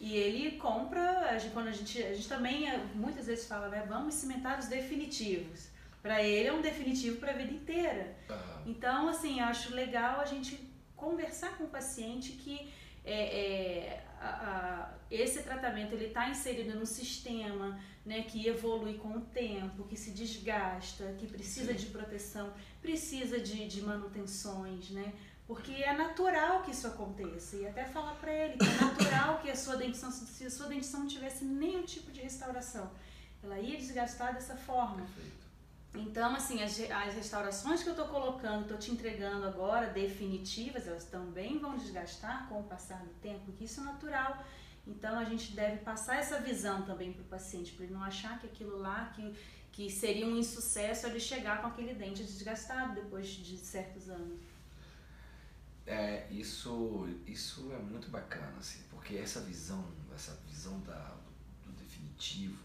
E 0.00 0.14
ele 0.16 0.58
compra, 0.58 1.36
quando 1.52 1.68
a 1.68 1.72
gente, 1.72 2.00
a 2.02 2.14
gente 2.14 2.28
também 2.28 2.70
é, 2.70 2.78
muitas 2.94 3.26
vezes 3.26 3.46
fala, 3.46 3.68
né, 3.68 3.84
vamos 3.88 4.14
cimentar 4.14 4.58
os 4.58 4.66
definitivos. 4.66 5.68
Para 6.00 6.22
ele 6.22 6.48
é 6.48 6.52
um 6.52 6.62
definitivo 6.62 7.18
para 7.18 7.32
a 7.32 7.34
vida 7.34 7.52
inteira. 7.52 8.16
Uhum. 8.30 8.62
Então, 8.66 9.08
assim, 9.08 9.40
acho 9.40 9.74
legal 9.74 10.20
a 10.20 10.24
gente 10.24 10.58
conversar 10.94 11.56
com 11.56 11.64
o 11.64 11.68
paciente 11.68 12.32
que 12.32 12.72
é, 13.04 13.22
é, 13.40 14.04
a, 14.20 14.28
a, 14.28 14.94
esse 15.10 15.42
tratamento 15.42 15.94
ele 15.94 16.06
está 16.06 16.28
inserido 16.28 16.78
num 16.78 16.84
sistema 16.84 17.80
né, 18.04 18.22
que 18.22 18.46
evolui 18.46 18.94
com 18.94 19.16
o 19.16 19.20
tempo, 19.20 19.84
que 19.84 19.96
se 19.96 20.10
desgasta, 20.10 21.14
que 21.18 21.26
precisa 21.26 21.72
Sim. 21.72 21.78
de 21.78 21.86
proteção, 21.86 22.52
precisa 22.80 23.40
de, 23.40 23.66
de 23.66 23.82
manutenções, 23.82 24.90
né? 24.90 25.12
Porque 25.48 25.72
é 25.72 25.94
natural 25.94 26.62
que 26.62 26.72
isso 26.72 26.86
aconteça. 26.86 27.56
E 27.56 27.66
até 27.66 27.86
falar 27.86 28.14
para 28.16 28.30
ele 28.30 28.58
que 28.58 28.64
é 28.66 28.80
natural 28.84 29.38
que 29.38 29.50
a 29.50 29.56
sua 29.56 29.76
dentição, 29.76 30.10
se 30.10 30.44
a 30.44 30.50
sua 30.50 30.66
dentição 30.66 31.00
não 31.00 31.06
tivesse 31.08 31.42
nenhum 31.44 31.84
tipo 31.84 32.12
de 32.12 32.20
restauração, 32.20 32.90
ela 33.42 33.58
ia 33.58 33.78
desgastar 33.78 34.34
dessa 34.34 34.54
forma. 34.54 34.98
Perfeito. 34.98 35.48
Então, 35.94 36.34
assim, 36.34 36.62
as, 36.62 36.78
as 36.78 37.14
restaurações 37.14 37.82
que 37.82 37.88
eu 37.88 37.94
estou 37.94 38.08
colocando, 38.08 38.62
estou 38.62 38.76
te 38.76 38.90
entregando 38.90 39.46
agora, 39.46 39.86
definitivas, 39.86 40.86
elas 40.86 41.06
também 41.06 41.58
vão 41.58 41.78
desgastar 41.78 42.46
com 42.46 42.60
o 42.60 42.64
passar 42.64 43.02
do 43.02 43.14
tempo, 43.22 43.50
que 43.52 43.64
isso 43.64 43.80
é 43.80 43.84
natural. 43.84 44.44
Então 44.86 45.18
a 45.18 45.24
gente 45.24 45.52
deve 45.52 45.78
passar 45.78 46.16
essa 46.16 46.40
visão 46.40 46.82
também 46.82 47.12
para 47.12 47.22
o 47.22 47.26
paciente, 47.26 47.72
para 47.72 47.84
ele 47.84 47.94
não 47.94 48.02
achar 48.02 48.38
que 48.38 48.46
aquilo 48.46 48.78
lá 48.78 49.12
que, 49.14 49.34
que 49.72 49.90
seria 49.90 50.26
um 50.26 50.36
insucesso 50.36 51.06
ele 51.06 51.20
chegar 51.20 51.62
com 51.62 51.68
aquele 51.68 51.94
dente 51.94 52.22
desgastado 52.22 52.94
depois 52.94 53.28
de 53.28 53.56
certos 53.58 54.10
anos. 54.10 54.38
É, 55.88 56.26
isso, 56.30 57.08
isso 57.26 57.72
é 57.72 57.78
muito 57.78 58.10
bacana, 58.10 58.52
assim, 58.58 58.82
porque 58.90 59.16
essa 59.16 59.40
visão, 59.40 59.82
essa 60.14 60.38
visão 60.46 60.78
da, 60.80 60.92
do, 60.92 61.72
do 61.72 61.78
definitivo, 61.78 62.62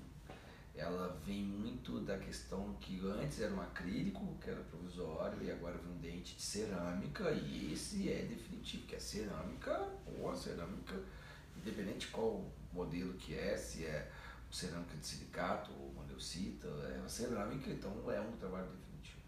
ela 0.75 1.17
vem 1.25 1.41
muito 1.41 2.01
da 2.01 2.17
questão 2.17 2.73
que 2.81 2.99
antes 3.07 3.39
era 3.39 3.53
um 3.53 3.62
acrílico, 3.62 4.38
que 4.41 4.49
era 4.49 4.62
provisório, 4.63 5.41
e 5.41 5.49
agora 5.49 5.77
vem 5.77 5.93
um 5.93 5.99
dente 5.99 6.36
de 6.36 6.41
cerâmica, 6.41 7.31
e 7.31 7.71
esse 7.71 8.12
é 8.12 8.23
definitivo, 8.23 8.86
que 8.88 8.95
é 8.95 8.99
cerâmica, 8.99 9.89
ou 10.19 10.36
cerâmica, 10.36 11.01
independente 11.55 12.07
de 12.07 12.07
qual 12.07 12.45
modelo 12.73 13.13
que 13.13 13.36
é, 13.36 13.55
se 13.55 13.86
é 13.86 14.12
cerâmica 14.51 14.97
de 14.97 15.05
silicato 15.05 15.71
ou 15.71 15.93
mandeucita, 15.93 16.67
é 16.93 16.99
uma 16.99 17.07
cerâmica, 17.07 17.69
então 17.69 17.89
é 18.12 18.19
um 18.19 18.33
trabalho 18.33 18.67
definitivo. 18.67 19.21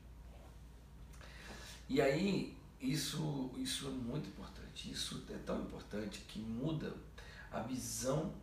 E 1.87 2.01
aí, 2.01 2.57
isso, 2.91 3.51
isso 3.57 3.87
é 3.87 3.91
muito 3.91 4.29
importante, 4.29 4.91
isso 4.91 5.23
é 5.29 5.37
tão 5.39 5.61
importante 5.61 6.19
que 6.21 6.39
muda 6.39 6.93
a 7.51 7.61
visão 7.61 8.33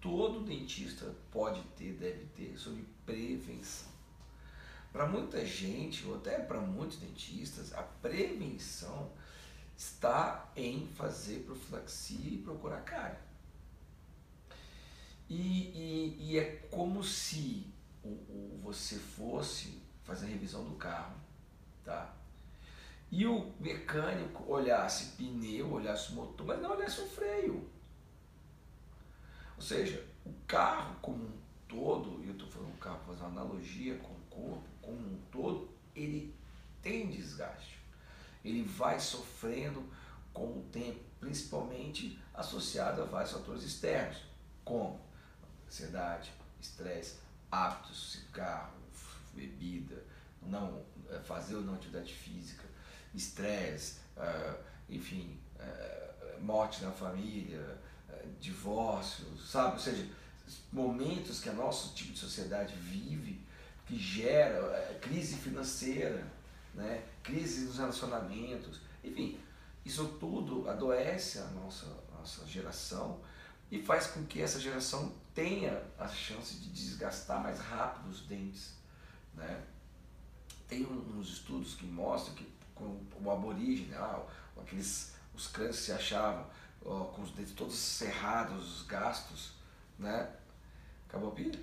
todo 0.00 0.40
dentista 0.40 1.14
pode 1.30 1.62
ter, 1.76 1.92
deve 1.94 2.24
ter, 2.26 2.58
sobre 2.58 2.84
prevenção. 3.04 3.88
Para 4.92 5.06
muita 5.06 5.44
gente, 5.46 6.04
ou 6.06 6.16
até 6.16 6.38
para 6.38 6.60
muitos 6.60 6.98
dentistas, 6.98 7.72
a 7.74 7.82
prevenção 7.82 9.12
está 9.76 10.50
em 10.56 10.88
fazer 10.88 11.44
profilaxia 11.44 12.34
e 12.34 12.38
procurar 12.38 12.80
cárie. 12.80 13.18
E, 15.28 15.36
e, 15.38 16.16
e, 16.18 16.38
é 16.38 16.56
como 16.72 17.04
se 17.04 17.64
o, 18.02 18.08
o, 18.08 18.60
você 18.64 18.96
fosse 18.96 19.80
fazer 20.02 20.26
a 20.26 20.28
revisão 20.28 20.64
do 20.64 20.74
carro, 20.74 21.14
tá? 21.84 22.12
E 23.10 23.26
o 23.26 23.52
mecânico 23.58 24.44
olhasse 24.50 25.16
pneu, 25.16 25.72
olhasse 25.72 26.12
motor, 26.12 26.46
mas 26.46 26.62
não 26.62 26.70
olhasse 26.70 27.00
o 27.00 27.08
freio. 27.08 27.68
Ou 29.56 29.62
seja, 29.62 30.06
o 30.24 30.32
carro 30.46 30.96
como 31.02 31.24
um 31.24 31.40
todo, 31.68 32.22
e 32.22 32.28
eu 32.28 32.32
estou 32.32 32.48
falando 32.48 32.78
carro, 32.78 33.00
fazer 33.06 33.22
uma 33.22 33.40
analogia 33.40 33.96
com 33.98 34.12
o 34.12 34.20
corpo 34.30 34.68
como 34.80 34.98
um 34.98 35.20
todo, 35.30 35.68
ele 35.94 36.34
tem 36.82 37.10
desgaste. 37.10 37.78
Ele 38.44 38.62
vai 38.62 38.98
sofrendo 38.98 39.84
com 40.32 40.46
o 40.46 40.68
tempo, 40.72 41.00
principalmente 41.18 42.18
associado 42.32 43.02
a 43.02 43.04
vários 43.04 43.32
fatores 43.32 43.62
externos, 43.62 44.18
como 44.64 45.00
ansiedade, 45.66 46.32
estresse, 46.60 47.18
hábitos, 47.50 48.12
cigarro, 48.12 48.72
bebida, 49.34 50.02
não 50.42 50.82
é, 51.08 51.18
fazer 51.20 51.56
ou 51.56 51.62
não 51.62 51.74
atividade 51.74 52.12
física, 52.14 52.64
estresse, 53.14 53.98
uh, 54.16 54.56
enfim, 54.88 55.38
uh, 55.56 56.40
morte 56.40 56.82
na 56.82 56.90
família, 56.90 57.78
divórcio, 58.40 59.26
sabe? 59.38 59.74
Ou 59.74 59.78
seja, 59.78 60.06
momentos 60.72 61.40
que 61.40 61.48
a 61.48 61.52
nosso 61.52 61.94
tipo 61.94 62.12
de 62.12 62.18
sociedade 62.18 62.74
vive, 62.76 63.40
que 63.86 63.98
gera 63.98 64.58
é, 64.76 64.98
crise 65.00 65.36
financeira, 65.36 66.26
né? 66.74 67.02
crise 67.22 67.66
nos 67.66 67.78
relacionamentos, 67.78 68.80
enfim, 69.02 69.38
isso 69.84 70.16
tudo 70.20 70.68
adoece 70.68 71.38
a 71.38 71.46
nossa, 71.46 71.86
nossa 72.12 72.46
geração 72.46 73.20
e 73.70 73.82
faz 73.82 74.08
com 74.08 74.24
que 74.24 74.40
essa 74.40 74.60
geração 74.60 75.12
tenha 75.34 75.82
a 75.98 76.08
chance 76.08 76.54
de 76.56 76.70
desgastar 76.70 77.42
mais 77.42 77.58
rápido 77.58 78.10
os 78.10 78.20
dentes. 78.22 78.74
Né? 79.34 79.62
Tem 80.68 80.86
uns 80.86 81.28
estudos 81.28 81.74
que 81.74 81.86
mostram 81.86 82.34
que 82.34 82.44
o 83.22 83.30
aborígene, 83.30 83.94
ah, 83.94 84.22
aqueles, 84.60 85.14
os 85.34 85.46
crânios 85.48 85.78
que 85.78 85.82
se 85.84 85.92
achavam 85.92 86.46
ó, 86.84 87.04
com 87.04 87.22
os 87.22 87.30
dentes 87.32 87.52
todos 87.54 87.74
cerrados, 87.74 88.82
gastos, 88.82 89.52
né? 89.98 90.30
Acabou 91.08 91.30
a 91.30 91.34
pilha? 91.34 91.58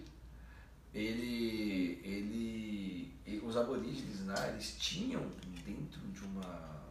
Ele, 0.94 2.02
ele, 2.04 3.42
os 3.44 3.56
aborígenes, 3.56 4.22
né, 4.22 4.36
eles 4.50 4.76
tinham 4.78 5.22
dentro 5.64 6.00
de 6.08 6.24
uma, 6.24 6.82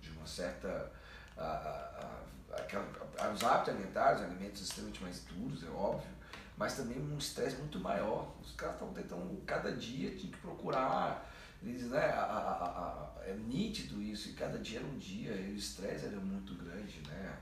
de 0.00 0.10
uma 0.10 0.26
certa, 0.26 0.90
a, 1.36 1.42
a, 1.42 3.24
a, 3.24 3.28
os 3.30 3.42
hábitos 3.42 3.74
alimentares, 3.74 4.22
alimentos 4.22 4.62
extremamente 4.62 5.02
mais 5.02 5.24
duros, 5.24 5.62
é 5.64 5.68
óbvio, 5.68 6.08
mas 6.56 6.76
também 6.76 6.98
um 6.98 7.18
estresse 7.18 7.56
muito 7.56 7.78
maior. 7.80 8.32
Os 8.40 8.52
caras 8.52 8.76
estavam 8.76 8.94
tentando, 8.94 9.44
cada 9.44 9.72
dia 9.72 10.10
tinha 10.16 10.32
que 10.32 10.38
procurar, 10.38 11.30
eles, 11.70 11.88
né, 11.88 12.04
a, 12.10 12.22
a, 12.22 13.18
a, 13.20 13.24
é 13.26 13.34
nítido 13.34 14.00
isso, 14.02 14.28
e 14.28 14.32
cada 14.34 14.58
dia 14.58 14.78
era 14.78 14.86
um 14.86 14.98
dia, 14.98 15.32
e 15.32 15.52
o 15.52 15.56
estresse 15.56 16.06
era 16.06 16.16
muito 16.18 16.54
grande, 16.54 17.00
né? 17.08 17.38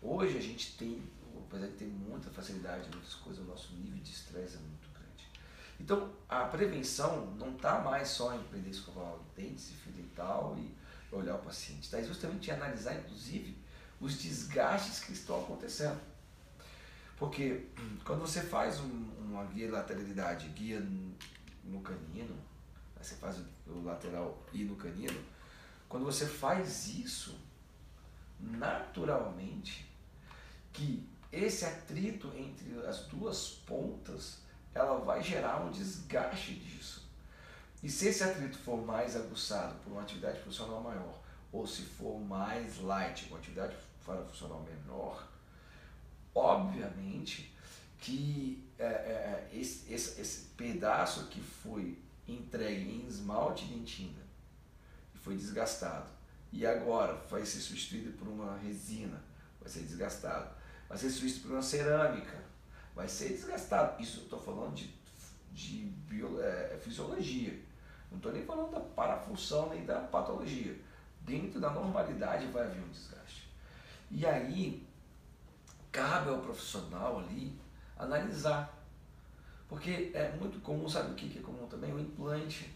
Hoje 0.00 0.36
a 0.36 0.40
gente 0.40 0.76
tem, 0.76 1.02
apesar 1.46 1.66
de 1.66 1.72
ter 1.72 1.86
muita 1.86 2.30
facilidade 2.30 2.88
muitas 2.92 3.14
coisas, 3.14 3.42
o 3.42 3.48
nosso 3.48 3.72
nível 3.74 3.98
de 4.02 4.10
estresse 4.10 4.56
é 4.56 4.60
muito 4.60 4.88
grande. 4.90 5.28
Então 5.80 6.12
a 6.28 6.44
prevenção 6.44 7.34
não 7.38 7.56
está 7.56 7.80
mais 7.80 8.08
só 8.08 8.34
em 8.34 8.38
aprender 8.38 8.68
a 8.68 8.70
escovar 8.70 9.14
os 9.14 9.26
dentes 9.34 9.72
e 9.86 9.90
dental 9.90 10.56
e 10.58 10.74
olhar 11.14 11.36
o 11.36 11.38
paciente, 11.38 11.84
está 11.84 12.02
justamente 12.02 12.50
em 12.50 12.52
analisar 12.52 12.96
inclusive 12.96 13.56
os 14.00 14.20
desgastes 14.20 15.00
que 15.00 15.12
estão 15.12 15.40
acontecendo. 15.42 16.00
Porque 17.16 17.66
quando 18.04 18.20
você 18.20 18.42
faz 18.42 18.78
um, 18.80 19.10
uma 19.18 19.44
guia 19.44 19.66
de 19.66 19.72
lateralidade, 19.72 20.48
guia 20.50 20.80
no 21.64 21.80
canino, 21.80 22.36
você 23.04 23.16
faz 23.16 23.38
o 23.66 23.82
lateral 23.82 24.42
e 24.52 24.64
no 24.64 24.76
canino, 24.76 25.18
quando 25.88 26.04
você 26.04 26.26
faz 26.26 26.88
isso, 26.88 27.38
naturalmente 28.40 29.88
que 30.72 31.08
esse 31.30 31.64
atrito 31.64 32.32
entre 32.36 32.84
as 32.86 33.06
duas 33.06 33.50
pontas 33.66 34.38
ela 34.74 34.98
vai 34.98 35.22
gerar 35.22 35.64
um 35.64 35.70
desgaste 35.70 36.54
disso. 36.54 37.08
E 37.82 37.88
se 37.88 38.08
esse 38.08 38.24
atrito 38.24 38.58
for 38.58 38.84
mais 38.84 39.14
aguçado 39.14 39.74
por 39.82 39.92
uma 39.92 40.02
atividade 40.02 40.40
funcional 40.40 40.80
maior, 40.80 41.20
ou 41.52 41.66
se 41.66 41.82
for 41.82 42.18
mais 42.20 42.80
light, 42.80 43.26
uma 43.28 43.38
atividade 43.38 43.76
funcional 44.00 44.62
menor, 44.62 45.28
obviamente 46.34 47.54
que 47.98 48.68
é, 48.78 48.84
é, 48.84 49.48
esse, 49.52 49.92
esse, 49.92 50.20
esse, 50.20 50.40
pedaço 50.56 51.26
que 51.28 51.40
foi 51.40 51.98
entregue 52.26 52.90
em 52.90 53.06
esmalte 53.06 53.66
de 53.66 53.74
dentina 53.74 54.22
e 55.14 55.18
foi 55.18 55.36
desgastado, 55.36 56.10
e 56.52 56.66
agora 56.66 57.14
vai 57.28 57.44
ser 57.44 57.60
substituído 57.60 58.12
por 58.12 58.28
uma 58.28 58.56
resina, 58.58 59.22
vai 59.60 59.68
ser 59.68 59.80
desgastado 59.80 60.54
vai 60.88 60.98
ser 60.98 61.10
substituído 61.10 61.48
por 61.48 61.54
uma 61.54 61.62
cerâmica, 61.62 62.38
vai 62.94 63.08
ser 63.08 63.30
desgastado. 63.30 64.00
Isso 64.00 64.20
eu 64.20 64.24
estou 64.24 64.40
falando 64.40 64.74
de, 64.74 64.94
de 65.52 65.86
bio, 66.08 66.40
é, 66.40 66.78
fisiologia, 66.80 67.60
não 68.10 68.18
estou 68.18 68.32
nem 68.32 68.44
falando 68.44 68.70
da 68.70 68.80
parafunção 68.80 69.70
nem 69.70 69.84
da 69.84 70.00
patologia. 70.00 70.78
Dentro 71.20 71.58
da 71.58 71.70
normalidade 71.70 72.46
vai 72.48 72.64
haver 72.64 72.82
um 72.82 72.88
desgaste. 72.88 73.48
E 74.10 74.26
aí, 74.26 74.86
cabe 75.90 76.28
ao 76.28 76.38
profissional 76.38 77.18
ali 77.18 77.58
analisar. 77.96 78.73
Porque 79.74 80.12
é 80.14 80.30
muito 80.38 80.60
comum, 80.60 80.88
sabe 80.88 81.10
o 81.10 81.14
que 81.16 81.36
é 81.36 81.42
comum 81.42 81.66
também? 81.66 81.92
O 81.92 81.98
implante. 81.98 82.72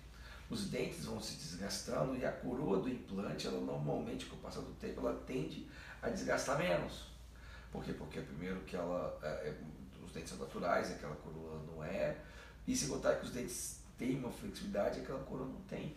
Os 0.50 0.68
dentes 0.68 1.04
vão 1.04 1.20
se 1.20 1.36
desgastando 1.36 2.16
e 2.16 2.26
a 2.26 2.32
coroa 2.32 2.80
do 2.80 2.88
implante, 2.88 3.46
ela 3.46 3.60
normalmente, 3.60 4.26
com 4.26 4.34
o 4.34 4.38
passar 4.40 4.62
do 4.62 4.72
tempo, 4.72 4.98
ela 4.98 5.14
tende 5.24 5.68
a 6.02 6.08
desgastar 6.08 6.58
menos. 6.58 7.04
Por 7.70 7.84
quê? 7.84 7.92
Porque 7.92 8.20
primeiro 8.20 8.58
que 8.62 8.74
ela, 8.74 9.16
é, 9.22 9.28
é, 9.28 9.54
os 10.04 10.10
dentes 10.10 10.30
são 10.30 10.38
naturais, 10.38 10.90
aquela 10.90 11.14
coroa 11.14 11.62
não 11.70 11.84
é, 11.84 12.16
e 12.66 12.74
se 12.74 12.88
contar 12.88 13.14
que 13.14 13.26
os 13.26 13.30
dentes 13.30 13.80
têm 13.96 14.18
uma 14.18 14.32
flexibilidade, 14.32 15.00
aquela 15.00 15.22
coroa 15.22 15.46
não 15.46 15.60
tem. 15.68 15.94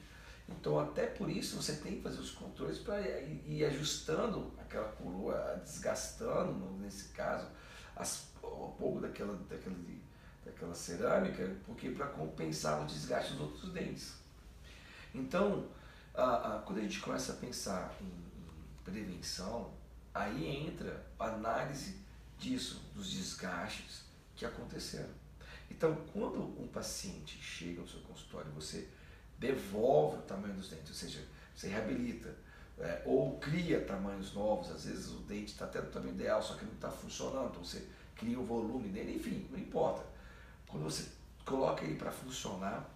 Então 0.48 0.80
até 0.80 1.08
por 1.08 1.32
isso 1.32 1.56
você 1.56 1.78
tem 1.78 1.96
que 1.96 2.02
fazer 2.04 2.20
os 2.20 2.30
controles 2.30 2.78
para 2.78 3.02
ir 3.02 3.66
ajustando 3.66 4.54
aquela 4.60 4.90
coroa, 4.90 5.60
desgastando, 5.64 6.78
nesse 6.80 7.10
caso, 7.10 7.48
as, 7.96 8.28
um 8.44 8.72
pouco 8.78 9.00
daquela, 9.00 9.34
daquela, 9.50 9.76
daquela 10.46 10.74
cerâmica, 10.74 11.56
porque 11.66 11.90
para 11.90 12.08
compensar 12.08 12.82
o 12.82 12.86
desgaste 12.86 13.34
dos 13.34 13.42
outros 13.42 13.72
dentes. 13.72 14.14
Então, 15.14 15.68
a, 16.14 16.56
a, 16.56 16.60
quando 16.60 16.80
a 16.80 16.82
gente 16.82 17.00
começa 17.00 17.34
a 17.34 17.36
pensar 17.36 17.96
em, 18.02 18.06
em 18.06 18.84
prevenção, 18.84 19.72
Aí 20.14 20.68
entra 20.68 21.06
a 21.18 21.28
análise 21.28 21.96
disso, 22.38 22.82
dos 22.94 23.10
desgastes 23.12 24.04
que 24.36 24.46
aconteceram. 24.46 25.10
Então, 25.70 25.96
quando 26.12 26.42
um 26.62 26.68
paciente 26.68 27.38
chega 27.42 27.80
ao 27.80 27.88
seu 27.88 28.02
consultório, 28.02 28.52
você 28.52 28.90
devolve 29.40 30.18
o 30.18 30.22
tamanho 30.24 30.54
dos 30.54 30.70
dentes, 30.70 30.90
ou 30.90 30.96
seja, 30.96 31.24
você 31.56 31.70
reabilita, 31.70 32.36
é, 32.78 33.02
ou 33.06 33.40
cria 33.40 33.86
tamanhos 33.86 34.34
novos, 34.34 34.70
às 34.70 34.86
vezes 34.86 35.10
o 35.12 35.20
dente 35.20 35.54
está 35.54 35.66
até 35.66 35.80
no 35.82 35.90
tamanho 35.90 36.14
ideal, 36.14 36.44
só 36.44 36.56
que 36.56 36.66
não 36.66 36.74
está 36.74 36.90
funcionando, 36.90 37.52
então 37.52 37.64
você 37.64 37.88
cria 38.16 38.40
o 38.40 38.46
volume 38.46 38.90
dele, 38.90 39.16
enfim, 39.16 39.48
não 39.50 39.58
importa. 39.58 40.04
Quando 40.72 40.84
você 40.84 41.06
coloca 41.46 41.84
ele 41.84 41.96
para 41.96 42.12
funcionar 42.12 42.90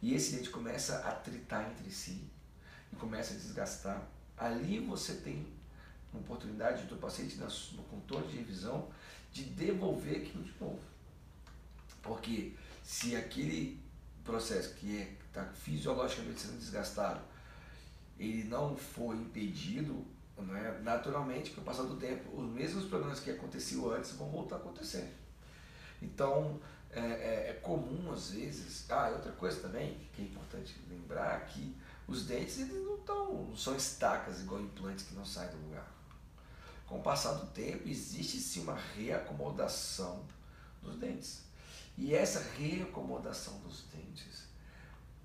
e 0.00 0.14
esse 0.14 0.36
dente 0.36 0.50
começa 0.50 0.98
a 0.98 1.12
tritar 1.12 1.70
entre 1.70 1.90
si 1.90 2.22
e 2.92 2.96
começa 2.96 3.34
a 3.34 3.36
desgastar, 3.36 4.06
ali 4.36 4.78
você 4.78 5.14
tem 5.14 5.46
uma 6.12 6.22
oportunidade 6.22 6.84
do 6.84 6.96
paciente 6.96 7.36
no 7.36 7.82
controle 7.84 8.28
de 8.28 8.36
revisão 8.36 8.88
de 9.32 9.44
devolver 9.44 10.18
aquilo 10.18 10.44
de 10.44 10.54
novo. 10.60 10.80
Porque 12.02 12.54
se 12.84 13.16
aquele 13.16 13.80
processo 14.24 14.74
que 14.74 15.16
está 15.26 15.44
fisiologicamente 15.44 16.40
sendo 16.40 16.58
desgastado, 16.58 17.20
ele 18.18 18.44
não 18.44 18.76
foi 18.76 19.16
impedido, 19.16 20.04
né, 20.38 20.80
naturalmente, 20.82 21.50
com 21.50 21.60
o 21.60 21.64
passar 21.64 21.82
do 21.82 21.96
tempo, 21.96 22.40
os 22.40 22.48
mesmos 22.50 22.86
problemas 22.86 23.20
que 23.20 23.30
aconteciam 23.30 23.90
antes 23.90 24.12
vão 24.12 24.30
voltar 24.30 24.56
a 24.56 24.58
acontecer. 24.58 25.12
Então, 26.00 26.60
é, 26.96 27.00
é, 27.00 27.50
é 27.50 27.52
comum 27.62 28.10
às 28.12 28.30
vezes. 28.30 28.90
Ah, 28.90 29.10
outra 29.10 29.32
coisa 29.32 29.60
também 29.60 29.98
que 30.12 30.22
é 30.22 30.24
importante 30.24 30.74
lembrar 30.88 31.46
que 31.46 31.76
os 32.08 32.24
dentes 32.24 32.58
eles 32.58 32.84
não, 32.84 32.98
tão, 32.98 33.32
não 33.44 33.56
são 33.56 33.76
estacas 33.76 34.40
igual 34.40 34.60
implantes 34.60 35.04
que 35.04 35.14
não 35.14 35.24
saem 35.24 35.50
do 35.50 35.58
lugar. 35.58 35.86
Com 36.86 36.98
o 36.98 37.02
passar 37.02 37.32
do 37.34 37.46
tempo, 37.46 37.88
existe 37.88 38.38
sim 38.38 38.62
uma 38.62 38.76
reacomodação 38.96 40.24
dos 40.82 40.96
dentes. 40.96 41.42
E 41.98 42.14
essa 42.14 42.40
reacomodação 42.56 43.58
dos 43.60 43.82
dentes, 43.92 44.44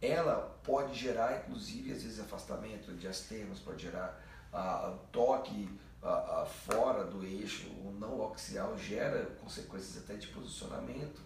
ela 0.02 0.60
pode 0.64 0.98
gerar, 0.98 1.42
inclusive, 1.42 1.92
às 1.92 2.02
vezes, 2.02 2.20
afastamento 2.20 2.94
de 2.94 3.08
astemas, 3.08 3.60
pode 3.60 3.84
gerar 3.84 4.20
ah, 4.52 4.98
toque 5.12 5.70
ah, 6.02 6.42
ah, 6.42 6.46
fora 6.46 7.04
do 7.04 7.24
eixo, 7.24 7.68
o 7.70 7.96
não 8.00 8.32
axial, 8.32 8.76
gera 8.78 9.26
consequências 9.40 10.04
até 10.04 10.16
de 10.16 10.28
posicionamento. 10.28 11.22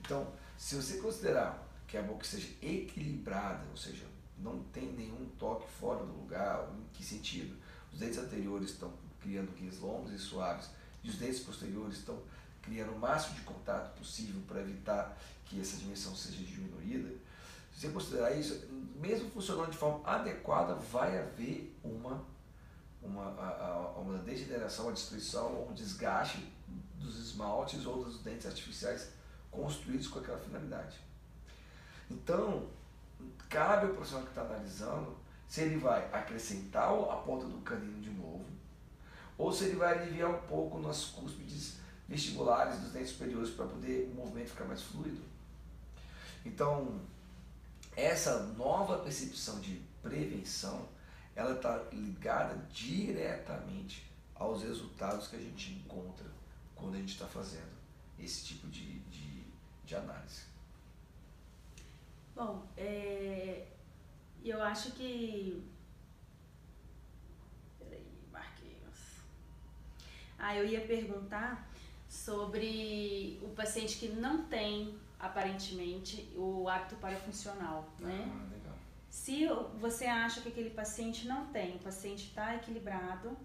Então, 0.00 0.26
se 0.56 0.74
você 0.74 0.98
considerar 0.98 1.66
que 1.86 1.96
a 1.96 2.02
boca 2.02 2.24
seja 2.24 2.48
equilibrada, 2.62 3.64
ou 3.70 3.76
seja, 3.76 4.04
não 4.38 4.62
tem 4.72 4.92
nenhum 4.92 5.28
toque 5.38 5.68
fora 5.78 6.04
do 6.04 6.12
lugar, 6.12 6.68
em 6.78 6.84
que 6.92 7.04
sentido? 7.04 7.56
Os 7.92 7.98
dentes 7.98 8.18
anteriores 8.18 8.70
estão 8.70 8.92
criando 9.20 9.54
guias 9.56 9.78
longos 9.78 10.12
e 10.12 10.18
suaves, 10.18 10.70
e 11.02 11.08
os 11.08 11.16
dentes 11.16 11.40
posteriores 11.40 11.98
estão 11.98 12.18
criando 12.62 12.92
o 12.92 12.98
máximo 12.98 13.34
de 13.34 13.42
contato 13.42 13.96
possível 13.98 14.40
para 14.46 14.60
evitar 14.60 15.16
que 15.46 15.60
essa 15.60 15.76
dimensão 15.76 16.14
seja 16.14 16.42
diminuída, 16.44 17.10
se 17.80 17.86
você 17.86 17.92
considerar 17.92 18.32
isso, 18.32 18.62
mesmo 18.96 19.30
funcionando 19.30 19.70
de 19.70 19.78
forma 19.78 20.06
adequada, 20.06 20.74
vai 20.74 21.18
haver 21.18 21.74
uma, 21.82 22.22
uma, 23.02 23.30
uma 23.96 24.18
degeneração, 24.18 24.86
uma 24.86 24.92
destruição, 24.92 25.66
um 25.66 25.72
desgaste 25.72 26.46
dos 26.96 27.18
esmaltes 27.18 27.86
ou 27.86 28.04
dos 28.04 28.18
dentes 28.18 28.46
artificiais 28.46 29.08
construídos 29.50 30.08
com 30.08 30.18
aquela 30.18 30.38
finalidade. 30.38 30.98
Então, 32.10 32.68
cabe 33.48 33.86
ao 33.86 33.94
profissional 33.94 34.24
que 34.24 34.30
está 34.30 34.42
analisando 34.42 35.16
se 35.48 35.62
ele 35.62 35.76
vai 35.76 36.08
acrescentar 36.12 36.92
a 36.92 37.16
ponta 37.16 37.46
do 37.46 37.58
canino 37.58 38.00
de 38.00 38.10
novo, 38.10 38.44
ou 39.36 39.52
se 39.52 39.64
ele 39.64 39.76
vai 39.76 39.98
aliviar 39.98 40.30
um 40.30 40.40
pouco 40.42 40.78
nas 40.78 41.06
cúspides 41.06 41.78
vestibulares 42.08 42.78
dos 42.78 42.92
dentes 42.92 43.10
superiores 43.10 43.50
para 43.50 43.66
poder 43.66 44.10
o 44.12 44.14
movimento 44.14 44.50
ficar 44.50 44.64
mais 44.64 44.82
fluido. 44.82 45.22
Então, 46.44 47.00
essa 47.96 48.44
nova 48.56 48.98
percepção 48.98 49.60
de 49.60 49.82
prevenção, 50.02 50.88
ela 51.34 51.52
está 51.52 51.84
ligada 51.92 52.56
diretamente 52.72 54.10
aos 54.34 54.62
resultados 54.62 55.28
que 55.28 55.36
a 55.36 55.40
gente 55.40 55.72
encontra 55.72 56.26
quando 56.74 56.94
a 56.94 56.98
gente 56.98 57.12
está 57.12 57.26
fazendo 57.26 57.70
esse 58.18 58.44
tipo 58.44 58.66
de, 58.68 59.00
de, 59.00 59.19
de 59.90 59.96
análise. 59.96 60.42
Bom, 62.34 62.64
é, 62.76 63.66
eu 64.44 64.62
acho 64.62 64.92
que 64.92 65.68
Ah, 70.42 70.56
eu 70.56 70.64
ia 70.66 70.80
perguntar 70.80 71.68
sobre 72.08 73.38
o 73.42 73.48
paciente 73.50 73.98
que 73.98 74.08
não 74.08 74.44
tem, 74.46 74.98
aparentemente, 75.18 76.32
o 76.34 76.66
hábito 76.66 76.96
parafuncional, 76.96 77.86
né? 77.98 78.26
Ah, 78.26 78.48
legal. 78.50 78.74
Se 79.10 79.46
você 79.78 80.06
acha 80.06 80.40
que 80.40 80.48
aquele 80.48 80.70
paciente 80.70 81.28
não 81.28 81.48
tem, 81.48 81.76
o 81.76 81.78
paciente 81.80 82.24
está 82.28 82.56
equilibrado 82.56 83.36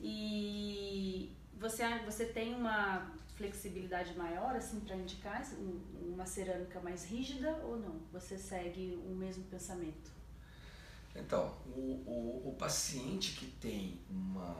e 0.00 1.30
você, 1.58 1.82
você 2.06 2.24
tem 2.24 2.54
uma 2.54 3.06
flexibilidade 3.40 4.14
maior, 4.18 4.54
assim, 4.54 4.80
para 4.80 4.94
indicar 4.94 5.42
uma 6.02 6.26
cerâmica 6.26 6.78
mais 6.80 7.06
rígida 7.06 7.50
ou 7.64 7.78
não? 7.78 7.98
Você 8.12 8.36
segue 8.36 9.00
o 9.06 9.14
mesmo 9.14 9.44
pensamento? 9.44 10.10
Então, 11.16 11.56
o, 11.66 11.80
o, 12.06 12.50
o 12.50 12.56
paciente 12.58 13.32
que 13.32 13.46
tem 13.46 13.98
uma 14.10 14.54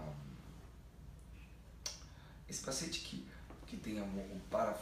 esse 2.49 2.63
paciente 2.63 3.01
que, 3.03 3.29
que 3.67 3.77
tem 3.77 4.03
um, 4.03 4.41
para, 4.51 4.77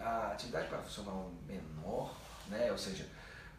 a, 0.00 0.32
atividade 0.32 0.68
parafuncional 0.68 1.32
menor, 1.46 2.14
né, 2.48 2.70
ou 2.70 2.76
seja, 2.76 3.08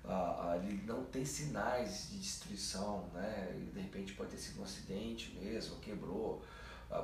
a, 0.05 0.51
a, 0.51 0.57
ele 0.57 0.83
não 0.85 1.03
tem 1.05 1.25
sinais 1.25 2.09
de 2.11 2.19
destruição, 2.19 3.09
né, 3.13 3.57
e 3.59 3.71
de 3.71 3.79
repente 3.79 4.13
pode 4.13 4.29
ter 4.29 4.37
sido 4.37 4.61
um 4.61 4.63
acidente 4.63 5.35
mesmo, 5.39 5.79
quebrou, 5.79 6.45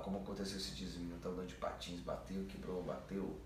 como 0.03 0.17
aconteceu 0.17 0.57
esse 0.57 0.71
dia, 0.71 0.87
o 0.87 1.15
estava 1.15 1.35
andando 1.35 1.47
de 1.47 1.55
patins, 1.55 1.99
bateu, 1.99 2.43
quebrou, 2.45 2.81
bateu 2.83 3.39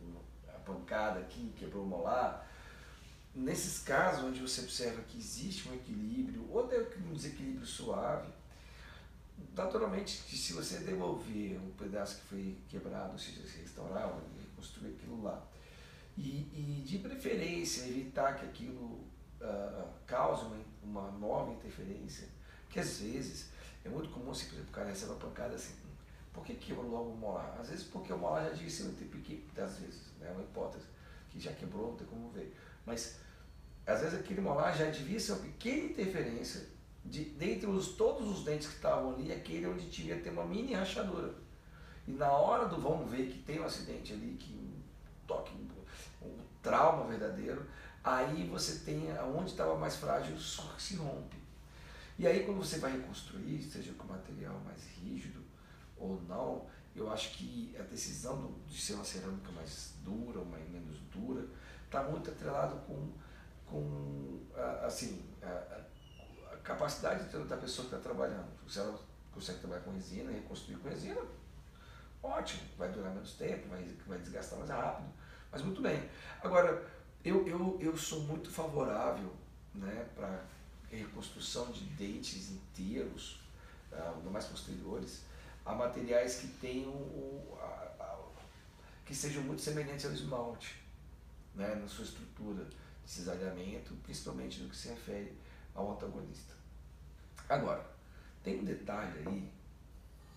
a 0.47 0.60
pancada 0.60 1.19
aqui, 1.19 1.54
quebrou 1.58 1.84
o 1.84 1.88
molar. 1.88 2.47
Nesses 3.36 3.80
casos 3.80 4.23
onde 4.23 4.41
você 4.41 4.62
observa 4.62 5.02
que 5.04 5.17
existe 5.17 5.69
um 5.69 5.73
equilíbrio, 5.75 6.47
ou 6.49 6.65
até 6.65 6.80
um 6.97 7.13
desequilíbrio 7.13 7.65
suave, 7.65 8.30
naturalmente 9.56 10.23
que 10.23 10.38
se 10.38 10.54
você 10.54 10.80
devolver 10.80 11.60
um 11.60 11.71
pedaço 11.71 12.17
que 12.17 12.23
foi 12.23 12.58
quebrado, 12.67 13.13
ou 13.13 13.19
seja, 13.19 13.45
se 13.45 13.60
restaurar, 13.60 14.13
reconstruir 14.39 14.95
aquilo 14.95 15.21
lá, 15.21 15.45
e, 16.17 16.49
e 16.54 16.84
de 16.86 16.97
preferência 16.99 17.88
evitar 17.88 18.38
que 18.38 18.45
aquilo 18.45 19.08
uh, 19.41 19.89
cause 20.06 20.45
uma, 20.45 20.58
uma 20.84 21.12
nova 21.12 21.52
interferência, 21.52 22.28
que 22.69 22.80
às 22.80 22.99
vezes 22.99 23.49
é 23.84 23.89
muito 23.89 24.10
comum, 24.10 24.34
se 24.34 24.45
por 24.45 24.56
exemplo, 24.56 24.69
o 24.69 24.73
cara 24.73 24.89
recebe 24.89 25.12
uma 25.12 25.19
pancada 25.19 25.56
assim, 25.56 25.73
por 26.39 26.45
que 26.45 26.56
quebrou 26.56 26.89
logo 26.89 27.12
o 27.12 27.17
molar? 27.17 27.58
Às 27.60 27.69
vezes 27.69 27.86
porque 27.86 28.13
o 28.13 28.17
molar 28.17 28.56
já 28.56 28.69
ser 28.69 28.84
muito 28.84 29.12
pequeno, 29.12 29.41
às 29.58 29.78
vezes, 29.78 30.02
né, 30.19 30.32
uma 30.32 30.41
hipótese, 30.41 30.86
que 31.30 31.39
já 31.39 31.52
quebrou, 31.52 31.91
não 31.91 31.97
tem 31.97 32.08
como 32.08 32.30
ver. 32.30 32.56
Mas 32.86 33.19
às 33.86 34.02
vezes 34.02 34.19
aquele 34.19 34.41
molar 34.41 34.75
já 34.75 34.86
devia 34.86 35.19
ser 35.19 35.34
uma 35.34 35.41
pequena 35.41 35.84
interferência 35.91 36.65
de, 37.04 37.25
dentre 37.25 37.67
os, 37.67 37.89
todos 37.89 38.28
os 38.30 38.45
dentes 38.45 38.67
que 38.67 38.75
estavam 38.75 39.13
ali, 39.13 39.32
aquele 39.32 39.67
onde 39.67 39.86
devia 39.89 40.17
ter 40.19 40.30
uma 40.30 40.45
mini 40.45 40.73
rachadura. 40.73 41.34
E 42.08 42.12
na 42.12 42.32
hora 42.32 42.67
do 42.67 42.80
vamos 42.80 43.12
ver 43.12 43.28
que 43.28 43.39
tem 43.39 43.60
um 43.60 43.65
acidente 43.65 44.13
ali, 44.13 44.38
que 44.39 44.54
um 44.54 44.82
toque, 45.28 45.52
um, 45.54 46.25
um 46.25 46.38
trauma 46.63 47.06
verdadeiro, 47.06 47.65
aí 48.04 48.47
você 48.47 48.80
tem 48.86 49.12
onde 49.36 49.52
estava 49.52 49.75
mais 49.75 49.97
frágil 49.97 50.38
se 50.38 50.95
rompe. 50.95 51.38
E 52.17 52.25
aí 52.25 52.45
quando 52.45 52.58
você 52.58 52.80
vai 52.80 52.93
reconstruir, 52.93 53.62
seja 53.62 53.91
com 53.93 54.08
material 54.08 54.60
mais 54.65 54.82
rígido 54.97 55.49
ou 55.99 56.21
não, 56.27 56.65
eu 56.95 57.12
acho 57.12 57.38
que 57.38 57.75
a 57.79 57.83
decisão 57.83 58.41
do, 58.41 58.65
de 58.67 58.79
ser 58.79 58.93
uma 58.93 59.03
cerâmica 59.03 59.51
mais 59.51 59.93
dura 60.03 60.39
ou 60.39 60.45
mais, 60.45 60.67
menos 60.69 60.99
dura 61.12 61.47
está 61.85 62.03
muito 62.03 62.29
atrelado 62.29 62.75
com, 62.85 63.12
com 63.65 64.39
assim, 64.85 65.23
capacidade 66.63 67.25
da 67.45 67.57
pessoa 67.57 67.88
que 67.88 67.95
está 67.95 68.09
trabalhando. 68.09 68.47
Se 68.67 68.79
ela 68.79 68.99
consegue 69.33 69.59
trabalhar 69.59 69.81
com 69.81 69.91
resina, 69.91 70.31
reconstruir 70.31 70.77
com 70.77 70.89
resina, 70.89 71.21
ótimo, 72.21 72.62
vai 72.77 72.91
durar 72.91 73.13
menos 73.13 73.33
tempo, 73.33 73.69
vai, 73.69 73.83
vai 74.07 74.19
desgastar 74.19 74.59
mais 74.59 74.69
rápido, 74.69 75.09
mas 75.51 75.62
muito 75.62 75.81
bem. 75.81 76.09
Agora, 76.43 76.85
eu, 77.23 77.47
eu, 77.47 77.77
eu 77.81 77.97
sou 77.97 78.21
muito 78.21 78.49
favorável 78.49 79.31
né, 79.73 80.07
para 80.15 80.43
reconstrução 80.89 81.71
de 81.71 81.83
dentes 81.85 82.49
inteiros, 82.51 83.41
uh, 83.91 84.29
mais 84.29 84.45
posteriores, 84.45 85.23
a 85.69 85.75
materiais 85.75 86.38
que 86.38 86.47
tenham 86.47 86.89
o, 86.89 87.55
a, 87.62 88.03
a, 88.03 88.17
que 89.05 89.13
sejam 89.13 89.43
muito 89.43 89.62
semelhantes 89.62 90.03
ao 90.03 90.12
esmalte, 90.12 90.82
né, 91.53 91.75
na 91.75 91.88
sua 91.88 92.05
estrutura 92.05 92.65
de 92.65 92.75
cisalhamento, 93.12 93.93
principalmente 94.01 94.62
no 94.62 94.69
que 94.69 94.75
se 94.75 94.89
refere 94.89 95.32
ao 95.75 95.91
antagonista. 95.91 96.55
Agora, 97.47 97.86
tem 98.43 98.60
um 98.60 98.63
detalhe 98.63 99.27
aí, 99.27 99.51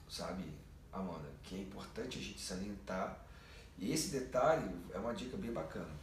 sabe, 0.06 0.44
Amanda, 0.92 1.30
que 1.42 1.56
é 1.56 1.60
importante 1.60 2.18
a 2.18 2.22
gente 2.22 2.40
salientar, 2.40 3.18
e 3.78 3.90
esse 3.90 4.10
detalhe 4.10 4.70
é 4.92 4.98
uma 4.98 5.14
dica 5.14 5.38
bem 5.38 5.50
bacana, 5.50 5.94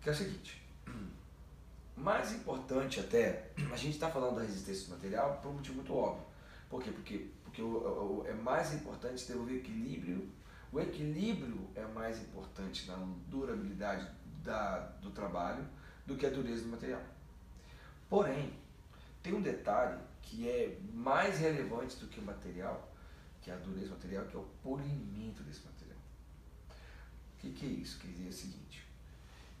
que 0.00 0.08
é 0.08 0.12
o 0.12 0.16
seguinte, 0.16 0.62
mais 1.94 2.32
importante 2.32 3.00
até, 3.00 3.50
a 3.70 3.76
gente 3.76 3.96
está 3.96 4.10
falando 4.10 4.36
da 4.36 4.42
resistência 4.42 4.86
do 4.86 4.92
material 4.92 5.40
por 5.42 5.50
um 5.50 5.54
motivo 5.56 5.74
muito 5.74 5.94
óbvio. 5.94 6.24
Por 6.70 6.82
quê? 6.82 6.90
Porque, 6.90 7.30
porque 7.54 7.62
o, 7.62 7.68
o, 7.68 8.26
é 8.26 8.34
mais 8.34 8.74
importante 8.74 9.24
ter 9.24 9.36
o 9.36 9.48
equilíbrio, 9.48 10.28
O 10.72 10.80
equilíbrio 10.80 11.70
é 11.76 11.86
mais 11.86 12.20
importante 12.20 12.88
na 12.88 12.96
durabilidade 13.28 14.10
da, 14.42 14.80
do 15.00 15.12
trabalho 15.12 15.64
do 16.04 16.16
que 16.16 16.26
a 16.26 16.30
dureza 16.30 16.64
do 16.64 16.70
material. 16.70 17.00
Porém, 18.10 18.52
tem 19.22 19.32
um 19.32 19.40
detalhe 19.40 20.02
que 20.20 20.48
é 20.48 20.80
mais 20.92 21.38
relevante 21.38 21.94
do 21.98 22.08
que 22.08 22.18
o 22.18 22.24
material, 22.24 22.92
que 23.40 23.52
é 23.52 23.54
a 23.54 23.56
dureza 23.58 23.90
do 23.90 23.94
material, 23.94 24.24
que 24.26 24.36
é 24.36 24.40
o 24.40 24.48
polimento 24.64 25.44
desse 25.44 25.64
material. 25.64 25.98
O 26.68 27.38
que, 27.38 27.52
que 27.52 27.66
é 27.66 27.68
isso? 27.68 28.00
Quer 28.00 28.08
dizer 28.08 28.28
o 28.30 28.32
seguinte, 28.32 28.84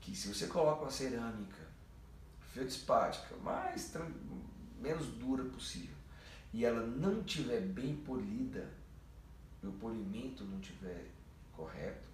que 0.00 0.16
se 0.16 0.26
você 0.26 0.48
coloca 0.48 0.82
uma 0.82 0.90
cerâmica 0.90 1.62
feldspática, 2.52 3.36
mais 3.36 3.94
menos 4.80 5.06
dura 5.12 5.44
possível, 5.44 5.94
e 6.54 6.64
ela 6.64 6.86
não 6.86 7.24
tiver 7.24 7.60
bem 7.60 7.96
polida, 7.96 8.70
e 9.60 9.66
o 9.66 9.72
polimento 9.72 10.44
não 10.44 10.60
tiver 10.60 11.10
correto, 11.52 12.06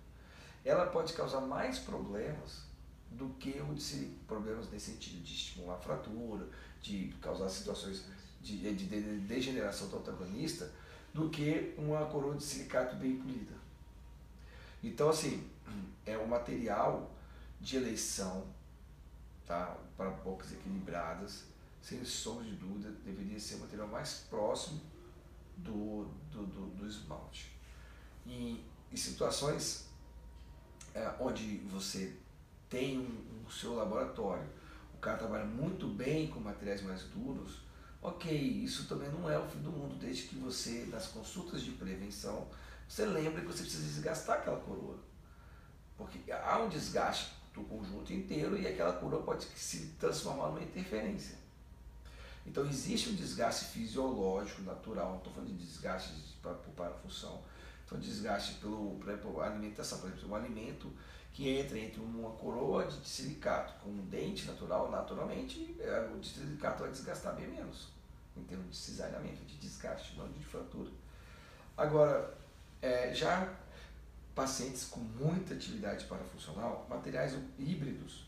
ela 0.64 0.87
pode 0.87 1.12
causar 1.12 1.42
mais 1.42 1.79
problemas 1.79 2.62
do 3.11 3.29
que 3.38 3.61
o 3.61 3.74
de 3.74 4.07
problemas 4.26 4.70
nesse 4.70 4.92
sentido 4.92 5.22
de 5.22 5.35
estimular 5.35 5.76
fratura, 5.76 6.48
de 6.81 7.14
causar 7.20 7.50
situações 7.50 8.03
de, 8.40 8.74
de, 8.74 8.87
de 8.87 9.18
degeneração 9.18 9.88
do 9.88 9.98
antagonista, 9.98 10.72
do 11.12 11.29
que 11.29 11.74
uma 11.76 12.07
coroa 12.07 12.35
de 12.35 12.42
silicato 12.42 12.96
bem 12.96 13.16
polida. 13.16 13.53
Então, 14.83 15.11
assim, 15.11 15.46
é 16.07 16.16
um 16.16 16.26
material 16.26 17.11
de 17.61 17.76
eleição 17.76 18.46
tá? 19.44 19.76
para 19.98 20.09
bocas 20.09 20.50
equilibradas, 20.50 21.44
sem 21.82 22.04
sombra 22.04 22.44
de 22.44 22.52
dúvida, 22.52 22.90
deveria 23.04 23.38
ser 23.38 23.56
o 23.56 23.60
material 23.60 23.88
mais 23.88 24.26
próximo 24.28 24.80
do, 25.56 26.04
do, 26.30 26.46
do, 26.46 26.66
do 26.76 26.86
esmalte. 26.86 27.50
E 28.26 28.64
em 28.92 28.96
situações 28.96 29.88
é, 30.94 31.14
onde 31.18 31.58
você 31.68 32.14
tem 32.68 32.98
um, 32.98 33.44
um 33.46 33.50
seu 33.50 33.74
laboratório, 33.74 34.48
o 34.94 34.98
cara 34.98 35.18
trabalha 35.18 35.44
muito 35.44 35.86
bem 35.88 36.28
com 36.28 36.40
materiais 36.40 36.82
mais 36.82 37.02
duros, 37.04 37.62
ok, 38.02 38.32
isso 38.32 38.86
também 38.86 39.10
não 39.10 39.30
é 39.30 39.38
o 39.38 39.48
fim 39.48 39.60
do 39.60 39.70
mundo, 39.70 39.96
desde 39.96 40.24
que 40.24 40.36
você, 40.36 40.86
nas 40.90 41.06
consultas 41.08 41.62
de 41.62 41.72
prevenção, 41.72 42.46
você 42.88 43.04
lembre 43.04 43.42
que 43.42 43.46
você 43.46 43.62
precisa 43.62 43.84
desgastar 43.84 44.38
aquela 44.38 44.60
coroa. 44.60 44.98
Porque 45.96 46.30
há 46.32 46.58
um 46.58 46.68
desgaste 46.68 47.32
do 47.54 47.62
conjunto 47.62 48.12
inteiro 48.12 48.58
e 48.58 48.66
aquela 48.66 48.92
coroa 48.94 49.22
pode 49.22 49.44
se 49.44 49.94
transformar 49.98 50.48
numa 50.48 50.62
interferência. 50.62 51.39
Então 52.46 52.66
existe 52.66 53.11
um 53.11 53.14
desgaste 53.14 53.66
fisiológico, 53.66 54.62
natural, 54.62 55.11
não 55.11 55.18
estou 55.18 55.33
falando 55.33 55.48
de 55.48 55.64
desgaste 55.64 56.12
para, 56.42 56.55
para 56.55 56.90
a 56.90 56.94
função, 56.94 57.42
estou 57.83 57.98
desgaste 57.98 58.55
pelo, 58.55 58.98
pela 58.98 59.46
alimentação, 59.46 59.98
por 59.98 60.09
exemplo, 60.09 60.31
um 60.31 60.35
alimento 60.35 60.90
que 61.33 61.48
entra 61.48 61.79
entre 61.79 62.00
uma 62.00 62.31
coroa 62.31 62.87
de 62.87 63.07
silicato 63.07 63.74
com 63.83 63.90
um 63.90 64.07
dente 64.09 64.46
natural, 64.46 64.90
naturalmente, 64.90 65.76
é, 65.79 66.11
o 66.12 66.22
silicato 66.24 66.83
vai 66.83 66.90
desgastar 66.90 67.35
bem 67.37 67.48
menos, 67.48 67.88
em 68.37 68.42
termos 68.42 68.68
de 68.70 68.76
cisalhamento, 68.76 69.44
de 69.44 69.57
desgaste, 69.57 70.16
não 70.16 70.29
de 70.33 70.44
fratura. 70.44 70.90
Agora, 71.76 72.37
é, 72.83 73.14
já 73.14 73.55
pacientes 74.35 74.85
com 74.85 75.00
muita 75.00 75.55
atividade 75.55 76.07
parafuncional, 76.07 76.87
materiais 76.88 77.37
híbridos 77.59 78.26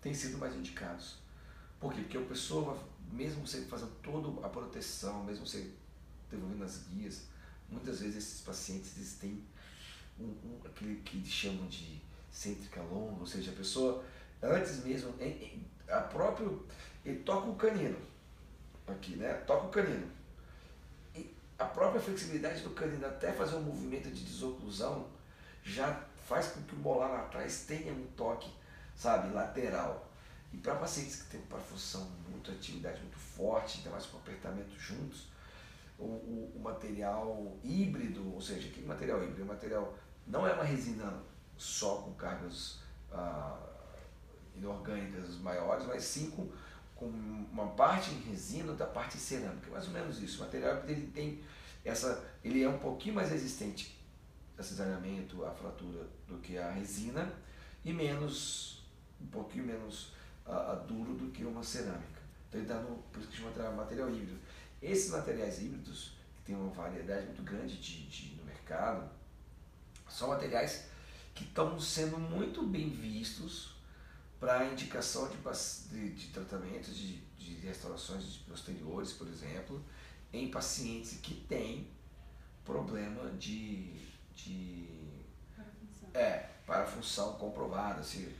têm 0.00 0.14
sido 0.14 0.38
mais 0.38 0.54
indicados. 0.54 1.21
Por 1.82 1.92
quê? 1.92 2.02
Porque 2.02 2.16
a 2.16 2.20
pessoa, 2.20 2.78
mesmo 3.10 3.44
você 3.44 3.62
fazendo 3.62 3.90
toda 4.00 4.46
a 4.46 4.48
proteção, 4.48 5.24
mesmo 5.24 5.44
você 5.44 5.68
desenvolvendo 6.30 6.62
as 6.62 6.86
guias, 6.86 7.22
muitas 7.68 8.00
vezes 8.00 8.18
esses 8.18 8.40
pacientes 8.40 8.96
eles 8.96 9.14
têm 9.14 9.42
um, 10.16 10.26
um, 10.26 10.60
aquele 10.64 11.00
que 11.00 11.16
eles 11.16 11.28
chamam 11.28 11.66
de 11.66 12.00
cêntrica 12.30 12.80
longa, 12.82 13.18
ou 13.18 13.26
seja, 13.26 13.50
a 13.50 13.54
pessoa 13.54 14.04
antes 14.40 14.84
mesmo, 14.84 15.12
em, 15.18 15.30
em, 15.30 15.66
a 15.88 16.02
próprio, 16.02 16.64
ele 17.04 17.18
toca 17.24 17.48
o 17.48 17.56
canino, 17.56 17.98
aqui, 18.86 19.16
né? 19.16 19.34
Toca 19.44 19.66
o 19.66 19.70
canino. 19.70 20.08
E 21.16 21.34
a 21.58 21.64
própria 21.64 22.00
flexibilidade 22.00 22.62
do 22.62 22.70
canino 22.70 23.04
até 23.04 23.32
fazer 23.32 23.56
um 23.56 23.62
movimento 23.62 24.08
de 24.08 24.22
desoclusão 24.22 25.08
já 25.64 26.00
faz 26.28 26.46
com 26.46 26.62
que 26.62 26.76
o 26.76 26.78
molar 26.78 27.10
lá 27.10 27.22
atrás 27.22 27.64
tenha 27.66 27.92
um 27.92 28.06
toque, 28.16 28.48
sabe, 28.94 29.34
lateral. 29.34 30.11
E 30.52 30.56
para 30.58 30.74
pacientes 30.74 31.22
que 31.22 31.30
têm 31.30 31.40
perfusão 31.42 32.10
muito 32.28 32.50
atividade 32.50 33.00
muito 33.00 33.18
forte, 33.18 33.78
ainda 33.78 33.90
mais 33.90 34.06
com 34.06 34.18
apertamento 34.18 34.78
juntos, 34.78 35.28
o, 35.98 36.04
o, 36.04 36.52
o, 36.56 36.60
material 36.60 37.56
híbrido, 37.62 38.34
ou 38.34 38.40
seja, 38.40 38.68
que 38.68 38.82
material 38.82 39.22
híbrido? 39.22 39.44
O 39.44 39.46
material 39.46 39.94
não 40.26 40.46
é 40.46 40.52
uma 40.52 40.64
resina 40.64 41.22
só 41.56 41.96
com 41.96 42.12
cargas 42.14 42.80
ah, 43.12 43.58
inorgânicas 44.56 45.36
maiores, 45.36 45.86
mas 45.86 46.02
sim 46.02 46.30
com, 46.30 46.50
com 46.94 47.06
uma 47.06 47.68
parte 47.68 48.10
em 48.10 48.20
resina 48.20 48.72
da 48.72 48.86
parte 48.86 49.16
cerâmica, 49.16 49.70
mais 49.70 49.86
ou 49.86 49.92
menos 49.92 50.20
isso. 50.20 50.42
O 50.42 50.44
material 50.44 50.82
ele 50.86 51.06
tem 51.08 51.42
essa, 51.84 52.24
ele 52.42 52.62
é 52.62 52.68
um 52.68 52.78
pouquinho 52.78 53.14
mais 53.14 53.30
resistente 53.30 53.98
a 54.58 54.62
cisalhamento, 54.62 55.44
a 55.44 55.50
fratura 55.50 56.06
do 56.26 56.38
que 56.38 56.58
a 56.58 56.70
resina 56.70 57.32
e 57.84 57.92
menos 57.92 58.82
um 59.20 59.26
pouquinho 59.26 59.64
menos 59.64 60.11
ah, 60.46 60.84
duro 60.86 61.14
do 61.14 61.30
que 61.30 61.44
uma 61.44 61.62
cerâmica. 61.62 62.20
Então 62.48 62.60
ele 62.60 62.70
está 62.70 62.80
no 62.80 62.96
por 62.96 63.20
isso 63.20 63.28
que 63.30 63.36
chama 63.36 63.50
material, 63.50 63.74
material 63.74 64.10
híbrido. 64.10 64.38
Esses 64.80 65.10
materiais 65.10 65.62
híbridos 65.62 66.12
que 66.36 66.42
tem 66.44 66.56
uma 66.56 66.70
variedade 66.70 67.26
muito 67.26 67.42
grande 67.42 67.76
de, 67.78 68.06
de 68.08 68.34
no 68.36 68.44
mercado 68.44 69.08
são 70.08 70.28
materiais 70.28 70.86
que 71.34 71.44
estão 71.44 71.78
sendo 71.80 72.18
muito 72.18 72.62
bem 72.62 72.90
vistos 72.90 73.74
para 74.38 74.58
a 74.58 74.66
indicação 74.66 75.28
de, 75.28 75.36
de, 75.88 76.10
de 76.14 76.26
tratamentos 76.28 76.96
de, 76.96 77.16
de 77.38 77.54
restaurações 77.66 78.38
posteriores, 78.48 79.12
por 79.12 79.28
exemplo, 79.28 79.82
em 80.32 80.50
pacientes 80.50 81.18
que 81.22 81.34
têm 81.34 81.88
problema 82.64 83.30
de, 83.38 83.94
de 84.34 84.88
é, 86.12 86.48
para 86.66 86.86
função 86.86 87.34
comprovada, 87.34 88.02
se 88.02 88.34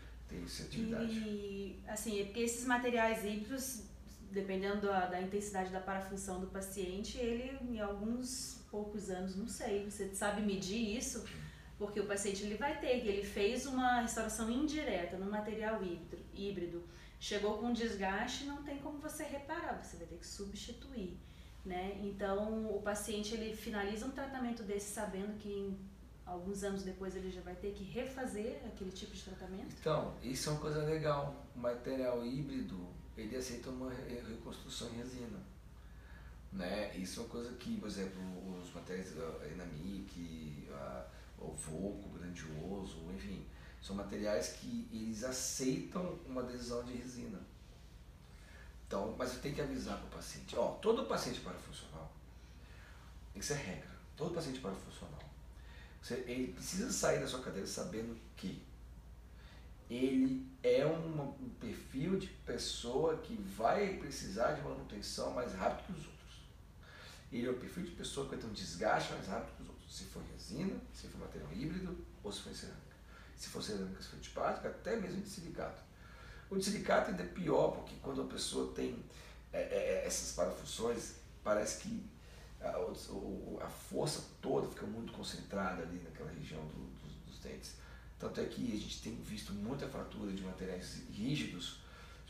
tem. 0.86 1.10
E, 1.10 1.80
assim, 1.86 2.20
é 2.20 2.24
porque 2.24 2.40
esses 2.40 2.66
materiais 2.66 3.24
híbridos, 3.24 3.84
dependendo 4.30 4.86
da, 4.86 5.06
da 5.06 5.20
intensidade 5.20 5.70
da 5.70 5.80
parafunção 5.80 6.40
do 6.40 6.46
paciente, 6.46 7.18
ele, 7.18 7.58
em 7.62 7.80
alguns 7.80 8.64
poucos 8.70 9.10
anos, 9.10 9.36
não 9.36 9.48
sei, 9.48 9.84
você 9.88 10.14
sabe 10.14 10.42
medir 10.42 10.96
isso? 10.96 11.24
porque 11.82 11.98
o 11.98 12.06
paciente 12.06 12.44
ele 12.44 12.54
vai 12.54 12.78
ter, 12.78 13.04
ele 13.04 13.24
fez 13.24 13.66
uma 13.66 14.02
restauração 14.02 14.48
indireta 14.48 15.16
no 15.16 15.28
material 15.28 15.82
híbrido, 15.82 16.24
híbrido, 16.32 16.84
chegou 17.18 17.58
com 17.58 17.72
desgaste, 17.72 18.44
não 18.44 18.62
tem 18.62 18.78
como 18.78 18.98
você 18.98 19.24
reparar, 19.24 19.82
você 19.82 19.96
vai 19.96 20.06
ter 20.06 20.18
que 20.18 20.26
substituir, 20.26 21.18
né? 21.64 21.98
Então 22.04 22.70
o 22.76 22.80
paciente 22.82 23.34
ele 23.34 23.56
finaliza 23.56 24.06
um 24.06 24.12
tratamento 24.12 24.62
desse 24.62 24.94
sabendo 24.94 25.36
que 25.38 25.48
em 25.48 25.76
alguns 26.24 26.62
anos 26.62 26.82
depois 26.82 27.14
ele 27.16 27.30
já 27.30 27.40
vai 27.40 27.54
ter 27.54 27.72
que 27.72 27.84
refazer 27.84 28.60
aquele 28.66 28.90
tipo 28.90 29.12
de 29.12 29.22
tratamento. 29.22 29.74
Então 29.80 30.14
isso 30.22 30.48
é 30.48 30.52
uma 30.52 30.60
coisa 30.60 30.82
legal, 30.84 31.46
o 31.54 31.58
material 31.58 32.24
híbrido 32.24 32.86
ele 33.16 33.36
aceita 33.36 33.70
uma 33.70 33.90
reconstrução 33.92 34.88
em 34.90 34.98
resina. 34.98 35.38
Né? 36.52 36.94
Isso 36.96 37.20
é 37.20 37.22
uma 37.22 37.30
coisa 37.30 37.52
que, 37.54 37.78
por 37.78 37.88
exemplo, 37.88 38.20
os 38.60 38.72
materiais 38.74 39.12
Enamic, 39.50 40.68
a 40.70 41.06
o 41.44 41.52
Voco, 41.52 42.08
grandioso, 42.10 42.98
enfim, 43.14 43.44
são 43.82 43.96
materiais 43.96 44.52
que 44.52 44.88
eles 44.92 45.24
aceitam 45.24 46.18
uma 46.26 46.42
adesão 46.42 46.84
de 46.84 46.92
resina. 46.94 47.40
Então, 48.86 49.14
mas 49.18 49.30
você 49.30 49.40
tem 49.40 49.54
que 49.54 49.60
avisar 49.60 49.96
para 49.98 50.06
o 50.06 50.10
paciente. 50.10 50.56
Ó, 50.56 50.72
todo 50.74 51.06
paciente 51.06 51.40
parafuncional, 51.40 52.12
tem 53.32 53.40
que 53.40 53.46
ser 53.46 53.54
regra, 53.54 53.90
todo 54.16 54.34
paciente 54.34 54.60
parafuncional, 54.60 55.21
você, 56.02 56.14
ele 56.26 56.52
precisa 56.52 56.90
sair 56.90 57.20
da 57.20 57.28
sua 57.28 57.40
cadeira 57.40 57.66
sabendo 57.66 58.18
que 58.36 58.60
ele 59.88 60.50
é 60.62 60.84
um 60.84 61.32
perfil 61.60 62.18
de 62.18 62.26
pessoa 62.26 63.18
que 63.18 63.34
vai 63.34 63.98
precisar 63.98 64.52
de 64.52 64.62
manutenção 64.62 65.32
mais 65.32 65.54
rápido 65.54 65.86
que 65.86 65.92
os 65.92 66.06
outros. 66.06 66.42
Ele 67.30 67.46
é 67.46 67.50
o 67.50 67.58
perfil 67.58 67.84
de 67.84 67.92
pessoa 67.92 68.26
que 68.26 68.34
vai 68.34 68.40
ter 68.40 68.50
um 68.50 68.52
desgaste 68.52 69.12
mais 69.12 69.28
rápido 69.28 69.54
que 69.56 69.62
os 69.62 69.68
outros 69.68 69.96
se 69.96 70.04
for 70.04 70.22
resina, 70.32 70.74
se 70.92 71.06
for 71.06 71.20
material 71.20 71.52
híbrido 71.52 71.96
ou 72.24 72.32
se 72.32 72.40
for 72.40 72.54
cerâmica. 72.54 72.96
Se 73.36 73.48
for 73.48 73.62
cerâmica, 73.62 74.02
se 74.02 74.08
for 74.08 74.18
de 74.18 74.30
plástico, 74.30 74.66
até 74.66 74.96
mesmo 74.96 75.20
de 75.20 75.28
silicato. 75.28 75.82
O 76.50 76.56
de 76.56 76.64
silicato 76.64 77.10
ainda 77.10 77.22
é 77.22 77.26
pior, 77.26 77.72
porque 77.72 77.94
quando 78.02 78.22
a 78.22 78.26
pessoa 78.26 78.74
tem 78.74 79.04
é, 79.52 79.60
é, 79.60 80.02
é 80.02 80.06
essas 80.06 80.32
parafunções, 80.32 81.14
parece 81.44 81.82
que 81.82 82.11
a, 82.62 83.64
a, 83.64 83.68
força 83.68 84.22
toda 84.40 84.68
fica 84.68 84.86
muito 84.86 85.12
concentrada 85.12 85.82
ali 85.82 86.00
naquela 86.00 86.30
região 86.30 86.60
do, 86.66 86.90
dos, 87.02 87.12
dos 87.26 87.38
dentes. 87.40 87.76
Tanto 88.18 88.40
é 88.40 88.44
que 88.44 88.72
a 88.72 88.76
gente 88.78 89.02
tem 89.02 89.14
visto 89.16 89.52
muita 89.52 89.88
fratura 89.88 90.32
de 90.32 90.42
materiais 90.42 91.02
rígidos 91.10 91.80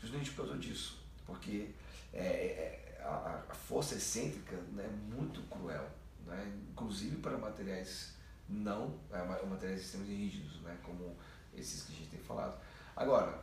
justamente 0.00 0.30
por 0.30 0.46
causa 0.46 0.58
disso, 0.58 0.98
porque 1.26 1.70
é, 2.12 2.24
é 2.24 3.02
a, 3.04 3.44
a, 3.48 3.54
força 3.54 3.94
excêntrica 3.94 4.56
né, 4.72 4.84
é 4.84 5.14
muito 5.14 5.42
cruel 5.48 5.88
né? 6.26 6.52
inclusive 6.70 7.16
para 7.16 7.36
materiais 7.36 8.14
não 8.48 8.98
é, 9.10 9.22
materiais 9.46 9.82
extremamente 9.82 10.16
rígidos, 10.16 10.60
né? 10.62 10.76
como 10.82 11.16
esses 11.54 11.82
que 11.84 11.92
a 11.92 11.96
gente 11.96 12.10
tem 12.10 12.20
falado. 12.20 12.60
Agora, 12.96 13.42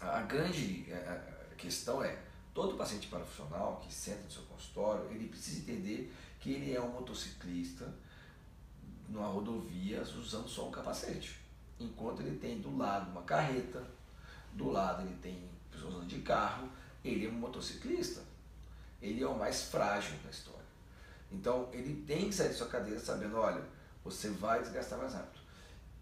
a 0.00 0.22
grande 0.22 0.90
é, 0.90 1.20
questão 1.56 2.02
é, 2.02 2.18
todo 2.56 2.74
paciente 2.74 3.08
parafuncional 3.08 3.82
que 3.84 3.92
senta 3.92 4.22
no 4.22 4.30
seu 4.30 4.42
consultório, 4.44 5.04
ele 5.10 5.28
precisa 5.28 5.58
entender 5.58 6.10
que 6.40 6.52
ele 6.52 6.74
é 6.74 6.80
um 6.80 6.88
motociclista 6.88 7.92
numa 9.10 9.26
rodovia 9.26 10.00
usando 10.00 10.48
só 10.48 10.66
um 10.66 10.70
capacete. 10.70 11.38
Enquanto 11.78 12.22
ele 12.22 12.38
tem 12.38 12.58
do 12.58 12.74
lado 12.74 13.10
uma 13.10 13.20
carreta, 13.24 13.86
do 14.54 14.70
lado 14.70 15.02
ele 15.02 15.14
tem 15.16 15.46
pessoas 15.70 15.96
andando 15.96 16.08
de 16.08 16.20
carro, 16.20 16.70
ele 17.04 17.26
é 17.26 17.28
um 17.28 17.34
motociclista. 17.34 18.22
Ele 19.02 19.22
é 19.22 19.28
o 19.28 19.38
mais 19.38 19.64
frágil 19.64 20.16
da 20.24 20.30
história. 20.30 20.64
Então 21.30 21.68
ele 21.74 22.04
tem 22.06 22.30
que 22.30 22.34
sair 22.34 22.48
da 22.48 22.54
sua 22.54 22.68
cadeira 22.68 22.98
sabendo, 22.98 23.36
olha, 23.36 23.62
você 24.02 24.30
vai 24.30 24.62
desgastar 24.62 24.98
mais 24.98 25.12
rápido. 25.12 25.44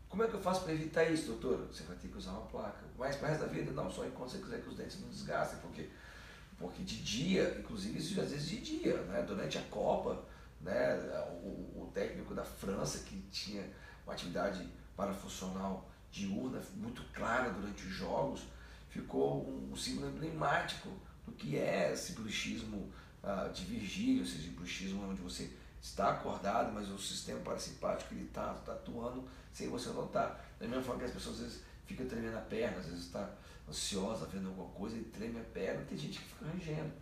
Como 0.08 0.22
é 0.22 0.28
que 0.28 0.34
eu 0.34 0.40
faço 0.40 0.62
para 0.62 0.72
evitar 0.72 1.02
isso, 1.10 1.26
doutora? 1.26 1.66
Você 1.66 1.82
vai 1.82 1.96
ter 1.96 2.06
que 2.06 2.16
usar 2.16 2.30
uma 2.30 2.46
placa. 2.46 2.84
Mas 2.96 3.16
para 3.16 3.26
o 3.26 3.30
resto 3.30 3.40
da 3.40 3.48
vida, 3.48 3.72
não, 3.72 3.90
só 3.90 4.06
enquanto 4.06 4.30
você 4.30 4.38
quiser 4.38 4.62
que 4.62 4.68
os 4.68 4.76
dentes 4.76 5.00
não 5.00 5.08
desgastem, 5.08 5.58
porque, 5.58 5.90
porque 6.58 6.82
de 6.82 7.02
dia, 7.02 7.56
inclusive 7.58 7.98
isso 7.98 8.20
às 8.20 8.30
vezes 8.30 8.48
de 8.48 8.60
dia, 8.60 8.96
né? 9.02 9.22
durante 9.22 9.58
a 9.58 9.62
Copa, 9.62 10.24
né? 10.60 10.96
o, 11.42 11.82
o 11.82 11.90
técnico 11.92 12.34
da 12.34 12.44
França 12.44 13.00
que 13.00 13.16
tinha 13.30 13.64
uma 14.04 14.14
atividade 14.14 14.68
parafuncional 14.96 15.90
diurna 16.10 16.62
muito 16.76 17.02
clara 17.12 17.50
durante 17.50 17.86
os 17.86 17.92
jogos, 17.92 18.42
ficou 18.88 19.48
um, 19.48 19.72
um 19.72 19.76
símbolo 19.76 20.08
emblemático 20.08 20.88
do 21.26 21.32
que 21.32 21.58
é 21.58 21.92
esse 21.92 22.12
bruxismo 22.12 22.92
uh, 23.22 23.52
de 23.52 23.64
Virgílio, 23.64 24.22
esse 24.22 24.48
bruxismo 24.48 25.10
onde 25.10 25.20
você 25.20 25.50
está 25.82 26.12
acordado, 26.12 26.72
mas 26.72 26.88
o 26.88 26.98
sistema 26.98 27.40
parasimpático 27.40 28.14
ele 28.14 28.24
está 28.24 28.54
tá 28.54 28.72
atuando 28.72 29.28
sem 29.52 29.68
você 29.68 29.90
notar. 29.90 30.44
Da 30.58 30.66
mesma 30.66 30.82
forma 30.82 31.00
que 31.00 31.06
as 31.06 31.12
pessoas 31.12 31.36
às 31.36 31.42
vezes 31.42 31.62
ficam 31.86 32.06
tremendo 32.06 32.36
a 32.36 32.40
perna, 32.40 32.78
às 32.78 32.86
vezes 32.86 33.04
está 33.04 33.30
ansiosa 33.68 34.26
vendo 34.26 34.48
alguma 34.48 34.68
coisa 34.70 34.96
e 34.96 35.04
treme 35.04 35.40
a 35.40 35.44
perna, 35.44 35.84
tem 35.84 35.96
gente 35.96 36.18
que 36.18 36.24
fica 36.24 36.46
rangendo. 36.46 36.92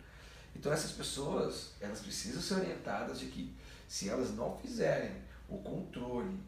Então 0.55 0.71
essas 0.71 0.91
pessoas, 0.91 1.73
elas 1.81 1.99
precisam 1.99 2.41
ser 2.41 2.55
orientadas 2.55 3.19
de 3.19 3.27
que 3.27 3.55
se 3.87 4.09
elas 4.09 4.33
não 4.33 4.57
fizerem 4.57 5.21
o 5.49 5.57
controle 5.57 6.39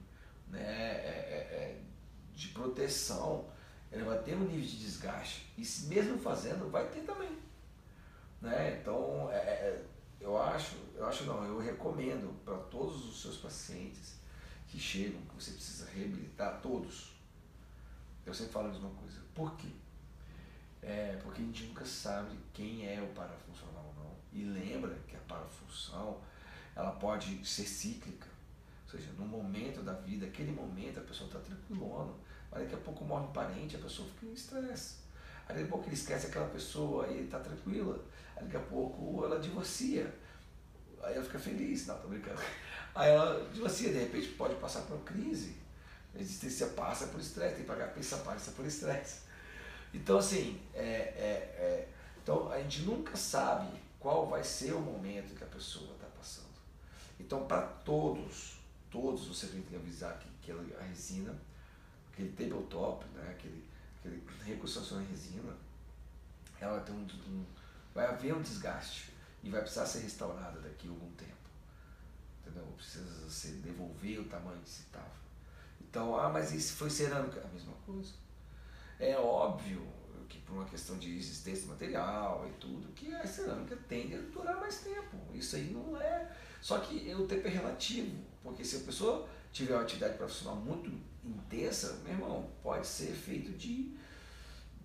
né, 0.48 0.62
é, 0.62 1.48
é, 1.52 1.56
é 1.56 1.82
de 2.34 2.50
proteção, 2.50 3.50
ela 3.92 4.04
vai 4.04 4.24
ter 4.24 4.36
um 4.36 4.46
nível 4.46 4.62
de 4.62 4.78
desgaste. 4.78 5.54
E 5.58 5.62
mesmo 5.88 6.18
fazendo, 6.18 6.70
vai 6.70 6.88
ter 6.90 7.02
também. 7.02 7.38
Né? 8.42 8.80
Então, 8.82 9.30
é, 9.32 9.82
eu 10.20 10.38
acho, 10.42 10.76
eu 10.96 11.06
acho 11.06 11.24
não, 11.26 11.44
eu 11.46 11.60
recomendo 11.60 12.34
para 12.44 12.58
todos 12.58 13.06
os 13.08 13.22
seus 13.22 13.38
pacientes 13.38 14.16
que 14.68 14.80
chegam, 14.80 15.22
que 15.22 15.36
você 15.36 15.52
precisa 15.52 15.90
reabilitar, 15.90 16.62
todos. 16.62 17.15
Eu 18.26 18.34
sempre 18.34 18.54
falo 18.54 18.68
a 18.68 18.72
mesma 18.72 18.90
coisa. 18.90 19.20
Por 19.34 19.56
quê? 19.56 19.68
É 20.82 21.18
porque 21.24 21.42
a 21.42 21.46
gente 21.46 21.64
nunca 21.66 21.86
sabe 21.86 22.38
quem 22.54 22.88
é 22.88 23.02
o 23.02 23.08
parafuncional 23.14 23.94
ou 23.96 24.04
não. 24.04 24.16
E 24.32 24.44
lembra 24.44 24.96
que 25.08 25.16
a 25.16 25.20
parafunção 25.20 26.20
ela 26.76 26.92
pode 26.92 27.46
ser 27.46 27.66
cíclica. 27.66 28.28
Ou 28.86 28.92
seja, 28.92 29.12
no 29.14 29.26
momento 29.26 29.82
da 29.82 29.94
vida, 29.94 30.26
aquele 30.26 30.52
momento 30.52 31.00
a 31.00 31.04
pessoa 31.04 31.28
está 31.28 31.40
tranquilona, 31.40 32.14
mas 32.52 32.64
daqui 32.64 32.76
a 32.76 32.80
pouco 32.80 33.04
morre 33.04 33.26
um 33.26 33.32
parente, 33.32 33.76
a 33.76 33.80
pessoa 33.80 34.08
fica 34.10 34.26
em 34.28 34.34
estresse. 34.34 34.98
Aí 35.48 35.56
daqui 35.56 35.68
a 35.68 35.72
pouco 35.72 35.88
ele 35.88 35.96
esquece 35.96 36.28
aquela 36.28 36.48
pessoa 36.48 37.08
e 37.08 37.26
está 37.26 37.40
tranquila. 37.40 38.04
Aí 38.36 38.44
daqui 38.44 38.58
a 38.58 38.62
pouco 38.62 39.24
ela 39.24 39.40
divorcia. 39.40 40.14
Aí 41.04 41.14
ela 41.16 41.24
fica 41.24 41.40
feliz, 41.40 41.88
não, 41.88 41.98
tô 42.00 42.08
brincando. 42.08 42.42
Aí 42.94 43.12
ela 43.12 43.48
divorcia, 43.52 43.92
de 43.92 44.00
repente 44.00 44.30
pode 44.30 44.56
passar 44.56 44.82
por 44.82 44.96
uma 44.96 45.04
crise. 45.04 45.56
A 46.16 46.20
existência 46.20 46.68
passa 46.68 47.08
por 47.08 47.20
estresse, 47.20 47.56
tem 47.56 47.64
que 47.64 47.68
pagar 47.68 47.94
pensa 47.94 48.18
passa 48.18 48.52
por 48.52 48.66
estresse. 48.66 49.22
Então 49.94 50.18
assim, 50.18 50.62
é, 50.74 50.82
é, 50.82 51.56
é, 51.58 51.90
então 52.22 52.52
a 52.52 52.60
gente 52.62 52.82
nunca 52.82 53.16
sabe 53.16 53.70
qual 54.00 54.28
vai 54.28 54.44
ser 54.44 54.74
o 54.74 54.80
momento 54.80 55.36
que 55.36 55.44
a 55.44 55.48
pessoa 55.48 55.94
está 55.94 56.08
passando. 56.08 56.56
Então 57.20 57.46
para 57.46 57.62
todos, 57.62 58.58
todos 58.90 59.28
você 59.28 59.48
tem 59.48 59.62
que 59.62 59.76
avisar 59.76 60.18
que, 60.20 60.30
que 60.42 60.52
a 60.52 60.84
resina, 60.84 61.34
aquele 62.12 62.30
tabletop, 62.30 63.06
né, 63.14 63.30
aquele, 63.32 63.68
aquele 64.00 64.24
reconstrução 64.44 65.02
em 65.02 65.06
resina, 65.06 65.54
ela 66.60 66.80
tem 66.80 66.96
um, 66.96 67.08
um 67.30 67.46
vai 67.94 68.06
haver 68.06 68.36
um 68.36 68.42
desgaste 68.42 69.10
e 69.42 69.50
vai 69.50 69.62
precisar 69.62 69.86
ser 69.86 70.00
restaurada 70.00 70.60
daqui 70.60 70.88
a 70.88 70.92
algum 70.92 71.10
tempo. 71.12 71.32
Entendeu? 72.42 72.66
Precisa 72.76 73.30
se 73.30 73.48
devolver 73.54 74.20
o 74.20 74.26
tamanho 74.26 74.60
que 74.62 74.70
se 74.70 74.82
estava. 74.82 75.25
Então, 75.96 76.14
ah, 76.20 76.28
mas 76.28 76.50
se 76.50 76.74
foi 76.74 76.90
cerâmica? 76.90 77.42
A 77.42 77.48
mesma 77.54 77.72
coisa. 77.86 78.12
É 79.00 79.16
óbvio 79.16 79.82
que 80.28 80.40
por 80.40 80.56
uma 80.56 80.66
questão 80.66 80.98
de 80.98 81.18
existência 81.18 81.70
material 81.70 82.46
e 82.50 82.52
tudo, 82.60 82.92
que 82.92 83.16
a 83.16 83.26
cerâmica 83.26 83.78
tende 83.88 84.14
a 84.14 84.20
durar 84.20 84.60
mais 84.60 84.80
tempo. 84.80 85.16
Isso 85.34 85.56
aí 85.56 85.72
não 85.72 85.96
é. 85.96 86.30
Só 86.62 86.80
que 86.80 87.14
o 87.14 87.26
tempo 87.26 87.48
é 87.48 87.50
relativo, 87.50 88.14
porque 88.44 88.66
se 88.66 88.76
a 88.76 88.80
pessoa 88.82 89.26
tiver 89.54 89.74
uma 89.74 89.84
atividade 89.84 90.18
profissional 90.18 90.58
muito 90.58 90.92
intensa, 91.24 92.02
meu 92.04 92.12
irmão, 92.12 92.50
pode 92.62 92.86
ser 92.86 93.14
feito 93.14 93.54
de, 93.54 93.96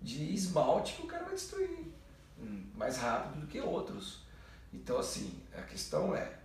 de 0.01 0.33
esmalte 0.33 0.93
que 0.93 1.01
o 1.01 1.07
cara 1.07 1.25
vai 1.25 1.35
destruir 1.35 1.91
mais 2.73 2.95
rápido 2.95 3.41
do 3.41 3.47
que 3.47 3.59
outros. 3.59 4.21
Então, 4.71 4.97
assim, 4.97 5.43
a 5.57 5.61
questão 5.63 6.15
é: 6.15 6.39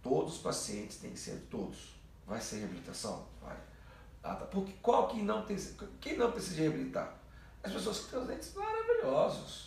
todos 0.00 0.36
os 0.36 0.40
pacientes 0.40 0.98
têm 0.98 1.10
que 1.10 1.18
ser 1.18 1.48
todos. 1.50 1.95
Vai 2.26 2.40
ser 2.40 2.56
reabilitação? 2.58 3.26
Vai. 3.40 3.56
Ah, 4.22 4.34
tá. 4.34 4.46
Porque 4.46 4.72
qual 4.82 5.08
que 5.08 5.22
não 5.22 5.44
tem. 5.44 5.56
Quem 6.00 6.18
não 6.18 6.32
precisa 6.32 6.56
de 6.56 6.62
reabilitar? 6.62 7.14
As 7.62 7.72
pessoas 7.72 8.00
que 8.00 8.10
têm 8.10 8.20
os 8.20 8.26
dentes 8.26 8.54
maravilhosos. 8.54 9.66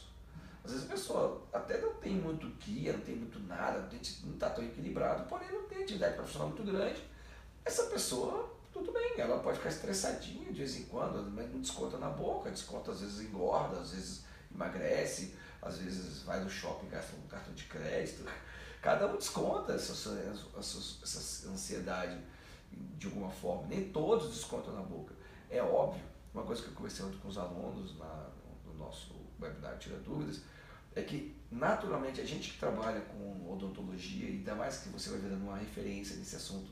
Às 0.64 0.72
vezes 0.72 0.88
a 0.88 0.92
pessoa 0.92 1.48
até 1.54 1.80
não 1.80 1.94
tem 1.96 2.14
muito 2.14 2.48
guia, 2.64 2.94
não 2.94 3.00
tem 3.00 3.16
muito 3.16 3.40
nada, 3.40 3.80
o 3.80 3.84
dente 3.84 4.20
não 4.26 4.34
está 4.34 4.50
tão 4.50 4.64
equilibrado, 4.64 5.28
porém 5.28 5.50
não 5.52 5.64
tem 5.64 5.84
atividade 5.84 6.16
profissional 6.16 6.50
muito 6.50 6.64
grande. 6.64 7.02
Essa 7.64 7.84
pessoa, 7.84 8.54
tudo 8.72 8.92
bem, 8.92 9.14
ela 9.18 9.40
pode 9.40 9.58
ficar 9.58 9.70
estressadinha 9.70 10.52
de 10.52 10.58
vez 10.60 10.76
em 10.78 10.84
quando, 10.84 11.32
mas 11.32 11.50
não 11.52 11.62
desconta 11.62 11.98
na 11.98 12.10
boca, 12.10 12.52
desconta 12.52 12.92
às 12.92 13.00
vezes 13.00 13.22
engorda, 13.22 13.80
às 13.80 13.92
vezes 13.92 14.24
emagrece, 14.54 15.36
às 15.62 15.78
vezes 15.78 16.24
vai 16.24 16.44
no 16.44 16.50
shopping 16.50 16.88
e 16.88 16.90
gasta 16.90 17.16
um 17.16 17.28
cartão 17.28 17.54
de 17.54 17.64
crédito. 17.64 18.30
Cada 18.82 19.08
um 19.08 19.18
desconta 19.18 19.74
essa, 19.74 19.92
essa, 19.94 20.78
essa 21.04 21.50
ansiedade 21.50 22.18
de 22.72 23.08
alguma 23.08 23.30
forma. 23.30 23.68
Nem 23.68 23.90
todos 23.92 24.30
descontam 24.30 24.74
na 24.74 24.82
boca. 24.82 25.14
É 25.50 25.62
óbvio, 25.62 26.04
uma 26.34 26.44
coisa 26.44 26.62
que 26.62 26.70
eu 26.70 26.74
conversei 26.74 27.06
muito 27.06 27.20
com 27.20 27.28
os 27.28 27.38
alunos 27.38 27.98
na, 27.98 28.30
no 28.66 28.74
nosso 28.74 29.16
webinar 29.42 29.78
Tira 29.78 29.98
Dúvidas, 29.98 30.42
é 30.96 31.02
que 31.02 31.36
naturalmente 31.52 32.22
a 32.22 32.26
gente 32.26 32.52
que 32.52 32.60
trabalha 32.60 33.02
com 33.02 33.52
odontologia, 33.52 34.30
e 34.30 34.34
ainda 34.34 34.56
mais 34.56 34.80
que 34.80 34.90
você 34.90 35.10
vai 35.10 35.20
virando 35.20 35.44
uma 35.44 35.58
referência 35.58 36.16
nesse 36.18 36.36
assunto 36.36 36.70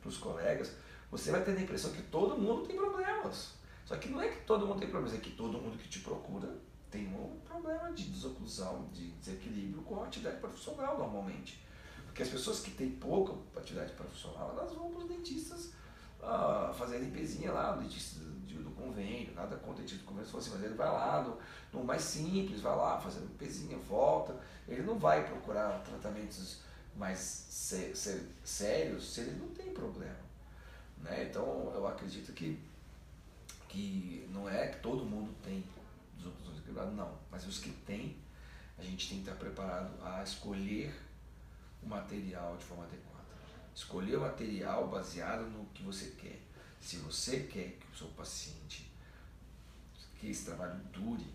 para 0.00 0.08
os 0.08 0.16
colegas, 0.16 0.72
você 1.10 1.30
vai 1.30 1.42
ter 1.42 1.56
a 1.56 1.60
impressão 1.60 1.92
que 1.92 2.02
todo 2.02 2.38
mundo 2.38 2.66
tem 2.66 2.76
problemas. 2.76 3.54
Só 3.84 3.96
que 3.96 4.08
não 4.08 4.20
é 4.20 4.28
que 4.28 4.44
todo 4.44 4.66
mundo 4.66 4.78
tem 4.78 4.88
problemas, 4.88 5.18
é 5.18 5.20
que 5.20 5.30
todo 5.30 5.58
mundo 5.58 5.76
que 5.76 5.88
te 5.88 6.00
procura 6.00 6.56
tem 6.90 7.06
um 7.08 7.38
problema 7.44 7.92
de 7.92 8.04
desoclusão, 8.04 8.88
de 8.92 9.10
desequilíbrio 9.12 9.82
com 9.82 10.00
a 10.02 10.06
atividade 10.06 10.38
profissional 10.38 10.98
normalmente. 10.98 11.64
Porque 12.10 12.24
as 12.24 12.28
pessoas 12.28 12.58
que 12.58 12.72
têm 12.72 12.90
pouca 12.90 13.32
atividade 13.56 13.92
profissional, 13.92 14.50
elas 14.50 14.74
vão 14.74 14.90
para 14.90 14.98
os 14.98 15.08
dentistas 15.08 15.70
ah, 16.20 16.74
fazer 16.76 16.96
a 16.96 16.98
limpezinha 16.98 17.52
lá, 17.52 17.76
o 17.76 17.80
dentista 17.80 18.18
do, 18.18 18.64
do 18.64 18.70
convênio, 18.72 19.32
nada 19.32 19.54
contra 19.56 19.74
o 19.74 19.76
dentista 19.76 19.98
do 19.98 20.06
convênio, 20.06 20.36
assim, 20.36 20.50
mas 20.50 20.64
ele 20.64 20.74
vai 20.74 20.90
lá 20.90 21.22
no, 21.22 21.38
no, 21.72 21.84
mais 21.84 22.02
simples, 22.02 22.60
vai 22.60 22.76
lá 22.76 23.00
fazer 23.00 23.20
a 23.20 23.22
limpezinha, 23.22 23.78
volta. 23.78 24.34
Ele 24.66 24.82
não 24.82 24.98
vai 24.98 25.24
procurar 25.24 25.84
tratamentos 25.84 26.62
mais 26.96 27.18
sé, 27.20 27.94
sé, 27.94 28.24
sérios 28.42 29.14
se 29.14 29.20
ele 29.20 29.38
não 29.38 29.48
tem 29.50 29.72
problema. 29.72 30.18
Né? 30.98 31.28
Então 31.30 31.72
eu 31.72 31.86
acredito 31.86 32.32
que, 32.32 32.58
que 33.68 34.28
não 34.32 34.50
é 34.50 34.66
que 34.66 34.80
todo 34.80 35.04
mundo 35.04 35.32
tem 35.44 35.64
desoclusões 36.16 36.58
equilibradas, 36.58 36.92
não. 36.92 37.16
Mas 37.30 37.46
os 37.46 37.60
que 37.60 37.70
têm, 37.70 38.16
a 38.76 38.82
gente 38.82 39.08
tem 39.08 39.22
que 39.22 39.30
estar 39.30 39.38
preparado 39.38 39.94
a 40.02 40.24
escolher 40.24 40.92
o 41.82 41.88
material 41.88 42.56
de 42.56 42.64
forma 42.64 42.84
adequada. 42.84 43.24
Escolher 43.74 44.16
o 44.16 44.20
material 44.20 44.88
baseado 44.88 45.42
no 45.50 45.66
que 45.66 45.82
você 45.82 46.10
quer. 46.18 46.40
Se 46.80 46.96
você 46.96 47.40
quer 47.40 47.72
que 47.78 47.86
o 47.92 47.96
seu 47.96 48.08
paciente, 48.08 48.90
que 50.18 50.30
esse 50.30 50.44
trabalho 50.44 50.78
dure 50.92 51.26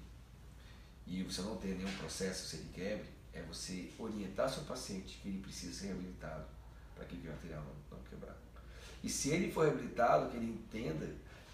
e 1.07 1.23
você 1.23 1.41
não 1.41 1.57
tenha 1.57 1.75
nenhum 1.75 1.97
processo 1.97 2.47
se 2.47 2.57
ele 2.57 2.69
quebre, 2.73 3.05
é 3.33 3.41
você 3.43 3.91
orientar 3.97 4.49
seu 4.49 4.63
paciente 4.63 5.19
que 5.21 5.27
ele 5.27 5.41
precisa 5.41 5.73
ser 5.73 5.87
reabilitado 5.87 6.45
para 6.95 7.05
que 7.05 7.15
o 7.15 7.31
material 7.31 7.63
não, 7.63 7.97
não 7.97 8.03
quebrar. 8.05 8.35
E 9.03 9.09
se 9.09 9.29
ele 9.29 9.51
for 9.51 9.65
reabilitado, 9.65 10.31
que 10.31 10.37
ele 10.37 10.47
entenda 10.47 11.07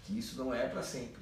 que 0.04 0.18
isso 0.18 0.36
não 0.36 0.54
é 0.54 0.68
para 0.68 0.82
sempre. 0.82 1.20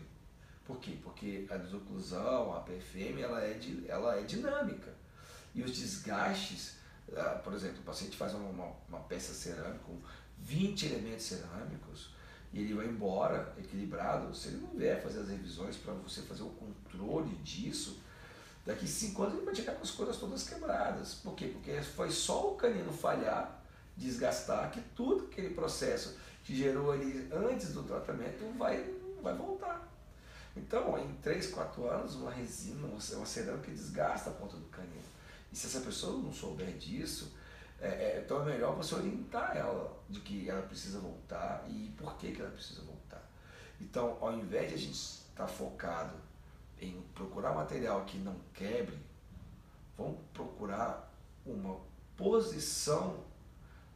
Por 0.67 0.79
quê? 0.79 0.97
Porque 1.03 1.47
a 1.51 1.57
desoclusão, 1.57 2.55
a 2.55 2.61
PFM, 2.61 3.19
ela 3.21 3.43
é, 3.43 3.59
ela 3.89 4.17
é 4.17 4.23
dinâmica. 4.23 4.95
E 5.55 5.63
os 5.63 5.77
desgastes, 5.77 6.77
por 7.43 7.53
exemplo, 7.53 7.81
o 7.81 7.85
paciente 7.85 8.17
faz 8.17 8.35
uma, 8.35 8.73
uma 8.89 9.01
peça 9.01 9.33
cerâmica 9.35 9.81
com 9.85 9.99
20 10.39 10.87
elementos 10.87 11.27
cerâmicos 11.27 12.11
e 12.53 12.61
ele 12.61 12.75
vai 12.75 12.87
embora 12.87 13.53
equilibrado, 13.59 14.35
se 14.35 14.49
ele 14.49 14.59
não 14.59 14.71
vier 14.71 15.01
fazer 15.01 15.21
as 15.21 15.29
revisões 15.29 15.77
para 15.77 15.93
você 15.95 16.23
fazer 16.23 16.43
o 16.43 16.51
controle 16.51 17.35
disso, 17.37 18.01
daqui 18.67 18.89
cinco 18.89 19.23
anos 19.23 19.37
ele 19.37 19.45
vai 19.45 19.55
chegar 19.55 19.75
com 19.75 19.83
as 19.83 19.91
coisas 19.91 20.17
todas 20.17 20.49
quebradas. 20.49 21.15
Por 21.15 21.35
quê? 21.35 21.47
Porque 21.47 21.81
foi 21.83 22.11
só 22.11 22.53
o 22.53 22.57
canino 22.57 22.93
falhar, 22.93 23.63
desgastar, 23.97 24.71
que 24.73 24.81
tudo 24.97 25.27
aquele 25.27 25.55
processo 25.55 26.17
que 26.43 26.57
gerou 26.57 26.91
ali 26.91 27.29
antes 27.33 27.73
do 27.73 27.85
tratamento 27.85 28.45
vai, 28.59 28.93
vai 29.23 29.35
voltar. 29.35 29.89
Então, 30.57 30.99
em 30.99 31.15
3, 31.23 31.47
4 31.49 31.89
anos, 31.89 32.17
uma 32.17 32.33
resina, 32.33 32.89
uma 32.89 33.27
cerâmica 33.27 33.71
desgasta 33.71 34.31
a 34.31 34.33
ponta 34.33 34.57
do 34.57 34.67
canino. 34.67 35.10
E 35.53 35.57
se 35.57 35.67
essa 35.67 35.81
pessoa 35.81 36.19
não 36.19 36.33
souber 36.33 36.77
disso, 36.77 37.33
é, 37.81 37.89
é, 37.89 38.23
então 38.25 38.43
é 38.43 38.53
melhor 38.53 38.77
você 38.77 38.95
orientar 38.95 39.57
ela 39.57 39.99
de 40.09 40.21
que 40.21 40.49
ela 40.49 40.63
precisa 40.63 41.01
voltar 41.01 41.65
e 41.69 41.93
por 41.97 42.17
que, 42.17 42.33
que 42.33 42.41
ela 42.41 42.51
precisa 42.51 42.83
voltar. 42.83 43.23
Então, 43.81 44.19
ao 44.21 44.35
invés 44.35 44.69
de 44.69 44.75
a 44.75 44.79
gente 44.79 44.95
estar 44.95 45.47
focado 45.47 46.15
em 46.79 47.01
procurar 47.15 47.55
material 47.55 48.05
que 48.05 48.19
não 48.19 48.37
quebre, 48.53 48.99
vamos 49.97 50.19
procurar 50.33 51.11
uma 51.45 51.81
posição 52.17 53.25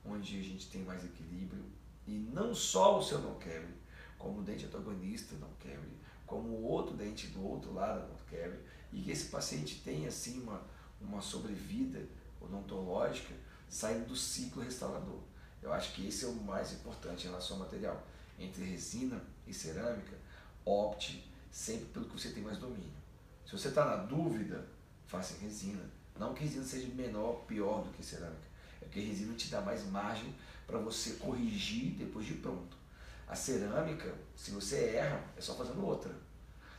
onde 0.04 0.38
a 0.38 0.42
gente 0.42 0.70
tem 0.70 0.82
mais 0.82 1.04
equilíbrio 1.04 1.64
e 2.06 2.12
não 2.12 2.54
só 2.54 2.98
o 2.98 3.02
seu 3.02 3.18
não 3.18 3.34
quebre, 3.34 3.74
como 4.18 4.40
o 4.40 4.42
dente 4.42 4.66
antagonista 4.66 5.34
não 5.36 5.50
quebre, 5.60 5.90
como 6.26 6.48
o 6.48 6.64
outro 6.64 6.96
dente 6.96 7.26
do 7.28 7.46
outro 7.46 7.72
lado 7.72 8.08
não 8.08 8.16
quebre, 8.26 8.58
e 8.92 9.02
que 9.02 9.10
esse 9.10 9.26
paciente 9.26 9.82
tenha 9.84 10.08
assim 10.08 10.42
uma, 10.42 10.62
uma 11.08 11.22
sobrevida 11.22 12.06
odontológica 12.40 13.34
saindo 13.68 14.08
do 14.08 14.16
ciclo 14.16 14.62
restaurador. 14.62 15.20
Eu 15.62 15.72
acho 15.72 15.94
que 15.94 16.06
esse 16.06 16.24
é 16.24 16.28
o 16.28 16.34
mais 16.34 16.72
importante 16.72 17.24
em 17.24 17.30
relação 17.30 17.56
ao 17.56 17.64
material. 17.64 18.02
Entre 18.38 18.64
resina 18.64 19.20
e 19.46 19.54
cerâmica, 19.54 20.16
opte 20.64 21.30
sempre 21.50 21.86
pelo 21.86 22.06
que 22.06 22.20
você 22.20 22.30
tem 22.30 22.42
mais 22.42 22.58
domínio. 22.58 22.92
Se 23.46 23.52
você 23.52 23.68
está 23.68 23.84
na 23.84 23.96
dúvida, 23.96 24.66
faça 25.06 25.34
em 25.34 25.38
resina. 25.38 25.82
Não 26.18 26.34
que 26.34 26.44
resina 26.44 26.64
seja 26.64 26.88
menor 26.94 27.28
ou 27.28 27.36
pior 27.40 27.82
do 27.82 27.90
que 27.90 28.04
cerâmica. 28.04 28.44
É 28.80 28.84
porque 28.84 29.00
resina 29.00 29.34
te 29.34 29.48
dá 29.48 29.60
mais 29.60 29.84
margem 29.86 30.34
para 30.66 30.78
você 30.78 31.14
corrigir 31.14 31.94
depois 31.94 32.26
de 32.26 32.34
pronto. 32.34 32.76
A 33.26 33.34
cerâmica, 33.34 34.14
se 34.36 34.50
você 34.50 34.96
erra, 34.96 35.24
é 35.36 35.40
só 35.40 35.54
fazendo 35.54 35.84
outra. 35.84 36.14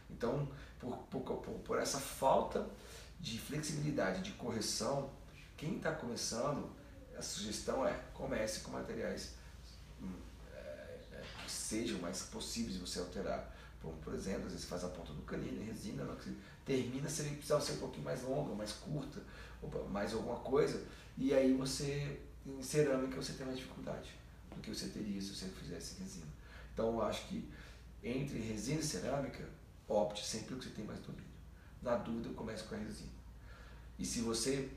Então, 0.10 0.48
por, 0.80 0.98
por, 1.10 1.22
por, 1.22 1.54
por 1.60 1.80
essa 1.80 2.00
falta 2.00 2.68
de 3.20 3.40
flexibilidade, 3.40 4.22
de 4.22 4.32
correção, 4.32 5.10
quem 5.58 5.78
está 5.78 5.92
começando 5.94 6.70
a 7.18 7.22
sugestão 7.22 7.88
é 7.88 7.94
comece 8.14 8.60
com 8.60 8.72
materiais 8.72 9.36
hum, 10.02 10.12
é, 10.54 11.00
é, 11.14 11.24
que 11.44 11.52
sejam 11.52 12.00
mais 12.00 12.24
possíveis 12.24 12.74
de 12.74 12.80
você 12.80 13.00
alterar. 13.00 13.54
Por 14.04 14.16
exemplo, 14.16 14.48
às 14.48 14.54
vezes 14.54 14.66
faz 14.66 14.84
a 14.84 14.88
ponta 14.90 15.14
do 15.14 15.22
canino 15.22 15.64
resina, 15.64 16.04
termina 16.66 17.08
se 17.08 17.22
ele 17.22 17.36
precisar 17.36 17.62
ser 17.62 17.74
um 17.74 17.78
pouquinho 17.78 18.04
mais 18.04 18.24
longa, 18.24 18.56
mais 18.56 18.72
curta, 18.72 19.22
mais 19.92 20.12
alguma 20.14 20.38
coisa, 20.40 20.84
e 21.16 21.34
aí 21.36 21.54
você, 21.54 22.20
em 22.46 22.64
cerâmica, 22.64 23.16
você 23.16 23.34
tem 23.34 23.46
mais 23.46 23.60
dificuldade 23.60 24.10
do 24.50 24.60
que 24.60 24.74
você 24.74 24.88
teria 24.88 25.22
se 25.22 25.36
você 25.36 25.46
fizesse 25.50 26.02
resina. 26.02 26.26
Então, 26.74 26.94
eu 26.94 27.02
acho 27.04 27.28
que 27.28 27.48
entre 28.04 28.40
resina 28.40 28.80
e 28.80 28.84
cerâmica, 28.84 29.48
opte 29.88 30.26
sempre 30.26 30.56
o 30.56 30.58
que 30.58 30.66
você 30.66 30.72
tem 30.72 30.86
mais 30.86 31.00
domínio. 31.00 31.35
Na 31.86 31.98
dúvida, 31.98 32.34
comece 32.34 32.64
com 32.64 32.74
a 32.74 32.80
resina. 32.80 33.12
E 34.00 34.04
se 34.04 34.22
você 34.22 34.72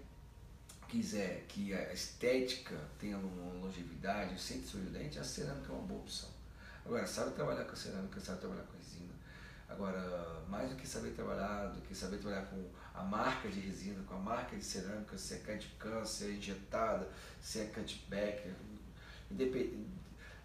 quiser 0.89 1.47
que 1.49 1.73
a 1.73 1.91
estética 1.91 2.77
tenha 2.99 3.17
uma 3.17 3.55
longevidade, 3.55 4.39
sem 4.39 4.61
dente, 4.91 5.19
a 5.19 5.25
cerâmica 5.25 5.73
é 5.73 5.75
uma 5.75 5.87
boa 5.87 6.01
opção. 6.01 6.29
Agora, 6.85 7.07
sabe 7.07 7.35
trabalhar 7.35 7.65
com 7.65 7.73
a 7.73 7.77
cerâmica, 7.77 8.21
sabe 8.21 8.41
trabalhar 8.41 8.65
com 8.65 8.75
a 8.75 8.77
resina. 8.77 9.15
Agora, 9.71 10.45
mais 10.51 10.69
do 10.69 10.77
que 10.77 10.87
saber 10.87 11.13
trabalhar, 11.13 11.69
do 11.69 11.81
que 11.81 11.95
saber 11.95 12.19
trabalhar 12.19 12.45
com 12.45 12.63
a 12.93 13.03
marca 13.03 13.49
de 13.49 13.61
resina, 13.61 14.03
com 14.03 14.15
a 14.15 14.19
marca 14.19 14.55
de 14.55 14.63
cerâmica, 14.63 15.17
se 15.17 15.33
é 15.33 16.05
se 16.05 16.25
é 16.27 16.31
injetada, 16.33 17.09
se 17.41 17.61
é 17.61 17.65
cutback, 17.65 18.53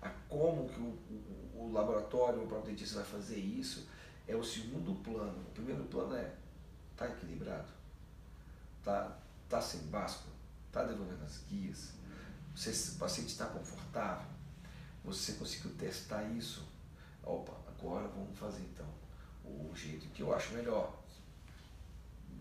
a 0.02 0.10
como 0.30 0.70
que 0.70 0.80
o, 0.80 0.98
o, 1.56 1.66
o 1.66 1.72
laboratório, 1.74 2.42
o 2.42 2.48
próprio 2.48 2.72
dentista 2.72 2.96
vai 2.96 3.06
fazer 3.06 3.38
isso, 3.38 3.86
é 4.26 4.36
o 4.36 4.44
segundo 4.44 4.96
plano. 5.04 5.42
O 5.50 5.52
primeiro 5.52 5.84
plano 5.86 6.16
é, 6.16 6.32
tá 6.96 7.08
equilibrado? 7.08 7.68
Tá, 8.84 9.18
tá 9.50 9.62
sem 9.62 9.82
báscula? 9.88 10.34
está 10.74 10.84
devolvendo 10.86 11.24
as 11.24 11.44
guias, 11.48 11.92
você, 12.56 12.72
o 12.72 12.96
paciente 12.96 13.30
está 13.30 13.46
confortável, 13.46 14.28
você 15.06 15.34
conseguiu 15.34 15.72
testar 15.76 16.24
isso, 16.24 16.68
opa, 17.24 17.54
agora 17.68 18.08
vamos 18.08 18.38
fazer 18.38 18.64
então 18.64 18.88
o 19.46 19.72
jeito 19.76 20.08
que 20.10 20.24
eu 20.24 20.34
acho 20.34 20.54
melhor, 20.54 21.00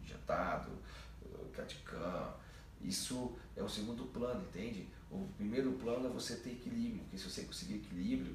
injetado, 0.02 0.70
CATCAM, 1.52 2.32
isso 2.80 3.36
é 3.54 3.62
o 3.62 3.68
segundo 3.68 4.06
plano, 4.06 4.42
entende? 4.48 4.88
O 5.10 5.28
primeiro 5.36 5.72
plano 5.72 6.06
é 6.06 6.10
você 6.10 6.36
ter 6.36 6.52
equilíbrio, 6.52 7.02
porque 7.02 7.18
se 7.18 7.30
você 7.30 7.42
conseguir 7.42 7.74
equilíbrio 7.74 8.34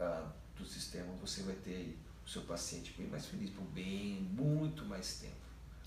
uh, 0.00 0.32
do 0.56 0.64
sistema, 0.64 1.12
você 1.20 1.42
vai 1.42 1.54
ter 1.56 1.98
o 2.24 2.28
seu 2.28 2.42
paciente 2.42 2.94
bem 2.96 3.06
mais 3.06 3.26
feliz 3.26 3.50
por 3.50 3.64
bem, 3.64 4.22
muito 4.22 4.86
mais 4.86 5.18
tempo, 5.18 5.36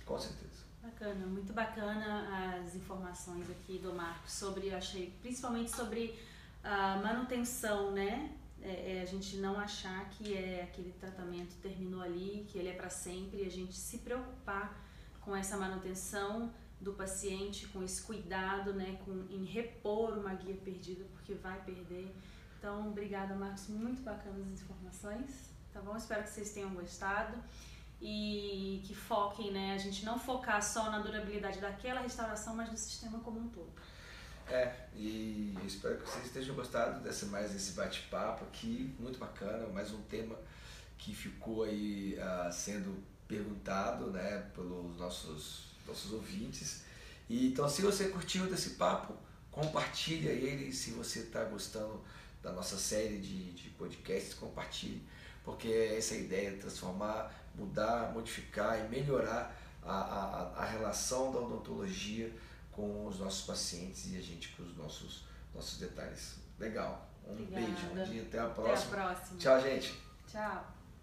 com 0.10 0.18
certeza. 0.18 0.66
Bacana, 0.82 1.28
muito 1.28 1.54
bacana 1.54 2.58
as 2.58 2.74
informações 2.74 3.48
aqui 3.52 3.78
do 3.78 3.94
Marcos 3.94 4.32
sobre, 4.34 4.74
achei, 4.74 5.14
principalmente 5.22 5.70
sobre 5.70 6.18
a 6.64 6.96
manutenção, 6.96 7.92
né? 7.92 8.36
É, 8.62 8.98
é 8.98 9.02
a 9.04 9.06
gente 9.06 9.38
não 9.38 9.58
achar 9.60 10.10
que 10.10 10.36
é 10.36 10.64
aquele 10.64 10.92
tratamento 10.94 11.56
terminou 11.62 12.02
ali, 12.02 12.46
que 12.50 12.58
ele 12.58 12.70
é 12.70 12.74
para 12.74 12.90
sempre, 12.90 13.44
e 13.44 13.46
a 13.46 13.52
gente 13.52 13.76
se 13.76 14.00
preocupar 14.00 14.76
com 15.22 15.36
essa 15.36 15.56
manutenção 15.56 16.52
do 16.82 16.94
paciente, 16.94 17.68
com 17.68 17.84
esse 17.84 18.02
cuidado, 18.02 18.74
né, 18.74 18.98
com, 19.06 19.12
em 19.30 19.44
repor 19.46 20.18
uma 20.18 20.34
guia 20.34 20.56
perdida, 20.56 21.06
porque 21.14 21.36
vai 21.36 21.62
perder. 21.64 22.16
Então, 22.58 22.90
obrigada, 22.90 23.36
Marcos, 23.36 23.68
muito 23.68 24.02
bacanas 24.02 24.48
as 24.48 24.62
informações, 24.62 25.52
tá 25.72 25.82
bom? 25.82 25.96
Espero 25.96 26.24
que 26.24 26.30
vocês 26.30 26.52
tenham 26.52 26.72
gostado 26.72 27.38
e 28.02 28.82
que 28.86 28.96
foquem, 28.96 29.52
né? 29.52 29.74
A 29.74 29.78
gente 29.78 30.06
não 30.06 30.18
focar 30.18 30.62
só 30.64 30.90
na 30.90 31.00
durabilidade 31.00 31.60
daquela 31.60 32.02
restauração, 32.02 32.56
mas 32.56 32.70
do 32.70 32.78
sistema 32.78 33.20
como 33.20 33.40
um 33.40 33.50
todo. 33.50 33.72
É, 34.48 34.74
e 34.96 35.56
espero 35.66 35.98
que 35.98 36.10
vocês 36.10 36.26
estejam 36.26 36.56
gostado 36.56 37.02
dessa 37.02 37.28
mais 37.28 37.54
esse 37.56 37.74
bate-papo 37.74 38.46
aqui, 38.46 38.96
muito 39.00 39.20
bacana, 39.20 39.68
mais 39.68 39.92
um 39.94 40.02
tema 40.04 40.36
que 40.98 41.14
ficou 41.14 41.64
aí 41.64 42.18
uh, 42.18 42.52
sendo 42.52 43.04
perguntado, 43.28 44.10
né, 44.12 44.50
pelos 44.56 44.98
nossos 44.98 45.70
nossos 45.88 46.14
ouvintes. 46.14 46.84
E 47.28 47.48
então, 47.48 47.68
se 47.68 47.82
você 47.82 48.10
curtiu 48.10 48.48
desse 48.48 48.72
papo, 48.72 49.14
compartilha 49.52 50.30
ele. 50.30 50.72
Se 50.72 50.92
você 50.92 51.20
está 51.20 51.44
gostando 51.44 52.02
da 52.42 52.52
nossa 52.52 52.78
série 52.78 53.18
de, 53.18 53.52
de 53.54 53.70
podcasts, 53.72 54.34
compartilhe, 54.34 55.02
porque 55.44 55.68
essa 55.68 56.16
é 56.16 56.22
ideia, 56.22 56.58
transformar 56.58 57.32
mudar, 57.56 58.12
modificar 58.14 58.80
e 58.80 58.88
melhorar 58.90 59.56
a, 59.84 59.94
a, 59.94 60.64
a 60.64 60.66
relação 60.66 61.32
da 61.32 61.40
odontologia 61.40 62.34
com 62.72 63.08
os 63.08 63.20
nossos 63.20 63.46
pacientes 63.46 64.12
e 64.12 64.18
a 64.18 64.22
gente 64.22 64.50
com 64.50 64.64
os 64.64 64.76
nossos, 64.78 65.26
nossos 65.54 65.80
detalhes. 65.80 66.38
Legal. 66.58 67.08
Um 67.28 67.34
Obrigada. 67.34 67.66
beijo, 67.66 67.88
um 67.92 68.04
dia, 68.04 68.22
até 68.24 68.40
a 68.40 68.48
próxima. 68.48 68.94
Até 68.94 69.02
a 69.02 69.06
próxima. 69.06 69.40
Tchau, 69.40 69.62
gente. 69.62 70.02
Tchau. 70.28 70.79